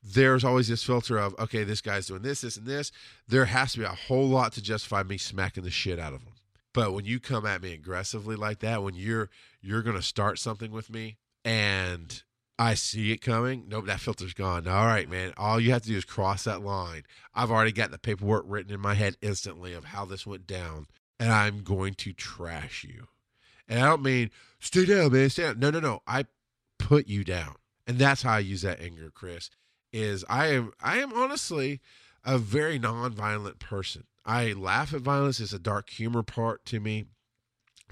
[0.00, 2.92] there's always this filter of okay this guy's doing this this and this.
[3.26, 6.20] There has to be a whole lot to justify me smacking the shit out of
[6.20, 6.34] him.
[6.72, 9.28] But when you come at me aggressively like that when you're
[9.60, 12.22] you're to start something with me and
[12.58, 13.64] I see it coming.
[13.68, 14.68] Nope, that filter's gone.
[14.68, 15.32] All right, man.
[15.36, 17.02] All you have to do is cross that line.
[17.34, 20.86] I've already got the paperwork written in my head instantly of how this went down,
[21.18, 23.08] and I'm going to trash you.
[23.68, 25.30] And I don't mean stay down, man.
[25.30, 25.58] Stay down.
[25.58, 26.02] No, no, no.
[26.06, 26.26] I
[26.78, 27.56] put you down,
[27.86, 29.50] and that's how I use that anger, Chris.
[29.92, 31.80] Is I am I am honestly
[32.24, 34.04] a very non-violent person.
[34.24, 35.40] I laugh at violence.
[35.40, 37.06] It's a dark humor part to me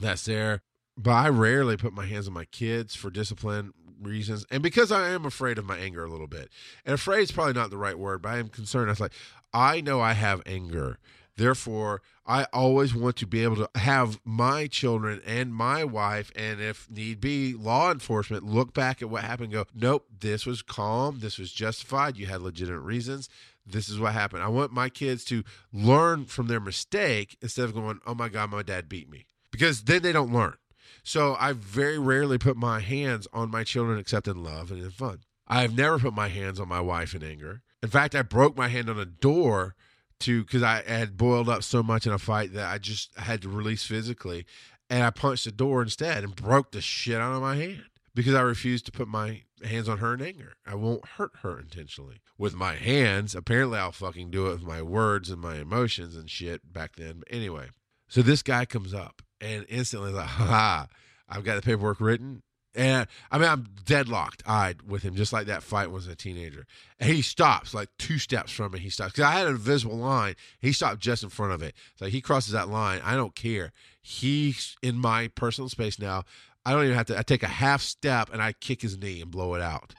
[0.00, 0.62] that's there
[0.96, 3.72] but I rarely put my hands on my kids for discipline
[4.02, 6.50] reasons, and because I am afraid of my anger a little bit.
[6.84, 8.88] And afraid is probably not the right word, but I am concerned.
[8.88, 9.12] I was like,
[9.52, 10.98] I know I have anger
[11.36, 16.60] Therefore, I always want to be able to have my children and my wife, and
[16.60, 20.62] if need be, law enforcement look back at what happened and go, nope, this was
[20.62, 21.20] calm.
[21.20, 22.18] This was justified.
[22.18, 23.28] You had legitimate reasons.
[23.64, 24.42] This is what happened.
[24.42, 25.42] I want my kids to
[25.72, 29.24] learn from their mistake instead of going, oh my God, my dad beat me.
[29.50, 30.54] Because then they don't learn.
[31.02, 34.90] So I very rarely put my hands on my children except in love and in
[34.90, 35.20] fun.
[35.48, 37.62] I've never put my hands on my wife in anger.
[37.82, 39.74] In fact, I broke my hand on a door
[40.20, 43.42] to because I had boiled up so much in a fight that I just had
[43.42, 44.46] to release physically,
[44.88, 47.84] and I punched the door instead and broke the shit out of my hand
[48.14, 50.54] because I refused to put my hands on her in anger.
[50.64, 53.34] I won't hurt her intentionally with my hands.
[53.34, 57.18] Apparently, I'll fucking do it with my words and my emotions and shit back then.
[57.18, 57.68] But anyway,
[58.08, 60.86] so this guy comes up and instantly like, ha,
[61.28, 62.42] I've got the paperwork written.
[62.74, 66.64] And I mean, I'm deadlocked eyed with him, just like that fight was a teenager.
[66.98, 68.78] And he stops like two steps from me.
[68.78, 70.36] He stops because I had an invisible line.
[70.58, 71.74] He stopped just in front of it.
[71.96, 73.02] So he crosses that line.
[73.04, 73.72] I don't care.
[74.00, 76.24] He's in my personal space now.
[76.64, 77.18] I don't even have to.
[77.18, 79.94] I take a half step and I kick his knee and blow it out.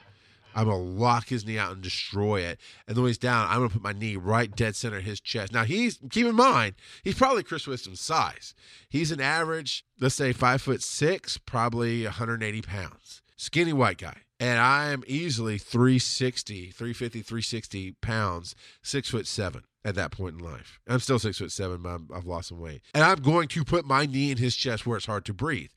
[0.55, 2.59] I'm gonna lock his knee out and destroy it.
[2.87, 5.19] And then when he's down, I'm gonna put my knee right dead center in his
[5.19, 5.53] chest.
[5.53, 8.53] Now he's keep in mind, he's probably Chris Wisdom's size.
[8.89, 13.21] He's an average, let's say five foot six, probably 180 pounds.
[13.35, 14.17] Skinny white guy.
[14.39, 20.79] And I'm easily 360, 350, 360 pounds, six foot seven at that point in life.
[20.87, 22.81] I'm still six foot seven, but i have lost some weight.
[22.93, 25.69] And I'm going to put my knee in his chest where it's hard to breathe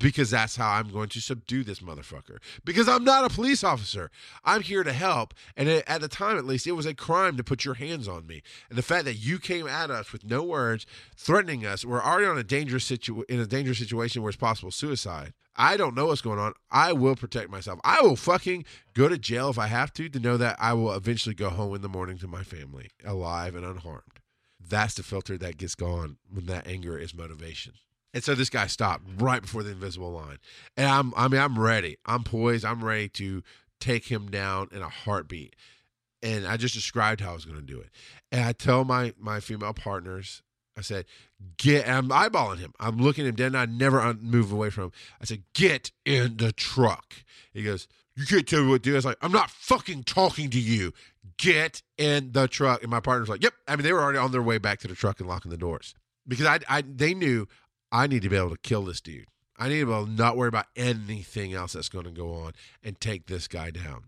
[0.00, 2.38] because that's how I'm going to subdue this motherfucker.
[2.64, 4.10] Because I'm not a police officer.
[4.44, 5.34] I'm here to help.
[5.56, 8.26] And at the time, at least, it was a crime to put your hands on
[8.26, 8.42] me.
[8.70, 10.86] And the fact that you came at us with no words,
[11.16, 14.70] threatening us, we're already on a dangerous situ- in a dangerous situation where it's possible
[14.70, 15.34] suicide.
[15.54, 16.54] I don't know what's going on.
[16.70, 17.80] I will protect myself.
[17.84, 18.64] I will fucking
[18.94, 21.74] go to jail if I have to to know that I will eventually go home
[21.74, 24.20] in the morning to my family alive and unharmed.
[24.58, 27.74] That's the filter that gets gone when that anger is motivation.
[28.12, 30.38] And so this guy stopped right before the invisible line.
[30.76, 31.96] And I'm I mean I'm ready.
[32.06, 32.64] I'm poised.
[32.64, 33.42] I'm ready to
[33.80, 35.56] take him down in a heartbeat.
[36.22, 37.90] And I just described how I was going to do it.
[38.30, 40.42] And I tell my my female partners,
[40.76, 41.06] I said,
[41.56, 42.74] "Get." I'm eyeballing him.
[42.78, 44.92] I'm looking at him dead, and I never move away from him.
[45.20, 47.14] I said, "Get in the truck."
[47.52, 50.04] He goes, "You can't tell me what to do." I was like, "I'm not fucking
[50.04, 50.92] talking to you.
[51.38, 54.32] Get in the truck." And my partner's like, "Yep." I mean, they were already on
[54.32, 55.94] their way back to the truck and locking the doors
[56.26, 57.46] because I, I they knew
[57.92, 59.26] I need to be able to kill this dude.
[59.58, 62.32] I need to be able to not worry about anything else that's going to go
[62.32, 62.52] on
[62.82, 64.04] and take this guy down.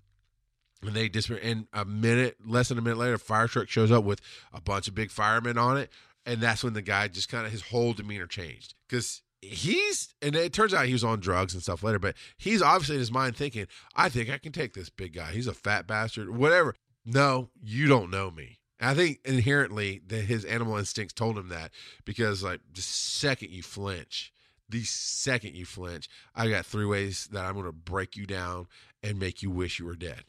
[0.82, 1.40] And they disappear.
[1.42, 4.20] And a minute, less than a minute later, a fire truck shows up with
[4.52, 5.90] a bunch of big firemen on it.
[6.24, 10.36] And that's when the guy just kind of his whole demeanor changed because he's and
[10.36, 13.10] it turns out he was on drugs and stuff later, but he's obviously in his
[13.10, 15.32] mind thinking, I think I can take this big guy.
[15.32, 16.76] He's a fat bastard, whatever.
[17.04, 18.58] No, you don't know me.
[18.82, 21.70] And I think inherently that his animal instincts told him that
[22.04, 24.32] because like the second you flinch,
[24.68, 28.66] the second you flinch, I got three ways that I'm going to break you down
[29.00, 30.24] and make you wish you were dead.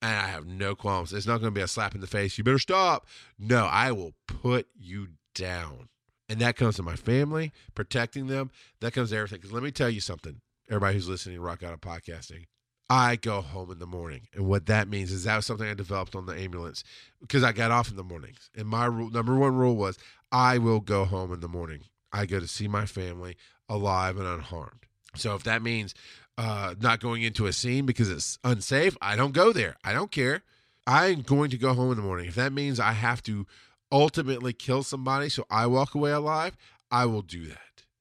[0.00, 1.12] And I have no qualms.
[1.12, 2.38] It's not going to be a slap in the face.
[2.38, 3.08] You better stop.
[3.40, 5.88] No, I will put you down.
[6.28, 8.52] And that comes to my family, protecting them.
[8.82, 9.38] That comes to everything.
[9.38, 10.40] Because let me tell you something,
[10.70, 12.44] everybody who's listening to Rock God of Podcasting.
[12.90, 14.28] I go home in the morning.
[14.34, 16.84] And what that means is that was something I developed on the ambulance
[17.20, 18.50] because I got off in the mornings.
[18.56, 19.98] And my rule, number one rule was
[20.30, 21.80] I will go home in the morning.
[22.12, 23.36] I go to see my family
[23.68, 24.86] alive and unharmed.
[25.16, 25.94] So if that means
[26.36, 29.76] uh, not going into a scene because it's unsafe, I don't go there.
[29.84, 30.42] I don't care.
[30.86, 32.26] I'm going to go home in the morning.
[32.26, 33.46] If that means I have to
[33.90, 36.56] ultimately kill somebody so I walk away alive,
[36.90, 37.58] I will do that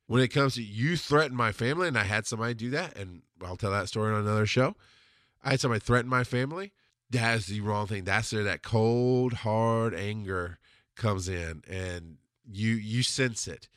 [0.08, 3.22] when it comes to you threaten my family, and I had somebody do that, and
[3.46, 4.76] I'll tell that story on another show.
[5.44, 6.74] I had somebody threaten my family.
[7.10, 8.04] That is the wrong thing.
[8.04, 10.60] That's where that cold, hard anger
[10.96, 13.68] comes in, and you you sense it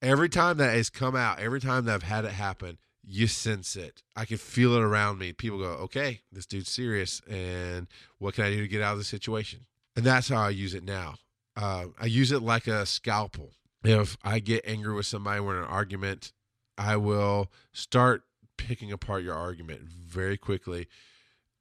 [0.00, 1.38] every time that has come out.
[1.38, 4.02] Every time that I've had it happen, you sense it.
[4.14, 5.32] I can feel it around me.
[5.32, 7.86] People go, "Okay, this dude's serious, and
[8.18, 9.66] what can I do to get out of the situation?"
[9.96, 11.16] And that's how I use it now.
[11.56, 13.52] Uh, I use it like a scalpel
[13.84, 16.32] if I get angry with somebody, we're in an argument,
[16.78, 18.22] I will start
[18.66, 20.88] picking apart your argument very quickly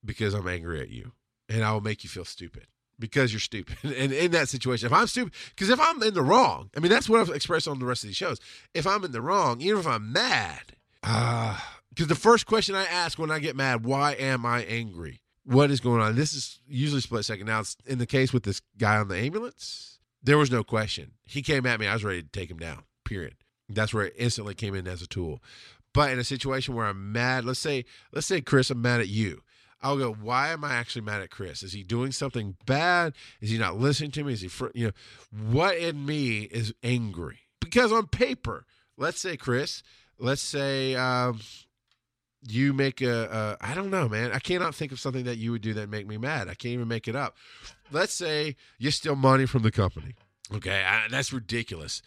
[0.04, 1.14] because I'm angry at you.
[1.50, 2.68] And I will make you feel stupid
[2.98, 3.78] because you're stupid.
[3.84, 6.92] And in that situation, if I'm stupid, because if I'm in the wrong, I mean,
[6.92, 8.40] that's what I've expressed on the rest of these shows.
[8.74, 11.60] If I'm in the wrong, even if I'm mad, uh,
[11.90, 15.22] because the first question I ask when I get mad, why am I angry?
[15.44, 16.16] What is going on?
[16.16, 17.48] This is usually split second.
[17.48, 19.92] Now, it's in the case with this guy on the ambulance
[20.24, 21.12] there was no question.
[21.26, 21.88] He came at me.
[21.88, 22.84] I was ready to take him down.
[23.06, 23.36] Period.
[23.70, 25.42] That's where it instantly came in as a tool.
[25.94, 29.10] But in a situation where I'm mad, let's say, let's say, Chris, I'm mad at
[29.10, 29.42] you.
[29.82, 31.64] I'll go, why am I actually mad at Chris?
[31.64, 33.14] Is he doing something bad?
[33.42, 34.34] Is he not listening to me?
[34.34, 34.94] Is he, fr- you know,
[35.50, 37.40] what in me is angry?
[37.60, 38.66] Because on paper,
[38.98, 39.82] let's say Chris,
[40.20, 41.40] let's say um,
[42.48, 44.32] you make a, a, I don't know, man.
[44.32, 46.48] I cannot think of something that you would do that make me mad.
[46.48, 47.36] I can't even make it up.
[47.92, 50.14] Let's say you steal money from the company.
[50.54, 52.02] Okay, I, that's ridiculous.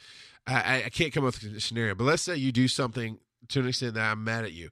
[0.47, 3.61] I, I can't come up with a scenario, but let's say you do something to
[3.61, 4.71] an extent that I'm mad at you.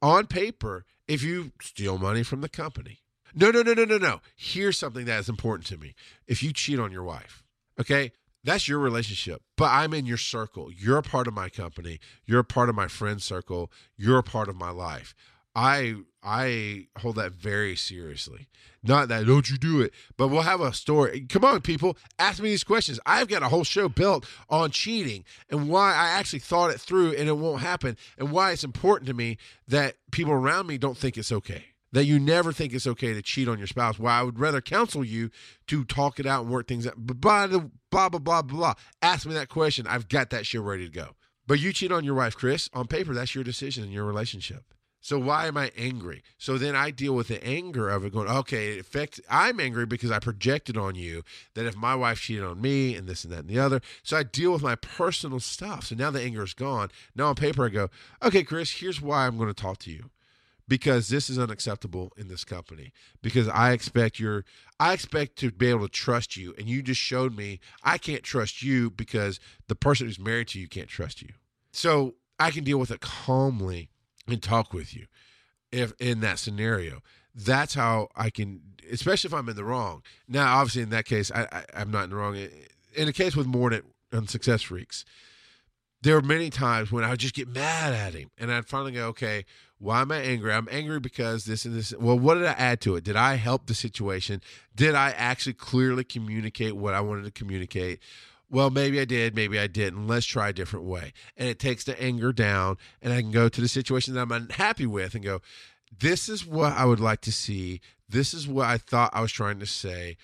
[0.00, 3.00] On paper, if you steal money from the company,
[3.34, 4.20] no, no, no, no, no, no.
[4.36, 5.94] Here's something that is important to me.
[6.26, 7.44] If you cheat on your wife,
[7.80, 8.12] okay,
[8.44, 10.70] that's your relationship, but I'm in your circle.
[10.72, 12.00] You're a part of my company.
[12.26, 13.70] You're a part of my friend circle.
[13.96, 15.14] You're a part of my life.
[15.54, 18.48] I I hold that very seriously.
[18.84, 21.26] Not that don't you do it, but we'll have a story.
[21.28, 22.98] Come on, people, ask me these questions.
[23.06, 27.12] I've got a whole show built on cheating and why I actually thought it through
[27.14, 29.38] and it won't happen, and why it's important to me
[29.68, 31.66] that people around me don't think it's okay.
[31.92, 33.98] That you never think it's okay to cheat on your spouse.
[33.98, 35.30] Why I would rather counsel you
[35.66, 36.96] to talk it out and work things out.
[36.96, 38.74] Blah blah blah blah blah.
[39.02, 39.86] Ask me that question.
[39.86, 41.10] I've got that shit ready to go.
[41.46, 42.70] But you cheat on your wife, Chris.
[42.72, 44.72] On paper, that's your decision in your relationship.
[45.02, 46.22] So why am I angry?
[46.38, 49.84] So then I deal with the anger of it going, okay, it affects I'm angry
[49.84, 51.24] because I projected on you
[51.54, 53.80] that if my wife cheated on me and this and that and the other.
[54.04, 55.86] So I deal with my personal stuff.
[55.86, 56.88] So now the anger is gone.
[57.16, 57.90] Now on paper I go,
[58.22, 60.10] okay, Chris, here's why I'm going to talk to you.
[60.68, 62.92] Because this is unacceptable in this company.
[63.22, 64.44] Because I expect your
[64.78, 66.54] I expect to be able to trust you.
[66.56, 70.60] And you just showed me I can't trust you because the person who's married to
[70.60, 71.30] you can't trust you.
[71.72, 73.90] So I can deal with it calmly
[74.26, 75.06] and talk with you
[75.70, 77.02] if in that scenario.
[77.34, 80.02] That's how i can especially if i'm in the wrong.
[80.28, 82.36] Now obviously in that case i, I am not in the wrong.
[82.94, 85.04] In a case with Mordant on success freaks
[86.02, 88.92] there were many times when i would just get mad at him and i'd finally
[88.92, 89.44] go okay
[89.82, 90.52] why am i angry?
[90.52, 91.92] I'm angry because this and this.
[91.98, 93.02] Well what did i add to it?
[93.02, 94.40] Did i help the situation?
[94.76, 97.98] Did i actually clearly communicate what i wanted to communicate
[98.52, 100.06] well, maybe I did, maybe I didn't.
[100.06, 101.14] Let's try a different way.
[101.38, 104.30] And it takes the anger down, and I can go to the situation that I'm
[104.30, 105.40] unhappy with and go,
[105.98, 107.80] this is what I would like to see.
[108.06, 110.18] This is what I thought I was trying to say.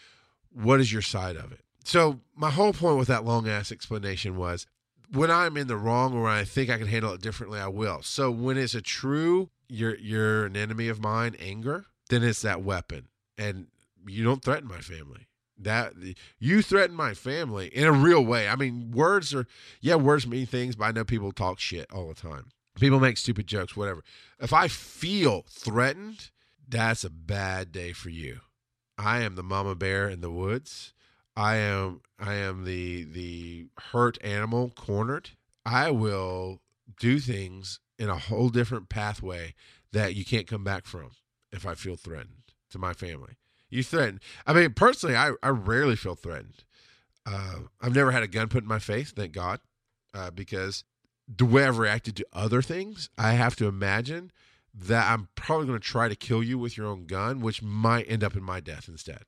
[0.52, 1.60] What is your side of it?
[1.84, 4.66] So, my whole point with that long ass explanation was
[5.10, 8.02] when I'm in the wrong or I think I can handle it differently, I will.
[8.02, 12.62] So, when it's a true, you're, you're an enemy of mine, anger, then it's that
[12.62, 13.08] weapon.
[13.38, 13.68] And
[14.06, 15.28] you don't threaten my family
[15.58, 15.94] that
[16.38, 18.48] you threaten my family in a real way.
[18.48, 19.46] I mean, words are
[19.80, 22.50] yeah, words mean things, but I know people talk shit all the time.
[22.78, 24.02] People make stupid jokes, whatever.
[24.40, 26.30] If I feel threatened,
[26.68, 28.40] that's a bad day for you.
[28.96, 30.92] I am the mama bear in the woods.
[31.36, 35.30] I am I am the the hurt animal cornered.
[35.64, 36.60] I will
[36.98, 39.54] do things in a whole different pathway
[39.92, 41.10] that you can't come back from
[41.52, 43.36] if I feel threatened to my family.
[43.70, 44.20] You threaten.
[44.46, 46.64] I mean, personally, I, I rarely feel threatened.
[47.26, 49.60] Uh, I've never had a gun put in my face, thank God,
[50.14, 50.84] uh, because
[51.28, 54.32] the way I've reacted to other things, I have to imagine
[54.74, 58.08] that I'm probably going to try to kill you with your own gun, which might
[58.08, 59.22] end up in my death instead.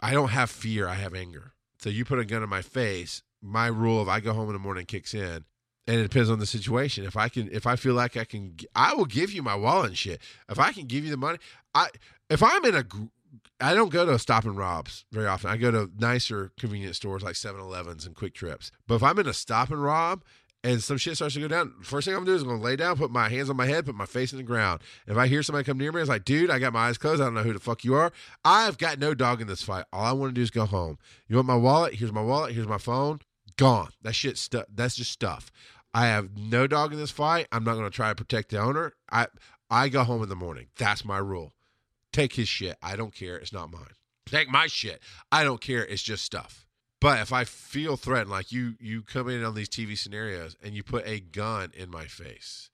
[0.00, 1.54] I don't have fear, I have anger.
[1.78, 4.52] So you put a gun in my face, my rule of I go home in
[4.52, 5.44] the morning kicks in.
[5.86, 7.04] And it depends on the situation.
[7.04, 9.88] If I can, if I feel like I can, I will give you my wallet
[9.88, 10.20] and shit.
[10.48, 11.38] If I can give you the money,
[11.74, 11.88] I,
[12.28, 12.84] if I'm in a
[13.60, 15.50] I don't go to Stop and Robs very often.
[15.50, 18.70] I go to nicer convenience stores like 7-Elevens and QuikTrips.
[18.86, 20.22] But if I'm in a Stop and Rob
[20.64, 22.62] and some shit starts to go down, first thing I'm gonna do is I'm gonna
[22.62, 24.80] lay down, put my hands on my head, put my face in the ground.
[25.06, 27.20] If I hear somebody come near me, it's like, dude, I got my eyes closed.
[27.20, 28.12] I don't know who the fuck you are.
[28.44, 29.84] I've got no dog in this fight.
[29.92, 30.98] All I want to do is go home.
[31.28, 31.94] You want my wallet?
[31.94, 32.54] Here's my wallet.
[32.54, 33.20] Here's my phone.
[33.56, 33.90] Gone.
[34.02, 34.48] That shit.
[34.74, 35.50] That's just stuff.
[35.92, 37.46] I have no dog in this fight.
[37.52, 38.92] I'm not gonna try to protect the owner.
[39.10, 39.26] I
[39.70, 40.66] I go home in the morning.
[40.76, 41.52] That's my rule.
[42.12, 42.76] Take his shit.
[42.82, 43.36] I don't care.
[43.36, 43.94] It's not mine.
[44.26, 45.02] Take my shit.
[45.30, 45.84] I don't care.
[45.84, 46.66] It's just stuff.
[47.00, 50.74] But if I feel threatened, like you you come in on these TV scenarios and
[50.74, 52.68] you put a gun in my face,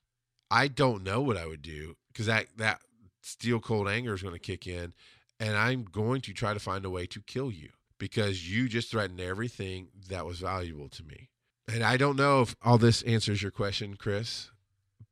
[0.51, 2.81] I don't know what I would do because that that
[3.21, 4.93] steel cold anger is going to kick in,
[5.39, 8.91] and I'm going to try to find a way to kill you because you just
[8.91, 11.29] threatened everything that was valuable to me.
[11.71, 14.51] And I don't know if all this answers your question, Chris,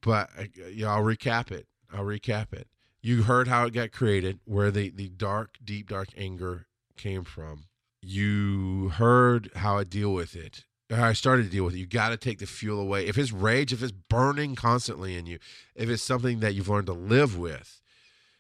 [0.02, 1.68] but uh, I, you know, I'll recap it.
[1.92, 2.68] I'll recap it
[3.06, 6.66] you heard how it got created, where the, the dark, deep, dark anger
[6.98, 7.66] came from.
[8.02, 10.64] You heard how I deal with it.
[10.90, 11.78] I started to deal with it.
[11.78, 13.06] You got to take the fuel away.
[13.06, 15.38] If it's rage, if it's burning constantly in you,
[15.76, 17.80] if it's something that you've learned to live with,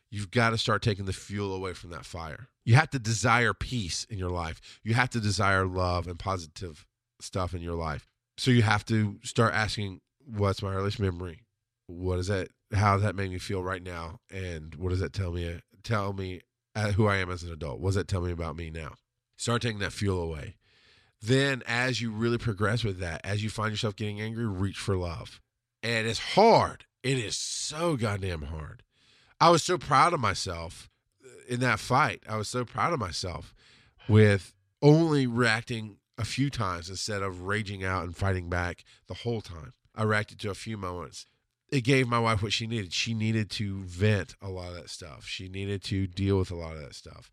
[0.09, 2.47] you've got to start taking the fuel away from that fire.
[2.63, 4.79] You have to desire peace in your life.
[4.83, 6.87] You have to desire love and positive
[7.21, 8.07] stuff in your life.
[8.39, 11.43] So you have to start asking, what's my earliest memory?
[11.85, 15.31] What is that how that made me feel right now and what does that tell
[15.31, 16.41] me tell me
[16.75, 17.79] uh, who I am as an adult?
[17.79, 18.95] What does that tell me about me now?
[19.37, 20.55] Start taking that fuel away.
[21.21, 24.95] Then, as you really progress with that, as you find yourself getting angry, reach for
[24.97, 25.41] love.
[25.81, 26.85] And it's hard.
[27.03, 28.83] It is so goddamn hard.
[29.39, 30.89] I was so proud of myself
[31.47, 32.23] in that fight.
[32.27, 33.53] I was so proud of myself
[34.07, 39.41] with only reacting a few times instead of raging out and fighting back the whole
[39.41, 39.73] time.
[39.95, 41.25] I reacted to a few moments.
[41.69, 42.93] It gave my wife what she needed.
[42.93, 45.25] She needed to vent a lot of that stuff.
[45.25, 47.31] She needed to deal with a lot of that stuff.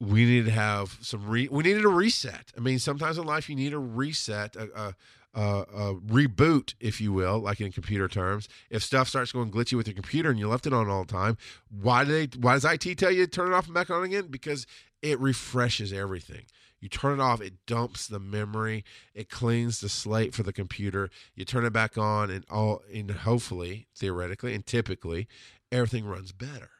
[0.00, 1.48] We needed to have some re.
[1.50, 2.52] We needed a reset.
[2.56, 4.94] I mean, sometimes in life you need a reset, a, a,
[5.34, 8.48] a, a reboot, if you will, like in computer terms.
[8.70, 11.12] If stuff starts going glitchy with your computer and you left it on all the
[11.12, 11.36] time,
[11.70, 12.38] why do they?
[12.38, 14.28] Why does IT tell you to turn it off and back on again?
[14.30, 14.66] Because
[15.02, 16.42] it refreshes everything.
[16.80, 18.84] You turn it off, it dumps the memory,
[19.14, 21.10] it cleans the slate for the computer.
[21.34, 25.26] You turn it back on, and all, and hopefully, theoretically, and typically,
[25.72, 26.70] everything runs better.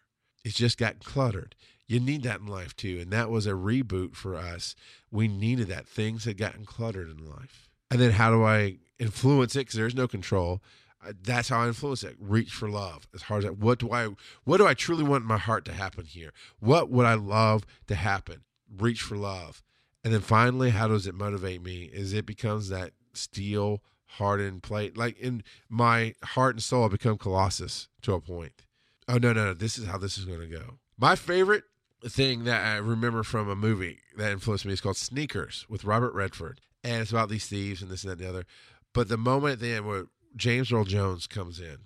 [0.44, 1.56] It's just got cluttered.
[1.86, 4.76] You need that in life too, and that was a reboot for us.
[5.10, 5.88] We needed that.
[5.88, 9.60] Things had gotten cluttered in life, and then how do I influence it?
[9.60, 10.62] Because there's no control.
[11.04, 12.16] Uh, that's how I influence it.
[12.20, 13.58] Reach for love as hard as that.
[13.58, 14.08] What do I?
[14.44, 16.32] What do I truly want in my heart to happen here?
[16.60, 18.42] What would I love to happen?
[18.78, 19.62] Reach for love
[20.08, 21.90] and then finally, how does it motivate me?
[21.92, 23.82] Is it becomes that steel
[24.12, 24.96] hardened plate.
[24.96, 28.64] Like in my heart and soul, I become Colossus to a point.
[29.06, 29.52] Oh no, no, no.
[29.52, 30.78] This is how this is gonna go.
[30.96, 31.64] My favorite
[32.06, 36.14] thing that I remember from a movie that influenced me is called Sneakers with Robert
[36.14, 36.62] Redford.
[36.82, 38.46] And it's about these thieves and this and that and the other.
[38.94, 40.06] But the moment at the end where
[40.36, 41.76] James Earl Jones comes in,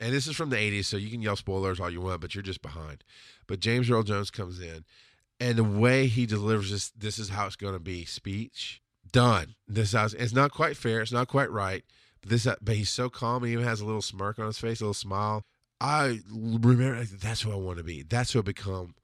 [0.00, 2.34] and this is from the 80s, so you can yell spoilers all you want, but
[2.34, 3.04] you're just behind.
[3.46, 4.84] But James Earl Jones comes in
[5.40, 9.56] and the way he delivers this this is how it's going to be speech done.
[9.66, 11.82] This is, it's not quite fair it's not quite right
[12.20, 14.80] but this but he's so calm he even has a little smirk on his face
[14.80, 15.44] a little smile.
[15.80, 18.02] I remember that's who i want to be.
[18.02, 18.94] That's who i become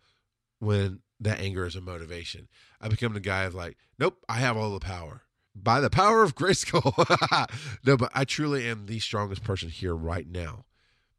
[0.58, 2.48] when that anger is a motivation.
[2.80, 5.22] I become the guy of like nope i have all the power.
[5.58, 7.48] By the power of Grayskull.
[7.86, 10.66] no, but I truly am the strongest person here right now.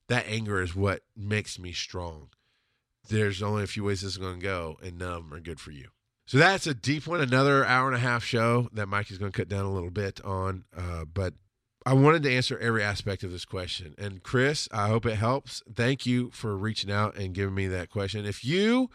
[0.10, 2.30] That anger is what makes me strong
[3.08, 5.40] there's only a few ways this is going to go, and none of them are
[5.40, 5.90] good for you.
[6.26, 9.32] So that's a deep one, another hour and a half show that Mike is going
[9.32, 10.66] to cut down a little bit on.
[10.76, 11.34] Uh, but
[11.86, 13.96] I wanted to answer every aspect of this question.
[13.98, 15.64] And Chris, I hope it helps.
[15.74, 18.26] Thank you for reaching out and giving me that question.
[18.26, 18.90] If you,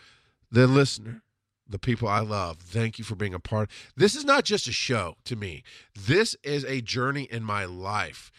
[0.51, 1.23] the listener,
[1.67, 3.71] the people I love, thank you for being a part.
[3.97, 5.63] This is not just a show to me.
[5.99, 8.31] This is a journey in my life.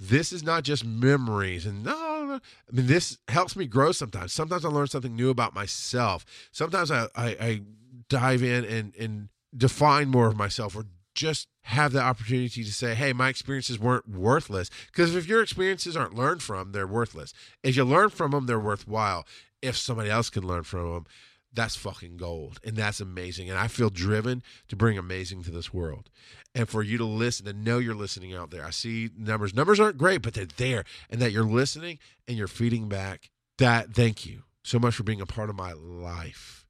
[0.00, 4.32] This is not just memories and no, I mean, this helps me grow sometimes.
[4.32, 6.24] Sometimes I learn something new about myself.
[6.52, 7.60] Sometimes I, I, I
[8.08, 12.94] dive in and, and define more of myself or just have the opportunity to say,
[12.94, 14.70] hey, my experiences weren't worthless.
[14.86, 17.34] Because if your experiences aren't learned from, they're worthless.
[17.62, 19.26] If you learn from them, they're worthwhile.
[19.60, 21.06] If somebody else can learn from them,
[21.52, 22.58] that's fucking gold.
[22.64, 23.50] And that's amazing.
[23.50, 26.10] And I feel driven to bring amazing to this world
[26.54, 28.64] and for you to listen and know you're listening out there.
[28.64, 29.54] I see numbers.
[29.54, 31.98] Numbers aren't great, but they're there and that you're listening
[32.28, 33.30] and you're feeding back.
[33.58, 36.66] That thank you so much for being a part of my life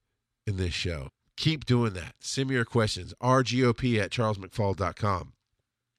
[0.46, 1.10] in this show.
[1.36, 2.14] Keep doing that.
[2.20, 3.14] Send me your questions.
[3.22, 5.32] RGOP at charlesmcfall.com.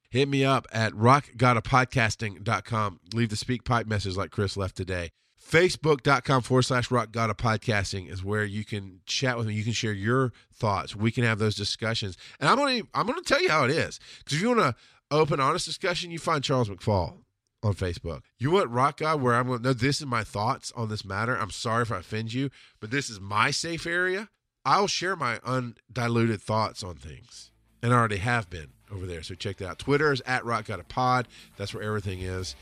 [0.09, 2.99] Hit me up at rockgodofpodcasting.com.
[3.13, 5.11] Leave the SpeakPipe message like Chris left today.
[5.51, 9.53] Facebook.com forward slash rock god of podcasting is where you can chat with me.
[9.53, 10.95] You can share your thoughts.
[10.95, 12.17] We can have those discussions.
[12.39, 13.99] And I'm gonna I'm gonna tell you how it is.
[14.19, 14.75] Because if you want to
[15.11, 17.17] open honest discussion, you find Charles McFall
[17.63, 18.21] on Facebook.
[18.39, 21.35] You want Rock God where I'm gonna no, this is my thoughts on this matter.
[21.35, 22.49] I'm sorry if I offend you,
[22.79, 24.29] but this is my safe area.
[24.63, 27.51] I'll share my undiluted thoughts on things.
[27.83, 29.21] And I already have been over there.
[29.21, 29.79] So check that out.
[29.79, 31.27] Twitter is at Rock God of Pod.
[31.57, 32.55] That's where everything is.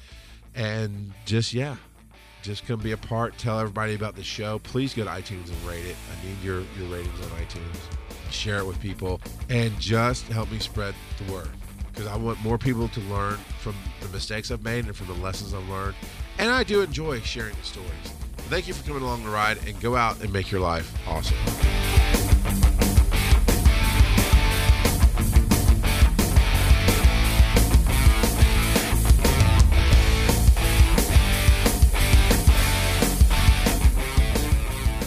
[0.55, 1.75] And just yeah,
[2.41, 3.37] just come be a part.
[3.37, 4.59] Tell everybody about the show.
[4.59, 5.95] Please go to iTunes and rate it.
[6.11, 8.31] I need your, your ratings on iTunes.
[8.31, 11.49] Share it with people and just help me spread the word
[11.87, 15.21] because I want more people to learn from the mistakes I've made and from the
[15.21, 15.95] lessons I've learned.
[16.37, 17.89] And I do enjoy sharing the stories.
[18.47, 21.37] Thank you for coming along the ride and go out and make your life awesome.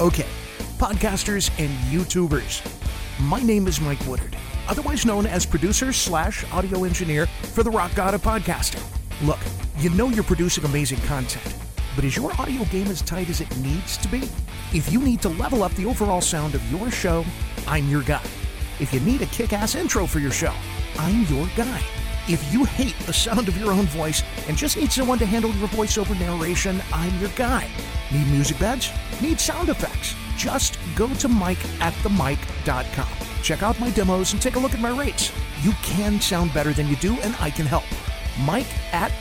[0.03, 0.27] Okay,
[0.79, 2.61] podcasters and YouTubers.
[3.21, 7.95] My name is Mike Woodard, otherwise known as producer slash audio engineer for the Rock
[7.95, 8.83] God of Podcasting.
[9.25, 9.39] Look,
[9.79, 11.55] you know you're producing amazing content,
[11.95, 14.29] but is your audio game as tight as it needs to be?
[14.75, 17.25] If you need to level up the overall sound of your show,
[17.69, 18.25] I'm your guy.
[18.81, 20.53] If you need a kick ass intro for your show,
[20.99, 21.81] I'm your guy.
[22.29, 25.51] If you hate the sound of your own voice and just need someone to handle
[25.55, 27.69] your voiceover narration, I'm your guy.
[28.13, 28.93] Need music beds?
[29.21, 30.15] Need sound effects?
[30.37, 33.09] Just go to mikeatthemic.com.
[33.43, 35.33] Check out my demos and take a look at my rates.
[35.63, 37.85] You can sound better than you do, and I can help.
[38.45, 39.13] Mike at.